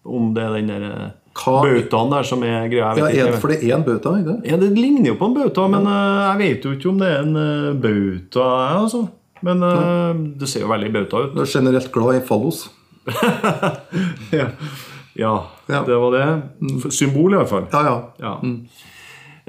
om 0.03 0.33
det 0.35 0.43
er 0.43 0.57
den 0.57 0.67
der 0.73 0.83
øh, 0.89 1.09
bautaen 1.35 2.11
der 2.11 2.23
som 2.27 2.43
er 2.43 2.67
greia. 2.67 2.91
Ja, 2.97 3.07
ikke. 3.07 3.39
for 3.39 3.47
det 3.53 3.61
er 3.63 3.77
en 3.77 3.83
bauta, 3.87 4.17
ikke 4.17 4.29
det? 4.33 4.51
Ja, 4.51 4.57
det 4.57 4.71
ligner 4.77 5.07
jo 5.13 5.15
på 5.15 5.25
en 5.29 5.35
bauta, 5.37 5.67
men 5.67 5.87
øh, 5.87 6.19
jeg 6.27 6.37
vet 6.43 6.65
jo 6.65 6.71
ikke 6.75 6.89
om 6.89 6.99
det 6.99 7.07
er 7.07 7.21
en 7.23 7.35
uh, 7.35 7.81
bauta. 7.81 8.49
Altså. 8.81 9.05
Men 9.41 9.63
øh, 9.63 10.15
det 10.39 10.49
ser 10.49 10.61
jo 10.65 10.67
veldig 10.73 10.91
bauta 10.93 11.17
ut. 11.23 11.33
Du 11.35 11.41
er 11.41 11.49
generelt 11.49 11.91
glad 11.91 12.17
i 12.19 12.25
fallos. 12.27 12.69
ja. 14.39 14.47
ja, 15.15 15.33
Ja. 15.67 15.83
det 15.87 15.97
var 15.97 16.11
det. 16.15 16.91
Symbol, 16.91 17.33
i 17.33 17.37
hvert 17.41 17.49
fall. 17.49 17.67
Ja, 17.73 17.81
ja. 17.87 17.97
Ja. 18.19 18.33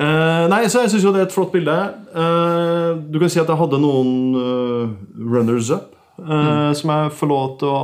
Eh, 0.03 0.45
nei, 0.49 0.63
så 0.73 0.81
jeg 0.83 0.91
syns 0.91 1.05
jo 1.05 1.13
det 1.13 1.21
er 1.21 1.27
et 1.29 1.35
flott 1.35 1.53
bilde. 1.53 1.75
Uh, 2.17 2.97
du 3.13 3.19
kan 3.21 3.31
si 3.31 3.41
at 3.43 3.51
jeg 3.51 3.61
hadde 3.61 3.81
noen 3.83 4.13
uh, 4.35 4.89
runners 5.21 5.69
up 5.71 5.93
mm. 6.17 6.73
som 6.79 6.93
jeg 6.95 7.13
får 7.19 7.29
lov 7.31 7.59
til 7.61 7.69
å 7.73 7.83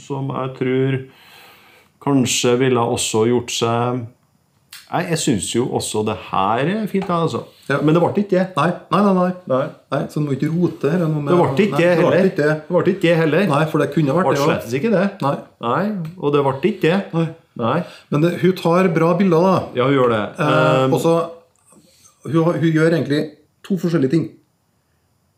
Som 0.00 0.30
jeg 0.32 0.54
tror 0.58 0.96
kanskje 2.00 2.56
ville 2.60 2.80
også 2.80 3.26
gjort 3.28 3.52
seg 3.52 4.02
Nei, 4.90 5.04
Jeg 5.12 5.18
syns 5.22 5.48
jo 5.54 5.68
også 5.76 6.02
det 6.06 6.16
her 6.30 6.66
er 6.66 6.86
fint, 6.90 7.10
altså. 7.10 7.44
Ja. 7.70 7.80
Men 7.86 7.96
det 7.96 8.02
ble 8.02 8.10
ikke 8.24 8.30
det. 8.34 8.46
Nei, 8.56 8.68
nei, 8.92 9.02
nei. 9.06 9.28
nei. 9.52 9.60
Nei. 9.94 10.00
så 10.10 10.20
du 10.20 10.26
må 10.26 10.36
ikke 10.36 10.50
rote 10.52 10.90
her. 10.92 11.04
Det 11.04 11.38
ble 11.40 11.66
ikke 11.66 11.80
det 11.80 11.90
heller. 12.00 12.30
det. 12.40 12.50
Ble 12.68 12.82
ikke 12.94 13.04
det 13.04 13.18
heller. 13.20 13.46
Nei, 13.50 13.62
for 13.72 13.82
det 13.82 13.90
kunne 13.94 14.16
vært 14.16 14.30
det. 14.30 14.38
det 14.40 14.48
slett 14.48 14.78
ikke 14.80 14.94
det. 14.96 15.04
Nei. 15.24 15.36
Nei, 15.66 15.84
Og 16.18 16.34
det 16.34 16.44
ble 16.46 16.56
ikke 16.72 16.86
det. 16.86 16.98
Nei. 17.16 17.26
Nei. 17.60 17.76
Men 18.12 18.24
det, 18.24 18.30
hun 18.40 18.56
tar 18.56 18.88
bra 18.94 19.10
bilder, 19.18 19.44
da. 19.44 19.56
Ja, 19.76 19.88
hun 19.90 19.96
gjør 19.98 20.14
det. 20.14 20.22
Eh, 20.38 20.56
Eh, 20.60 20.94
og 20.94 21.00
så 21.02 21.14
hun, 22.24 22.54
hun 22.60 22.72
gjør 22.72 22.94
egentlig 22.94 23.20
to 23.66 23.76
forskjellige 23.80 24.10
ting, 24.14 24.26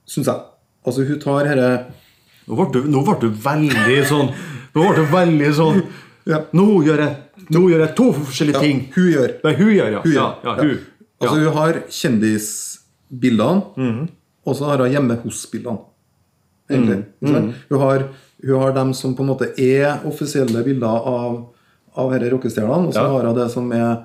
syns 0.09 0.31
jeg. 0.31 0.41
Altså, 0.87 1.05
hun 1.07 1.21
tar 1.23 1.47
herre 1.47 1.69
Nå 2.51 2.65
nå 2.91 3.03
ble 3.07 3.13
du 3.23 3.29
veldig 3.39 3.99
sånn 4.09 4.33
Nå 4.75 4.83
ble 4.83 4.97
du 4.97 5.05
veldig 5.13 5.51
sånn 5.55 5.77
Ja. 6.27 6.41
Nå 6.59 6.65
gjør 6.87 7.05
jeg, 7.05 7.15
nå 7.55 7.63
gjør 7.71 7.85
jeg 7.85 7.95
to 7.99 8.09
forskjellige 8.15 8.63
ting. 8.63 8.81
Hun 8.95 9.09
gjør. 9.11 9.31
Nei, 9.43 9.53
hun 9.59 9.71
gjør, 9.75 9.89
ja. 9.95 10.01
Hun 10.05 10.13
ja, 10.15 10.27
gjør. 10.43 10.51
ja, 10.51 10.55
hun. 10.63 10.77
Altså, 11.23 11.39
ja. 11.39 11.45
hun 11.51 11.57
har 11.57 11.73
kjendisbildene, 11.89 13.63
Mhm. 13.77 14.09
og 14.47 14.57
så 14.57 14.65
har 14.71 14.79
hun 14.79 14.91
hjemme 14.91 15.17
hos-bildene. 15.23 15.79
Egentlig. 16.71 17.05
Mhm. 17.21 17.29
ikke? 17.35 17.55
Hun, 17.71 17.81
har, 17.81 18.05
hun 18.47 18.61
har 18.61 18.73
dem 18.73 18.93
som 18.95 19.15
på 19.15 19.23
en 19.23 19.29
måte 19.29 19.51
er 19.59 20.01
offisielle 20.07 20.65
bilder 20.65 20.87
av, 21.07 21.47
av 21.97 22.11
disse 22.13 22.33
rockestjernene, 22.33 22.87
og 22.89 22.93
så 22.95 23.03
Ja. 23.03 23.09
har 23.13 23.27
hun 23.27 23.35
det 23.37 23.51
som 23.51 23.73
er, 23.73 24.05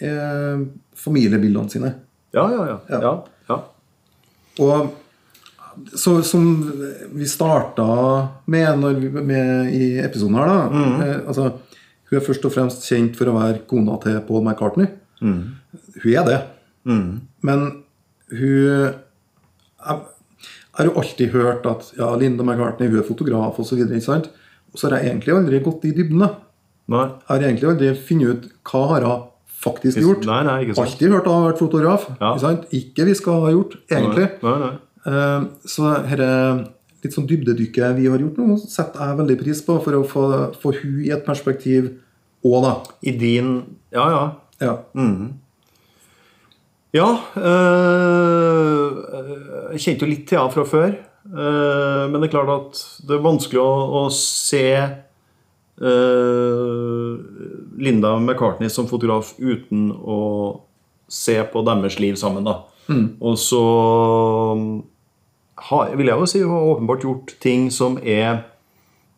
er 0.00 0.66
familiebildene 0.94 1.70
sine. 1.70 1.94
ja, 2.34 2.50
ja, 2.50 2.78
ja. 2.90 3.00
Ja. 3.48 3.60
Og 4.58 4.90
så 5.94 6.22
som 6.24 6.72
vi 7.12 7.24
starta 7.26 8.28
med, 8.46 8.78
vi, 9.00 9.08
med 9.10 9.72
i 9.74 9.98
episoden 10.00 10.34
her, 10.34 10.46
da 10.46 10.68
Mhm. 10.68 11.02
eh, 11.02 11.20
altså, 11.28 11.52
Hun 12.08 12.20
er 12.20 12.24
først 12.24 12.44
og 12.44 12.52
fremst 12.52 12.82
kjent 12.86 13.16
for 13.16 13.24
å 13.26 13.32
være 13.34 13.66
kona 13.66 13.96
til 14.00 14.20
Paul 14.20 14.40
McCartney. 14.44 14.86
Hun 15.22 16.12
er 16.12 16.26
det. 16.28 16.40
Men 16.86 17.66
hun 18.30 18.94
Jeg 19.86 20.02
har 20.82 20.88
jo 20.90 20.96
alltid 21.00 21.30
hørt 21.32 21.66
at 21.66 21.92
ja, 21.96 22.10
Linda 22.20 22.44
McCartney 22.44 22.90
hun 22.90 23.00
er 23.00 23.06
fotograf 23.06 23.58
osv. 23.62 23.80
Og 23.86 24.76
så 24.76 24.88
har 24.88 24.98
jeg 24.98 25.12
egentlig 25.14 25.34
aldri 25.36 25.62
gått 25.64 25.86
i 25.88 25.94
dybden. 25.96 26.26
Nei. 26.86 27.06
Jeg 27.06 27.30
har 27.30 27.46
egentlig 27.46 27.70
aldri 27.70 27.94
funnet 27.96 28.28
ut 28.28 28.48
hva 28.70 28.82
har 28.92 29.06
hun 29.06 29.22
faktisk 29.66 30.02
gjort. 30.02 30.26
Nei, 30.28 30.42
nei, 30.46 30.56
ikke 30.64 30.76
sant. 30.76 30.90
Alltid 30.90 31.14
hørt 31.14 31.24
at 31.24 31.30
hun 31.30 31.38
har 31.38 31.46
vært 31.50 31.62
fotograf. 31.62 32.08
Ja. 32.20 32.32
Ikke 32.34 32.44
sant? 32.44 32.66
Ikke 32.76 33.06
vi 33.08 33.14
skal 33.18 33.46
ha 33.46 33.54
gjort, 33.54 33.78
egentlig. 33.88 34.28
Nei, 34.42 34.56
nei. 34.62 34.72
nei. 34.72 34.82
Så 35.70 35.86
dette 36.04 36.30
litt 37.04 37.14
sånn 37.14 37.28
dybdedykket 37.30 37.96
vi 37.98 38.08
har 38.10 38.22
gjort 38.22 38.40
nå, 38.40 38.56
setter 38.58 39.04
jeg 39.04 39.20
veldig 39.20 39.36
pris 39.40 39.62
på 39.66 39.78
for 39.84 39.98
å 39.98 40.02
få, 40.08 40.24
få 40.60 40.72
hun 40.80 40.98
i 41.04 41.12
et 41.14 41.24
perspektiv 41.26 41.92
òg, 42.46 42.58
da. 42.64 42.74
I 43.06 43.14
din 43.18 43.52
Ja, 43.94 44.06
ja. 44.12 44.24
Ja. 44.60 44.76
Ja 46.96 47.08
øh, 47.36 48.92
Jeg 49.74 49.80
kjente 49.84 50.06
jo 50.06 50.10
litt 50.10 50.24
til 50.30 50.38
henne 50.38 50.52
fra 50.54 50.64
før. 50.64 50.94
øh, 51.26 52.04
men 52.10 52.20
det 52.22 52.28
er 52.28 52.34
klart 52.36 52.52
at 52.54 52.80
det 53.08 53.16
er 53.18 53.24
vanskelig 53.26 53.60
å, 53.60 53.72
å 54.00 54.10
se 54.14 54.62
øh, 55.82 57.18
Linda 57.78 58.14
McCartney 58.18 58.70
som 58.72 58.88
fotograf 58.88 59.34
uten 59.38 59.90
å 59.92 60.20
se 61.08 61.36
på 61.52 61.62
deres 61.66 61.98
liv 62.00 62.16
sammen. 62.16 62.44
da. 62.46 62.62
Og 63.20 63.36
så 63.38 63.60
har, 65.68 65.96
vil 65.96 66.06
jeg 66.06 66.18
jo 66.20 66.26
si 66.30 66.42
hun 66.42 66.52
har 66.54 66.70
åpenbart 66.74 67.04
gjort 67.06 67.34
ting 67.42 67.68
som 67.72 67.98
er 68.02 68.44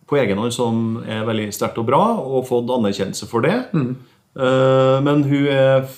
på 0.08 0.16
egen 0.16 0.38
hånd 0.40 0.52
som 0.56 1.02
er 1.04 1.26
veldig 1.28 1.50
sterkt 1.52 1.76
og 1.78 1.84
bra, 1.90 2.00
og 2.24 2.46
fått 2.48 2.70
anerkjennelse 2.72 3.26
for 3.28 3.44
det. 3.44 3.58
Eh, 3.76 4.07
men 4.38 5.24
hun 5.26 5.48
er 5.50 5.88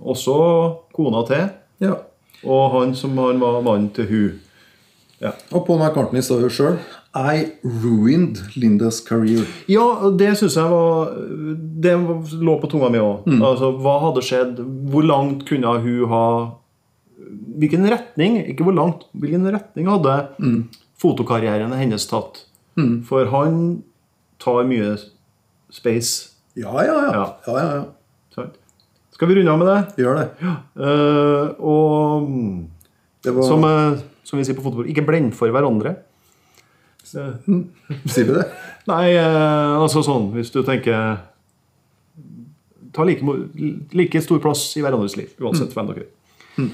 også 0.00 0.36
kona 0.96 1.20
til, 1.28 1.44
ja. 1.84 1.98
og 2.48 2.64
han 2.78 2.94
som 2.96 3.18
han 3.20 3.42
var 3.42 3.60
mannen 3.64 3.90
til 3.94 4.08
hun. 4.08 4.40
Ja. 5.22 5.30
Og 5.54 5.64
Paul 5.66 5.78
McCartney 5.80 6.24
sa 6.24 6.36
jo 6.42 6.50
sjøl 6.52 6.74
I 7.14 7.44
ruined 7.62 8.40
Lindas 8.58 8.98
career. 9.06 9.46
Ja, 9.70 10.10
det 10.18 10.32
syns 10.40 10.56
jeg 10.58 10.68
var 10.68 11.14
Det 11.84 11.94
lå 12.42 12.56
på 12.60 12.68
tunga 12.72 12.90
mi 12.92 13.00
òg. 13.00 13.28
Altså, 13.38 13.70
hva 13.78 13.94
hadde 14.02 14.24
skjedd? 14.26 14.60
Hvor 14.90 15.06
langt 15.06 15.46
kunne 15.48 15.76
hun 15.86 16.10
ha 16.10 16.26
Hvilken 17.54 17.86
retning 17.88 18.40
ikke 18.42 18.66
hvor 18.66 18.74
langt, 18.74 19.06
hvilken 19.14 19.46
retning 19.54 19.86
hadde 19.88 20.16
fotokarrieren 21.00 21.72
hennes 21.78 22.08
tatt? 22.10 22.42
For 23.06 23.30
han 23.30 23.84
tar 24.42 24.66
mye 24.66 24.96
space. 25.72 26.33
Ja, 26.54 26.72
ja, 26.86 26.96
ja. 27.02 27.24
Ja. 27.46 27.84
ja. 28.36 28.46
Skal 29.14 29.28
vi 29.30 29.34
runde 29.34 29.52
av 29.52 29.58
med 29.58 29.70
det? 29.70 30.02
Gjør 30.02 30.20
det. 30.20 30.26
Uh, 30.78 31.46
og 31.58 32.28
mm, 32.28 32.56
Det 33.22 33.34
var 33.34 33.46
som, 33.46 33.66
uh, 33.66 34.00
som 34.26 34.38
vi 34.38 34.46
sier 34.46 34.58
på 34.58 34.64
fotball, 34.64 34.88
ikke 34.90 35.06
blend 35.06 35.34
for 35.38 35.50
hverandre. 35.54 35.96
Sier 37.04 38.26
vi 38.26 38.32
det? 38.32 38.44
Nei, 38.90 39.04
uh, 39.18 39.82
altså 39.82 40.02
sånn 40.02 40.30
hvis 40.34 40.50
du 40.54 40.62
tenker 40.66 41.20
Ta 42.94 43.02
like, 43.06 43.26
like 43.90 44.20
stor 44.22 44.38
plass 44.42 44.68
i 44.78 44.82
hverandres 44.84 45.16
liv, 45.18 45.32
uansett 45.42 45.72
hvem 45.74 45.88
dere 45.90 46.04
er. 46.06 46.68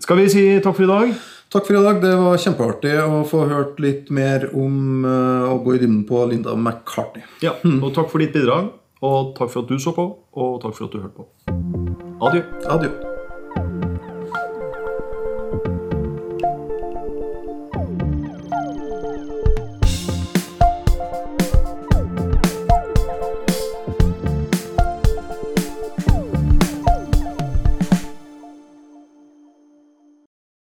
Skal 0.00 0.16
vi 0.22 0.28
si 0.32 0.44
takk 0.64 0.76
for 0.78 0.86
i 0.86 0.88
dag? 0.88 1.10
Takk 1.48 1.66
for 1.66 1.76
i 1.78 1.82
dag. 1.82 2.02
Det 2.02 2.10
var 2.20 2.40
kjempeartig 2.42 2.90
å 3.00 3.22
få 3.28 3.46
hørt 3.48 3.78
litt 3.80 4.10
mer 4.12 4.50
om 4.52 5.06
eh, 5.08 5.46
å 5.48 5.56
gå 5.64 5.78
i 5.78 5.80
dybden 5.80 6.02
på 6.08 6.20
Linda 6.28 6.52
McCartney. 6.52 7.24
Ja, 7.44 7.56
og 7.64 7.88
takk 7.96 8.12
for 8.12 8.20
ditt 8.20 8.36
bidrag. 8.36 8.74
Og 9.00 9.32
takk 9.38 9.54
for 9.54 9.64
at 9.64 9.72
du 9.72 9.78
så 9.80 9.94
på, 9.96 10.10
og 10.36 10.58
takk 10.64 10.76
for 10.76 10.90
at 10.90 10.96
du 10.96 11.00
hørte 11.00 11.22
på. 11.22 11.28
Adjø. 12.28 12.42
Adjø. 12.68 13.07